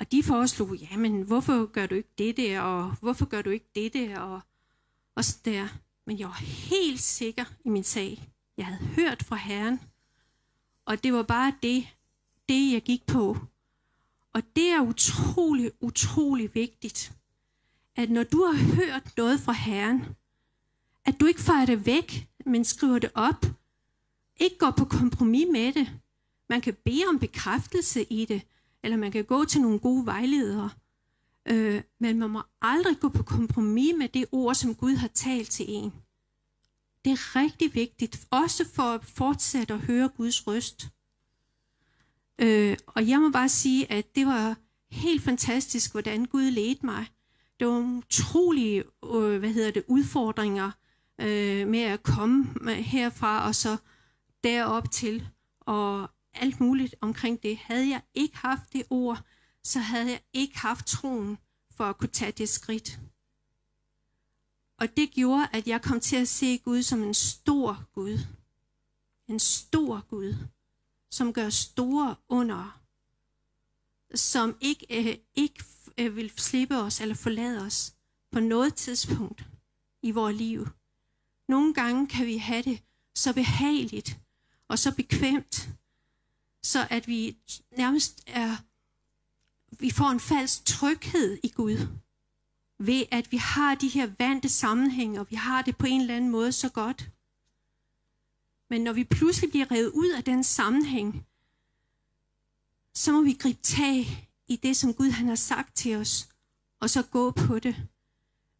og 0.00 0.12
de 0.12 0.22
foreslog, 0.22 0.76
jamen, 0.76 1.22
hvorfor 1.22 1.66
gør 1.66 1.86
du 1.86 1.94
ikke 1.94 2.08
det 2.18 2.36
der, 2.36 2.60
og 2.60 2.96
hvorfor 3.00 3.26
gør 3.26 3.42
du 3.42 3.50
ikke 3.50 3.70
det 3.74 3.92
der, 3.92 4.18
og, 4.18 4.40
og 5.14 5.24
så 5.24 5.38
der. 5.44 5.68
Men 6.06 6.18
jeg 6.18 6.28
var 6.28 6.42
helt 6.44 7.00
sikker 7.00 7.44
i 7.64 7.68
min 7.68 7.84
sag. 7.84 8.32
Jeg 8.56 8.66
havde 8.66 8.84
hørt 8.84 9.22
fra 9.22 9.36
Herren, 9.36 9.80
og 10.84 11.04
det 11.04 11.12
var 11.12 11.22
bare 11.22 11.54
det, 11.62 11.88
det 12.48 12.72
jeg 12.72 12.82
gik 12.82 13.06
på. 13.06 13.36
Og 14.32 14.42
det 14.56 14.68
er 14.68 14.80
utrolig, 14.80 15.72
utrolig 15.80 16.54
vigtigt, 16.54 17.12
at 17.96 18.10
når 18.10 18.24
du 18.24 18.44
har 18.44 18.74
hørt 18.74 19.16
noget 19.16 19.40
fra 19.40 19.52
Herren, 19.52 20.04
at 21.04 21.20
du 21.20 21.26
ikke 21.26 21.40
fejrer 21.40 21.66
det 21.66 21.86
væk, 21.86 22.28
men 22.46 22.64
skriver 22.64 22.98
det 22.98 23.10
op. 23.14 23.46
Ikke 24.36 24.58
går 24.58 24.70
på 24.70 24.84
kompromis 24.84 25.46
med 25.52 25.72
det. 25.72 26.00
Man 26.48 26.60
kan 26.60 26.76
bede 26.84 27.04
om 27.08 27.18
bekræftelse 27.18 28.02
i 28.02 28.24
det, 28.24 28.42
eller 28.84 28.96
man 28.96 29.12
kan 29.12 29.24
gå 29.24 29.44
til 29.44 29.60
nogle 29.60 29.78
gode 29.78 30.06
vejledere. 30.06 30.70
Øh, 31.48 31.82
men 31.98 32.18
man 32.18 32.30
må 32.30 32.42
aldrig 32.62 33.00
gå 33.00 33.08
på 33.08 33.22
kompromis 33.22 33.94
med 33.98 34.08
det 34.08 34.24
ord, 34.32 34.54
som 34.54 34.74
Gud 34.74 34.94
har 34.94 35.08
talt 35.08 35.50
til 35.50 35.66
en. 35.68 35.92
Det 37.04 37.12
er 37.12 37.36
rigtig 37.36 37.74
vigtigt, 37.74 38.26
også 38.30 38.68
for 38.68 38.82
at 38.82 39.04
fortsætte 39.04 39.74
at 39.74 39.80
høre 39.80 40.08
Guds 40.08 40.46
røst. 40.46 40.88
Øh, 42.38 42.76
og 42.86 43.08
jeg 43.08 43.20
må 43.20 43.30
bare 43.30 43.48
sige, 43.48 43.92
at 43.92 44.14
det 44.14 44.26
var 44.26 44.56
helt 44.90 45.22
fantastisk, 45.22 45.92
hvordan 45.92 46.24
Gud 46.24 46.50
ledte 46.50 46.86
mig. 46.86 47.06
Det 47.60 47.68
var 47.68 47.78
utrolige 47.78 48.84
øh, 49.04 49.38
hvad 49.38 49.52
hedder 49.52 49.70
det, 49.70 49.84
udfordringer 49.88 50.70
øh, 51.20 51.68
med 51.68 51.80
at 51.80 52.02
komme 52.02 52.72
herfra 52.74 53.46
og 53.46 53.54
så 53.54 53.76
derop 54.44 54.90
til, 54.90 55.28
og 55.60 56.10
alt 56.34 56.60
muligt 56.60 56.94
omkring 57.00 57.42
det. 57.42 57.56
Havde 57.56 57.88
jeg 57.88 58.02
ikke 58.14 58.36
haft 58.36 58.72
det 58.72 58.82
ord, 58.90 59.22
så 59.62 59.78
havde 59.78 60.10
jeg 60.10 60.20
ikke 60.32 60.58
haft 60.58 60.86
troen 60.86 61.38
for 61.70 61.84
at 61.84 61.98
kunne 61.98 62.08
tage 62.08 62.32
det 62.32 62.48
skridt. 62.48 63.00
Og 64.78 64.96
det 64.96 65.10
gjorde, 65.10 65.48
at 65.52 65.68
jeg 65.68 65.82
kom 65.82 66.00
til 66.00 66.16
at 66.16 66.28
se 66.28 66.58
Gud 66.58 66.82
som 66.82 67.02
en 67.02 67.14
stor 67.14 67.84
Gud. 67.92 68.18
En 69.28 69.38
stor 69.38 70.06
Gud, 70.08 70.34
som 71.10 71.32
gør 71.32 71.48
store 71.48 72.16
under, 72.28 72.80
som 74.14 74.56
ikke, 74.60 74.86
øh, 74.90 75.16
ikke 75.34 75.64
øh, 75.98 76.16
vil 76.16 76.32
slippe 76.36 76.76
os 76.76 77.00
eller 77.00 77.14
forlade 77.14 77.66
os 77.66 77.94
på 78.32 78.40
noget 78.40 78.74
tidspunkt 78.74 79.44
i 80.02 80.10
vores 80.10 80.36
liv. 80.36 80.68
Nogle 81.48 81.74
gange 81.74 82.08
kan 82.08 82.26
vi 82.26 82.36
have 82.36 82.62
det 82.62 82.82
så 83.14 83.34
behageligt 83.34 84.20
og 84.68 84.78
så 84.78 84.94
bekvemt, 84.94 85.68
så 86.62 86.86
at 86.90 87.08
vi 87.08 87.36
nærmest 87.76 88.22
er, 88.26 88.56
vi 89.78 89.90
får 89.90 90.08
en 90.10 90.20
falsk 90.20 90.64
tryghed 90.64 91.38
i 91.42 91.48
Gud, 91.48 91.88
ved 92.78 93.04
at 93.10 93.32
vi 93.32 93.36
har 93.36 93.74
de 93.74 93.88
her 93.88 94.10
vante 94.18 94.48
sammenhænge, 94.48 95.20
og 95.20 95.30
vi 95.30 95.36
har 95.36 95.62
det 95.62 95.76
på 95.76 95.86
en 95.86 96.00
eller 96.00 96.16
anden 96.16 96.30
måde 96.30 96.52
så 96.52 96.68
godt. 96.68 97.10
Men 98.70 98.80
når 98.80 98.92
vi 98.92 99.04
pludselig 99.04 99.50
bliver 99.50 99.70
revet 99.70 99.90
ud 99.90 100.10
af 100.10 100.24
den 100.24 100.44
sammenhæng, 100.44 101.26
så 102.94 103.12
må 103.12 103.22
vi 103.22 103.32
gribe 103.32 103.62
tag 103.62 104.28
i 104.48 104.56
det, 104.56 104.76
som 104.76 104.94
Gud 104.94 105.10
han 105.10 105.28
har 105.28 105.34
sagt 105.34 105.76
til 105.76 105.96
os, 105.96 106.28
og 106.80 106.90
så 106.90 107.02
gå 107.02 107.30
på 107.30 107.58
det. 107.58 107.76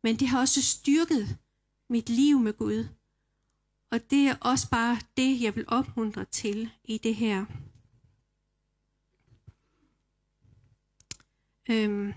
Men 0.03 0.17
det 0.17 0.29
har 0.29 0.41
også 0.41 0.63
styrket 0.63 1.39
mit 1.89 2.09
liv 2.09 2.39
med 2.39 2.53
Gud. 2.53 2.89
Og 3.91 4.11
det 4.11 4.29
er 4.29 4.37
også 4.41 4.71
bare 4.71 5.01
det, 5.17 5.41
jeg 5.41 5.57
vil 5.57 5.65
opmuntre 5.69 6.25
til 6.25 6.71
i 6.85 6.99
det 6.99 7.15
her. 7.15 7.47
Øhm, 11.71 12.13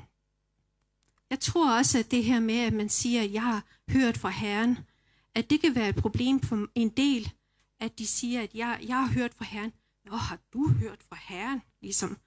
jeg 1.30 1.40
tror 1.40 1.78
også, 1.78 2.00
at 2.00 2.12
det 2.12 2.24
her 2.24 2.40
med, 2.40 2.60
at 2.60 2.74
man 2.74 2.90
siger, 2.90 3.24
at 3.24 3.34
jeg 3.34 3.44
har 3.44 3.64
hørt 3.90 4.18
fra 4.18 4.30
Herren, 4.30 4.78
at 5.36 5.50
det 5.50 5.62
kan 5.62 5.76
være 5.76 5.90
et 5.90 5.96
problem 5.96 6.40
for 6.40 6.68
en 6.76 6.90
del, 6.90 7.32
at 7.80 8.00
de 8.00 8.08
siger, 8.08 8.42
at 8.42 8.56
jeg, 8.56 8.80
jeg 8.88 8.98
har 8.98 9.08
hørt 9.08 9.34
fra 9.34 9.46
Herren. 9.46 9.74
Nå, 10.06 10.16
har 10.16 10.40
du 10.54 10.68
hørt 10.68 11.04
fra 11.10 11.18
Herren? 11.22 11.62
Ligesom. 11.82 12.18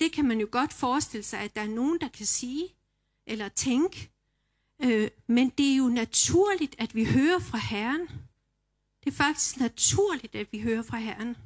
Det 0.00 0.12
kan 0.12 0.24
man 0.24 0.40
jo 0.40 0.48
godt 0.50 0.72
forestille 0.72 1.24
sig, 1.24 1.40
at 1.40 1.56
der 1.56 1.62
er 1.62 1.68
nogen, 1.68 2.00
der 2.00 2.08
kan 2.08 2.26
sige 2.26 2.68
eller 3.26 3.48
tænke, 3.48 4.10
Øh, 4.82 5.10
men 5.26 5.48
det 5.48 5.72
er 5.72 5.76
jo 5.76 5.88
naturligt, 5.88 6.76
at 6.78 6.94
vi 6.94 7.04
hører 7.04 7.38
fra 7.38 7.58
Herren. 7.58 8.08
Det 9.04 9.10
er 9.10 9.16
faktisk 9.16 9.60
naturligt, 9.60 10.34
at 10.34 10.52
vi 10.52 10.60
hører 10.60 10.82
fra 10.82 10.98
Herren. 10.98 11.36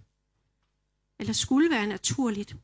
Eller 1.19 1.33
skulle 1.33 1.71
være 1.71 1.87
naturligt. 1.87 2.57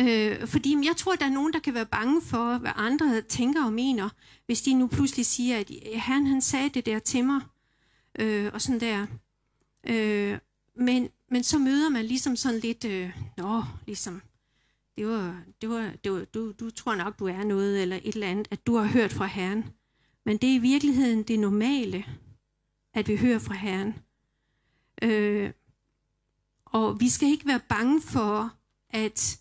Øh, 0.00 0.46
fordi 0.46 0.76
jeg 0.86 0.96
tror, 0.96 1.14
der 1.14 1.24
er 1.24 1.30
nogen, 1.30 1.52
der 1.52 1.58
kan 1.58 1.74
være 1.74 1.86
bange 1.86 2.22
for, 2.22 2.58
hvad 2.58 2.72
andre 2.76 3.20
tænker 3.20 3.64
og 3.64 3.72
mener, 3.72 4.08
hvis 4.46 4.62
de 4.62 4.74
nu 4.74 4.86
pludselig 4.86 5.26
siger, 5.26 5.58
at 5.58 5.70
han, 6.00 6.26
han 6.26 6.40
sagde 6.40 6.68
det 6.68 6.86
der 6.86 6.98
til 6.98 7.24
mig, 7.24 7.40
øh, 8.18 8.50
og 8.52 8.62
sådan 8.62 8.80
der. 8.80 9.06
Øh, 9.86 10.38
men, 10.76 11.08
men 11.30 11.44
så 11.44 11.58
møder 11.58 11.88
man 11.88 12.04
ligesom 12.04 12.36
sådan 12.36 12.60
lidt, 12.60 12.84
øh, 12.84 13.10
nå, 13.36 13.62
ligesom, 13.86 14.22
det 14.96 15.06
var, 15.06 15.42
det 15.60 15.68
var, 15.68 15.92
det 16.04 16.12
var 16.12 16.24
du, 16.24 16.52
du 16.52 16.70
tror 16.70 16.94
nok, 16.94 17.18
du 17.18 17.26
er 17.26 17.44
noget, 17.44 17.82
eller 17.82 17.96
et 17.96 18.14
eller 18.14 18.28
andet, 18.28 18.48
at 18.50 18.66
du 18.66 18.76
har 18.76 18.84
hørt 18.84 19.12
fra 19.12 19.26
Herren. 19.26 19.64
Men 20.24 20.36
det 20.36 20.50
er 20.50 20.54
i 20.54 20.58
virkeligheden 20.58 21.22
det 21.22 21.38
normale, 21.38 22.04
at 22.94 23.08
vi 23.08 23.16
hører 23.16 23.38
fra 23.38 23.54
Herren. 23.54 23.94
Øh, 25.02 25.50
og 26.66 27.00
vi 27.00 27.08
skal 27.08 27.28
ikke 27.28 27.46
være 27.46 27.60
bange 27.68 28.02
for 28.02 28.54
at, 28.90 29.40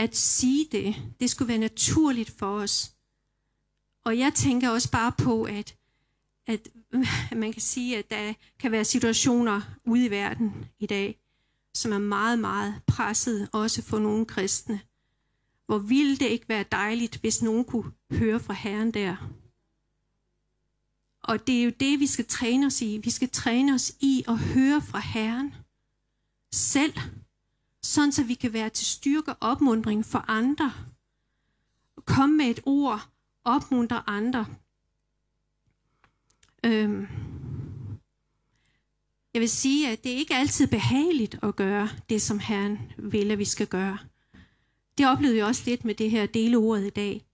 at 0.00 0.16
sige 0.16 0.68
det. 0.72 0.96
Det 1.20 1.30
skulle 1.30 1.48
være 1.48 1.58
naturligt 1.58 2.30
for 2.30 2.46
os. 2.46 2.92
Og 4.04 4.18
jeg 4.18 4.34
tænker 4.34 4.70
også 4.70 4.90
bare 4.90 5.12
på, 5.12 5.42
at, 5.42 5.76
at 6.46 6.68
man 7.36 7.52
kan 7.52 7.62
sige, 7.62 7.98
at 7.98 8.10
der 8.10 8.34
kan 8.58 8.72
være 8.72 8.84
situationer 8.84 9.62
ude 9.84 10.06
i 10.06 10.10
verden 10.10 10.66
i 10.78 10.86
dag, 10.86 11.20
som 11.74 11.92
er 11.92 11.98
meget, 11.98 12.38
meget 12.38 12.82
presset, 12.86 13.48
også 13.52 13.82
for 13.82 13.98
nogle 13.98 14.26
kristne. 14.26 14.80
Hvor 15.66 15.78
ville 15.78 16.16
det 16.16 16.26
ikke 16.26 16.48
være 16.48 16.64
dejligt, 16.72 17.16
hvis 17.16 17.42
nogen 17.42 17.64
kunne 17.64 17.92
høre 18.10 18.40
fra 18.40 18.54
Herren 18.54 18.94
der. 18.94 19.16
Og 21.22 21.46
det 21.46 21.60
er 21.60 21.64
jo 21.64 21.72
det, 21.80 22.00
vi 22.00 22.06
skal 22.06 22.26
træne 22.26 22.66
os 22.66 22.82
i. 22.82 23.00
Vi 23.04 23.10
skal 23.10 23.30
træne 23.30 23.74
os 23.74 23.92
i 24.00 24.24
at 24.28 24.38
høre 24.38 24.82
fra 24.82 24.98
Herren 24.98 25.54
selv, 26.52 26.94
sådan 27.82 28.12
så 28.12 28.24
vi 28.24 28.34
kan 28.34 28.52
være 28.52 28.70
til 28.70 28.86
styrke 28.86 29.34
og 29.34 29.36
opmundring 29.40 30.06
for 30.06 30.24
andre. 30.28 30.72
Komme 32.04 32.36
med 32.36 32.46
et 32.46 32.60
ord, 32.66 33.08
opmuntre 33.44 34.02
andre. 34.06 34.46
Øhm. 36.64 37.08
Jeg 39.34 39.40
vil 39.40 39.48
sige, 39.48 39.88
at 39.88 40.04
det 40.04 40.12
er 40.12 40.16
ikke 40.16 40.34
altid 40.34 40.66
behageligt 40.66 41.38
at 41.42 41.56
gøre 41.56 41.88
det, 42.08 42.22
som 42.22 42.38
Herren 42.38 42.78
vil, 42.98 43.30
at 43.30 43.38
vi 43.38 43.44
skal 43.44 43.66
gøre. 43.66 43.98
Det 44.98 45.06
oplevede 45.08 45.38
jeg 45.38 45.46
også 45.46 45.62
lidt 45.66 45.84
med 45.84 45.94
det 45.94 46.10
her 46.10 46.26
deleordet 46.26 46.86
i 46.86 46.90
dag. 46.90 47.24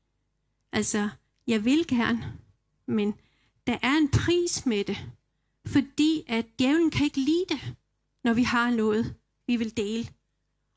Altså, 0.73 1.09
jeg 1.47 1.65
vil 1.65 1.87
gerne, 1.87 2.39
men 2.87 3.15
der 3.67 3.79
er 3.83 3.97
en 3.97 4.09
pris 4.09 4.67
med 4.67 4.85
det. 4.85 4.99
Fordi 5.67 6.25
at 6.27 6.47
djævlen 6.59 6.91
kan 6.91 7.05
ikke 7.05 7.21
lide 7.21 7.45
det, 7.49 7.75
når 8.25 8.35
vi 8.35 8.43
har 8.43 8.71
noget, 8.71 9.15
vi 9.47 9.57
vil 9.57 9.77
dele. 9.77 10.09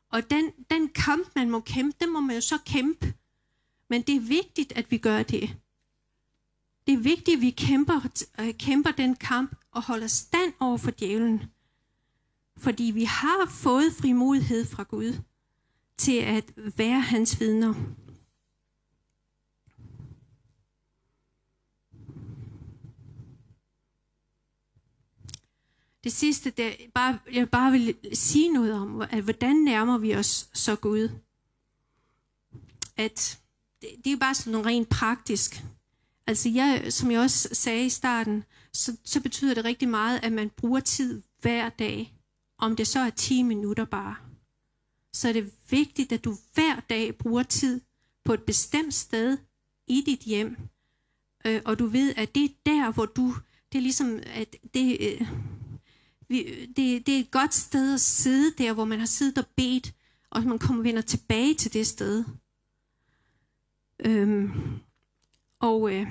Og 0.10 0.30
den, 0.30 0.52
den 0.72 0.90
kamp, 0.90 1.36
man 1.36 1.50
må 1.50 1.60
kæmpe, 1.60 1.98
den 2.02 2.14
må 2.14 2.20
man 2.20 2.36
jo 2.36 2.42
så 2.42 2.58
kæmpe. 2.66 3.14
Men 3.90 4.02
det 4.02 4.16
er 4.16 4.20
vigtigt, 4.20 4.74
at 4.76 4.92
vi 4.92 4.98
gør 4.98 5.24
det. 5.24 5.58
Det 6.88 6.94
er 6.94 6.98
vigtigt, 6.98 7.36
at 7.36 7.42
vi 7.42 7.50
kæmper, 7.50 8.22
øh, 8.40 8.54
kæmper 8.54 8.92
den 8.92 9.16
kamp 9.16 9.56
og 9.72 9.84
holder 9.84 10.08
stand 10.08 10.54
over 10.60 10.78
for 10.78 10.92
djævlen. 10.92 11.44
Fordi 12.58 12.84
vi 12.84 13.04
har 13.04 13.46
fået 13.50 13.94
frimodighed 13.94 14.66
fra 14.66 14.84
Gud 14.84 15.14
til 15.98 16.18
at 16.18 16.54
være 16.78 17.00
hans 17.00 17.40
vidner. 17.40 17.74
Det 26.04 26.12
sidste, 26.12 26.50
der 26.50 26.72
bare, 26.94 27.20
jeg 27.34 27.50
bare 27.50 27.72
vil 27.72 27.96
sige 28.14 28.54
noget 28.54 28.74
om, 28.74 29.02
at 29.02 29.24
hvordan 29.24 29.56
nærmer 29.56 29.98
vi 29.98 30.16
os 30.16 30.50
så 30.54 30.76
Gud? 30.76 31.10
At 32.98 33.40
det, 33.82 33.90
det 34.04 34.14
er 34.14 34.18
bare 34.18 34.36
sådan 34.36 34.52
noget 34.52 34.66
rent 34.66 34.90
praktisk. 34.90 35.64
Altså 36.28 36.50
jeg, 36.50 36.94
som 36.94 37.12
jeg 37.12 37.20
også 37.22 37.50
sagde 37.52 37.86
i 37.86 37.90
starten, 37.90 38.44
så, 38.74 38.98
så 39.06 39.22
betyder 39.22 39.54
det 39.54 39.66
rigtig 39.66 39.90
meget, 39.90 40.20
at 40.24 40.32
man 40.32 40.50
bruger 40.50 40.80
tid 40.80 41.22
hver 41.42 41.70
dag. 41.70 42.14
Om 42.58 42.76
det 42.76 42.88
så 42.88 43.00
er 43.00 43.10
10 43.10 43.44
minutter 43.44 43.86
bare 43.86 44.16
så 45.14 45.30
er 45.30 45.34
det 45.34 45.52
vigtigt, 45.70 46.12
at 46.12 46.24
du 46.24 46.36
hver 46.54 46.80
dag 46.90 47.18
bruger 47.18 47.44
tid 47.44 47.82
på 48.26 48.34
et 48.34 48.44
bestemt 48.44 48.94
sted 48.94 49.38
i 49.88 50.04
dit 50.06 50.20
hjem, 50.20 50.58
øh, 51.46 51.62
og 51.66 51.80
du 51.80 51.86
ved, 51.86 52.14
at 52.18 52.36
det 52.36 52.44
er 52.44 52.50
der, 52.66 52.92
hvor 52.92 53.06
du, 53.06 53.34
det 53.72 53.78
er 53.78 53.82
ligesom, 53.82 54.20
at 54.26 54.56
det, 54.74 54.98
øh, 55.02 55.28
vi, 56.30 56.66
det, 56.66 57.08
det 57.08 57.16
er 57.16 57.20
et 57.20 57.32
godt 57.32 57.54
sted 57.54 57.94
at 57.94 58.02
sidde 58.02 58.54
der, 58.58 58.74
hvor 58.74 58.86
man 58.86 59.00
har 59.00 59.06
siddet 59.06 59.38
og 59.38 59.46
bedt, 59.56 59.94
og 60.30 60.44
man 60.44 60.60
kommer 60.60 60.84
vender 60.84 61.02
tilbage 61.02 61.54
til 61.54 61.74
det 61.74 61.88
sted. 61.88 62.26
Øhm, 64.00 64.52
og, 65.60 65.94
øh, 65.94 66.08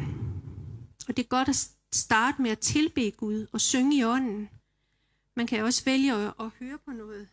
og 1.09 1.16
det 1.16 1.23
er 1.23 1.28
godt 1.28 1.49
at 1.49 1.69
starte 1.93 2.43
med 2.43 2.51
at 2.51 2.59
tilbe 2.59 3.11
Gud 3.11 3.47
og 3.53 3.61
synge 3.61 3.97
i 3.97 4.05
ånden. 4.05 4.49
Man 5.36 5.47
kan 5.47 5.65
også 5.65 5.85
vælge 5.85 6.12
at, 6.12 6.35
at 6.40 6.51
høre 6.61 6.78
på 6.78 6.90
noget, 6.90 7.28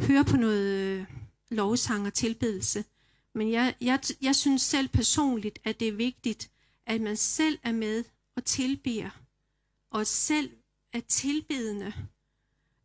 høre 0.00 0.24
på 0.24 0.36
noget 0.36 0.72
øh, 0.72 1.06
lovsang 1.50 2.06
og 2.06 2.14
tilbedelse. 2.14 2.84
Men 3.34 3.50
jeg, 3.50 3.74
jeg, 3.80 4.00
jeg 4.22 4.36
synes 4.36 4.62
selv 4.62 4.88
personligt, 4.88 5.58
at 5.64 5.80
det 5.80 5.88
er 5.88 5.92
vigtigt, 5.92 6.50
at 6.86 7.00
man 7.00 7.16
selv 7.16 7.58
er 7.62 7.72
med 7.72 8.04
og 8.36 8.44
tilbeder, 8.44 9.10
og 9.90 10.06
selv 10.06 10.50
er 10.92 11.00
tilbedende. 11.00 11.92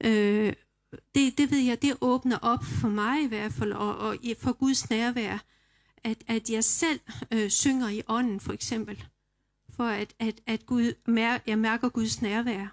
Øh, 0.03 0.53
det, 1.15 1.37
det 1.37 1.51
ved 1.51 1.59
jeg, 1.59 1.81
det 1.81 1.97
åbner 2.01 2.37
op 2.37 2.63
for 2.63 2.89
mig 2.89 3.23
i 3.23 3.27
hvert 3.27 3.53
fald, 3.53 3.73
og, 3.73 3.97
og 3.97 4.17
for 4.39 4.51
Guds 4.51 4.89
nærvær, 4.89 5.37
at, 6.03 6.23
at 6.27 6.49
jeg 6.49 6.63
selv 6.63 6.99
øh, 7.31 7.49
synger 7.49 7.89
i 7.89 8.01
ånden 8.07 8.39
for 8.39 8.53
eksempel, 8.53 9.05
for 9.69 9.83
at, 9.83 10.15
at, 10.19 10.41
at 10.45 10.65
Gud, 10.65 10.93
mær, 11.07 11.37
jeg 11.47 11.59
mærker 11.59 11.89
Guds 11.89 12.21
nærvær. 12.21 12.67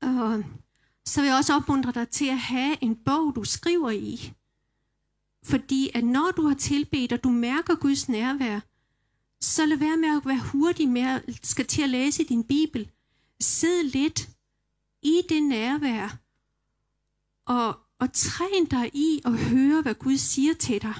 Og 0.00 0.44
så 1.04 1.20
vil 1.20 1.28
jeg 1.28 1.36
også 1.36 1.54
opmuntre 1.54 1.92
dig 1.92 2.08
til 2.08 2.26
at 2.26 2.38
have 2.38 2.76
en 2.80 2.96
bog, 2.96 3.32
du 3.36 3.44
skriver 3.44 3.90
i. 3.90 4.32
Fordi 5.42 5.90
at 5.94 6.04
når 6.04 6.32
du 6.36 6.46
har 6.48 6.54
tilbedt, 6.54 7.12
og 7.12 7.24
du 7.24 7.28
mærker 7.28 7.74
Guds 7.74 8.08
nærvær, 8.08 8.60
så 9.40 9.66
lad 9.66 9.76
være 9.76 9.96
med 9.96 10.16
at 10.16 10.26
være 10.26 10.40
hurtig 10.52 10.88
med 10.88 11.02
at 11.02 11.24
skal 11.42 11.66
til 11.66 11.82
at 11.82 11.90
læse 11.90 12.24
din 12.24 12.44
bibel. 12.44 12.90
Sid 13.40 13.82
lidt 13.82 14.28
i 15.02 15.22
det 15.28 15.42
nærvær, 15.42 16.18
og, 17.46 17.78
og 17.98 18.12
træn 18.12 18.64
dig 18.70 18.90
i 18.94 19.20
at 19.24 19.38
høre, 19.38 19.82
hvad 19.82 19.94
Gud 19.94 20.16
siger 20.16 20.54
til 20.54 20.82
dig. 20.82 20.94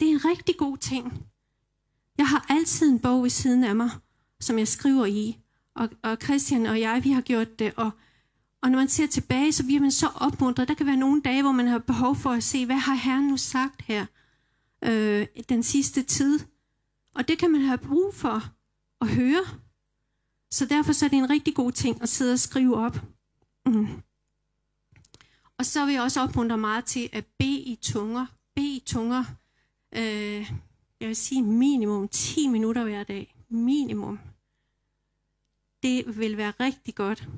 Det 0.00 0.08
er 0.08 0.12
en 0.12 0.24
rigtig 0.24 0.56
god 0.56 0.76
ting. 0.76 1.26
Jeg 2.18 2.28
har 2.28 2.46
altid 2.48 2.90
en 2.90 2.98
bog 2.98 3.22
ved 3.22 3.30
siden 3.30 3.64
af 3.64 3.76
mig, 3.76 3.90
som 4.40 4.58
jeg 4.58 4.68
skriver 4.68 5.06
i. 5.06 5.38
Og, 5.74 5.88
og 6.02 6.18
Christian 6.22 6.66
og 6.66 6.80
jeg, 6.80 7.00
vi 7.04 7.10
har 7.10 7.20
gjort 7.20 7.58
det. 7.58 7.72
Og, 7.76 7.90
og 8.62 8.70
når 8.70 8.78
man 8.78 8.88
ser 8.88 9.06
tilbage, 9.06 9.52
så 9.52 9.64
bliver 9.64 9.80
man 9.80 9.90
så 9.90 10.06
opmuntret. 10.06 10.68
Der 10.68 10.74
kan 10.74 10.86
være 10.86 10.96
nogle 10.96 11.22
dage, 11.22 11.42
hvor 11.42 11.52
man 11.52 11.66
har 11.66 11.78
behov 11.78 12.16
for 12.16 12.30
at 12.30 12.42
se, 12.42 12.66
hvad 12.66 12.76
har 12.76 12.94
Herren 12.94 13.28
nu 13.28 13.36
sagt 13.36 13.82
her 13.82 14.06
øh, 14.84 15.26
den 15.48 15.62
sidste 15.62 16.02
tid. 16.02 16.40
Og 17.14 17.28
det 17.28 17.38
kan 17.38 17.52
man 17.52 17.60
have 17.60 17.78
brug 17.78 18.14
for 18.14 18.42
at 19.00 19.08
høre. 19.08 19.44
Så 20.52 20.66
derfor 20.66 20.92
så 20.92 21.04
er 21.04 21.08
det 21.08 21.18
en 21.18 21.30
rigtig 21.30 21.54
god 21.54 21.72
ting 21.72 22.02
at 22.02 22.08
sidde 22.08 22.32
og 22.32 22.38
skrive 22.38 22.76
op. 22.76 22.96
Mm. 23.66 23.86
Og 25.58 25.66
så 25.66 25.84
vil 25.84 25.94
jeg 25.94 26.02
også 26.02 26.20
opmuntre 26.20 26.58
meget 26.58 26.84
til 26.84 27.08
at 27.12 27.26
bede 27.38 27.60
i 27.60 27.78
tunger. 27.82 28.26
Bede 28.54 28.76
i 28.76 28.82
tunger. 28.86 29.24
Øh, 29.92 30.52
jeg 31.00 31.08
vil 31.08 31.16
sige 31.16 31.42
minimum 31.42 32.08
10 32.08 32.48
minutter 32.48 32.84
hver 32.84 33.04
dag. 33.04 33.34
Minimum. 33.48 34.20
Det 35.82 36.18
vil 36.18 36.36
være 36.36 36.52
rigtig 36.60 36.94
godt. 36.94 37.28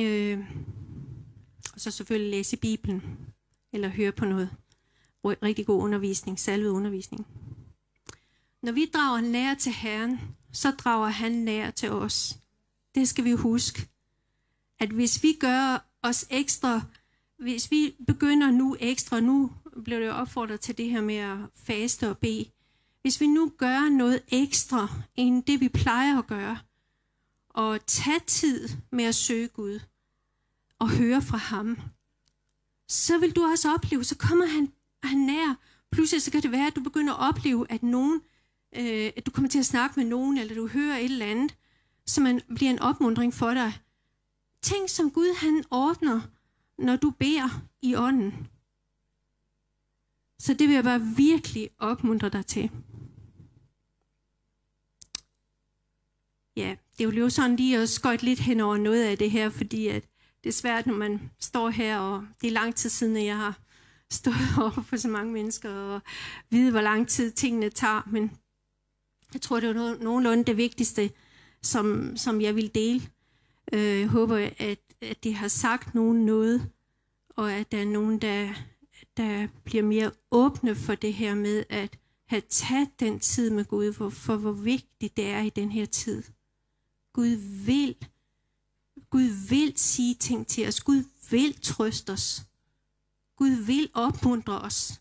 Øh, 0.00 0.44
og 1.74 1.80
så 1.80 1.90
selvfølgelig 1.90 2.30
læse 2.30 2.56
Bibelen. 2.56 3.18
Eller 3.72 3.88
høre 3.88 4.12
på 4.12 4.24
noget 4.24 4.50
rigtig 5.24 5.66
god 5.66 5.82
undervisning, 5.82 6.40
salvet 6.40 6.68
undervisning. 6.68 7.26
Når 8.62 8.72
vi 8.72 8.90
drager 8.94 9.20
nær 9.20 9.54
til 9.54 9.72
Herren, 9.72 10.20
så 10.52 10.70
drager 10.70 11.08
han 11.08 11.32
nær 11.32 11.70
til 11.70 11.90
os. 11.90 12.38
Det 12.94 13.08
skal 13.08 13.24
vi 13.24 13.32
huske. 13.32 13.88
At 14.78 14.88
hvis 14.88 15.22
vi 15.22 15.36
gør 15.40 15.88
os 16.02 16.26
ekstra, 16.30 16.82
hvis 17.38 17.70
vi 17.70 17.94
begynder 18.06 18.50
nu 18.50 18.76
ekstra, 18.80 19.20
nu 19.20 19.50
bliver 19.84 20.00
det 20.00 20.10
opfordret 20.10 20.60
til 20.60 20.78
det 20.78 20.90
her 20.90 21.00
med 21.00 21.16
at 21.16 21.38
faste 21.54 22.10
og 22.10 22.18
bede. 22.18 22.50
Hvis 23.02 23.20
vi 23.20 23.26
nu 23.26 23.52
gør 23.58 23.88
noget 23.88 24.22
ekstra, 24.28 24.88
end 25.16 25.42
det 25.42 25.60
vi 25.60 25.68
plejer 25.68 26.18
at 26.18 26.26
gøre, 26.26 26.58
og 27.48 27.86
tage 27.86 28.20
tid 28.26 28.68
med 28.90 29.04
at 29.04 29.14
søge 29.14 29.48
Gud, 29.48 29.80
og 30.78 30.90
høre 30.90 31.22
fra 31.22 31.36
ham, 31.36 31.78
så 32.88 33.18
vil 33.18 33.36
du 33.36 33.44
også 33.44 33.74
opleve, 33.74 34.04
så 34.04 34.16
kommer 34.16 34.46
han, 34.46 34.72
han 35.02 35.18
nær. 35.18 35.54
Pludselig 35.92 36.22
så 36.22 36.30
kan 36.30 36.42
det 36.42 36.52
være, 36.52 36.66
at 36.66 36.76
du 36.76 36.82
begynder 36.82 37.14
at 37.14 37.28
opleve, 37.28 37.66
at 37.70 37.82
nogen 37.82 38.20
øh, 38.76 39.12
at 39.16 39.26
du 39.26 39.30
kommer 39.30 39.48
til 39.48 39.58
at 39.58 39.66
snakke 39.66 40.00
med 40.00 40.08
nogen, 40.08 40.38
eller 40.38 40.54
du 40.54 40.68
hører 40.68 40.96
et 40.96 41.04
eller 41.04 41.26
andet, 41.26 41.56
som 42.06 42.24
man 42.24 42.40
bliver 42.54 42.70
en 42.70 42.78
opmundring 42.78 43.34
for 43.34 43.54
dig. 43.54 43.72
Ting, 44.62 44.90
som 44.90 45.10
Gud 45.10 45.36
han 45.36 45.64
ordner, 45.70 46.20
når 46.78 46.96
du 46.96 47.10
beder 47.10 47.62
i 47.82 47.94
ånden. 47.94 48.48
Så 50.38 50.54
det 50.54 50.68
vil 50.68 50.74
jeg 50.74 50.84
bare 50.84 51.00
virkelig 51.00 51.70
opmuntre 51.78 52.28
dig 52.28 52.46
til. 52.46 52.70
Ja, 56.56 56.76
det 56.98 57.06
er 57.06 57.12
jo 57.12 57.30
sådan 57.30 57.56
lige 57.56 57.78
at 57.78 57.88
skøjte 57.88 58.24
lidt 58.24 58.40
hen 58.40 58.60
over 58.60 58.76
noget 58.76 59.04
af 59.04 59.18
det 59.18 59.30
her, 59.30 59.50
fordi 59.50 59.86
at 59.86 60.04
det 60.44 60.48
er 60.48 60.52
svært, 60.52 60.86
når 60.86 60.94
man 60.94 61.30
står 61.40 61.70
her, 61.70 61.98
og 61.98 62.26
det 62.40 62.46
er 62.46 62.52
lang 62.52 62.74
tid 62.74 62.90
siden, 62.90 63.16
at 63.16 63.24
jeg 63.24 63.36
har 63.36 63.58
stået 64.10 64.36
over 64.62 64.82
for 64.82 64.96
så 64.96 65.08
mange 65.08 65.32
mennesker, 65.32 65.70
og 65.70 66.00
vide, 66.50 66.70
hvor 66.70 66.80
lang 66.80 67.08
tid 67.08 67.30
tingene 67.30 67.70
tager. 67.70 68.02
Men 68.06 68.30
jeg 69.34 69.40
tror, 69.40 69.60
det 69.60 69.68
var 69.68 69.96
nogenlunde 70.00 70.44
det 70.44 70.56
vigtigste, 70.56 71.10
som, 71.62 72.16
som 72.16 72.40
jeg 72.40 72.56
vil 72.56 72.74
dele. 72.74 73.02
Øh, 73.72 74.00
jeg 74.00 74.08
håber, 74.08 74.50
at, 74.58 74.78
at 75.00 75.24
det 75.24 75.34
har 75.34 75.48
sagt 75.48 75.94
nogen 75.94 76.26
noget, 76.26 76.70
og 77.28 77.52
at 77.52 77.72
der 77.72 77.78
er 77.78 77.84
nogen, 77.84 78.18
der, 78.18 78.54
der 79.16 79.48
bliver 79.64 79.82
mere 79.82 80.10
åbne 80.30 80.74
for 80.74 80.94
det 80.94 81.14
her 81.14 81.34
med 81.34 81.64
at 81.68 81.98
have 82.26 82.42
taget 82.48 83.00
den 83.00 83.20
tid 83.20 83.50
med 83.50 83.64
Gud, 83.64 83.92
for, 83.92 84.08
for 84.08 84.36
hvor 84.36 84.52
vigtigt 84.52 85.16
det 85.16 85.26
er 85.26 85.42
i 85.42 85.50
den 85.50 85.70
her 85.72 85.86
tid. 85.86 86.22
Gud 87.12 87.36
vil, 87.66 87.96
Gud 89.10 89.48
vil 89.48 89.72
sige 89.76 90.14
ting 90.14 90.46
til 90.46 90.68
os. 90.68 90.80
Gud 90.80 91.04
vil 91.30 91.60
trøste 91.62 92.10
os. 92.10 92.42
Gud 93.36 93.50
vil 93.66 93.90
opmuntre 93.94 94.60
os. 94.60 95.00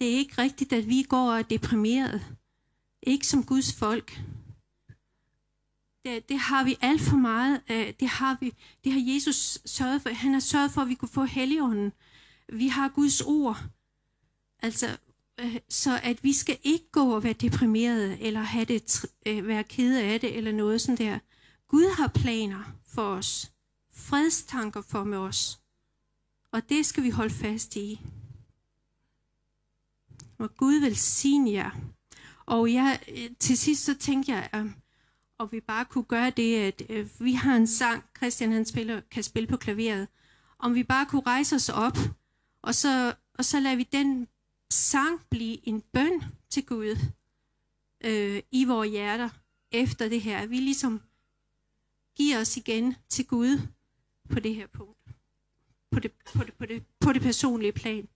Det 0.00 0.12
er 0.12 0.16
ikke 0.16 0.42
rigtigt, 0.42 0.72
at 0.72 0.88
vi 0.88 1.02
går 1.02 1.30
og 1.30 1.38
er 1.38 1.42
deprimeret. 1.42 2.36
Ikke 3.02 3.26
som 3.26 3.44
Guds 3.44 3.72
folk. 3.72 4.20
Det, 6.04 6.28
det 6.28 6.38
har 6.38 6.64
vi 6.64 6.76
alt 6.80 7.00
for 7.00 7.16
meget 7.16 7.62
af. 7.68 7.94
Det 8.00 8.08
har, 8.08 8.36
vi, 8.40 8.54
det 8.84 8.92
har 8.92 9.14
Jesus 9.14 9.58
sørget 9.64 10.02
for. 10.02 10.10
Han 10.10 10.32
har 10.32 10.40
sørget 10.40 10.70
for, 10.70 10.80
at 10.80 10.88
vi 10.88 10.94
kunne 10.94 11.08
få 11.08 11.24
Helligånden. 11.24 11.92
Vi 12.52 12.68
har 12.68 12.88
Guds 12.88 13.20
ord. 13.20 13.56
Altså, 14.58 14.96
øh, 15.40 15.56
så 15.68 16.00
at 16.02 16.24
vi 16.24 16.32
skal 16.32 16.58
ikke 16.62 16.90
gå 16.92 17.14
og 17.14 17.24
være 17.24 17.32
deprimerede, 17.32 18.20
eller 18.20 18.40
have 18.40 18.64
det, 18.64 19.04
øh, 19.26 19.46
være 19.46 19.64
kede 19.64 20.02
af 20.02 20.20
det, 20.20 20.36
eller 20.36 20.52
noget 20.52 20.80
sådan 20.80 20.96
der. 20.96 21.18
Gud 21.68 21.96
har 21.96 22.08
planer 22.08 22.72
for 22.86 23.02
os. 23.02 23.52
Fredstanker 23.94 24.82
for 24.82 25.04
med 25.04 25.18
os. 25.18 25.60
Og 26.52 26.68
det 26.68 26.86
skal 26.86 27.02
vi 27.02 27.10
holde 27.10 27.34
fast 27.34 27.76
i. 27.76 28.00
Og 30.40 30.56
Gud 30.56 30.80
velsigne 30.80 31.52
jer. 31.52 31.70
Og 32.46 32.72
jeg, 32.72 33.00
øh, 33.08 33.30
til 33.40 33.58
sidst 33.58 33.84
så 33.84 33.94
tænkte 33.94 34.32
jeg, 34.32 34.48
at 34.52 34.66
at 35.40 35.52
vi 35.52 35.60
bare 35.60 35.84
kunne 35.84 36.04
gøre 36.04 36.30
det, 36.30 36.56
at 36.56 36.82
øh, 36.88 37.08
vi 37.20 37.32
har 37.32 37.56
en 37.56 37.66
sang, 37.66 38.04
Christian 38.16 38.52
han 38.52 38.64
spiller, 38.64 39.00
kan 39.10 39.22
spille 39.22 39.46
på 39.46 39.56
klaveret, 39.56 40.08
om 40.58 40.74
vi 40.74 40.82
bare 40.84 41.06
kunne 41.06 41.22
rejse 41.26 41.56
os 41.56 41.68
op, 41.68 41.98
og 42.62 42.74
så, 42.74 43.14
og 43.34 43.44
så 43.44 43.60
lader 43.60 43.76
vi 43.76 43.88
den 43.92 44.28
sang 44.70 45.20
blive 45.30 45.68
en 45.68 45.80
bøn 45.92 46.22
til 46.50 46.66
Gud 46.66 46.96
øh, 48.04 48.42
i 48.50 48.64
vores 48.64 48.90
hjerter 48.90 49.28
efter 49.72 50.08
det 50.08 50.22
her. 50.22 50.46
Vi 50.46 50.56
ligesom 50.56 51.00
giver 52.16 52.40
os 52.40 52.56
igen 52.56 52.96
til 53.08 53.26
Gud 53.26 53.60
på 54.28 54.40
det 54.40 54.54
her 54.54 54.66
punkt. 54.66 54.98
På 55.90 56.00
det, 56.00 56.12
på 56.34 56.44
det, 56.44 56.54
på 56.54 56.66
det, 56.66 56.84
på 57.00 57.12
det 57.12 57.22
personlige 57.22 57.72
plan. 57.72 58.08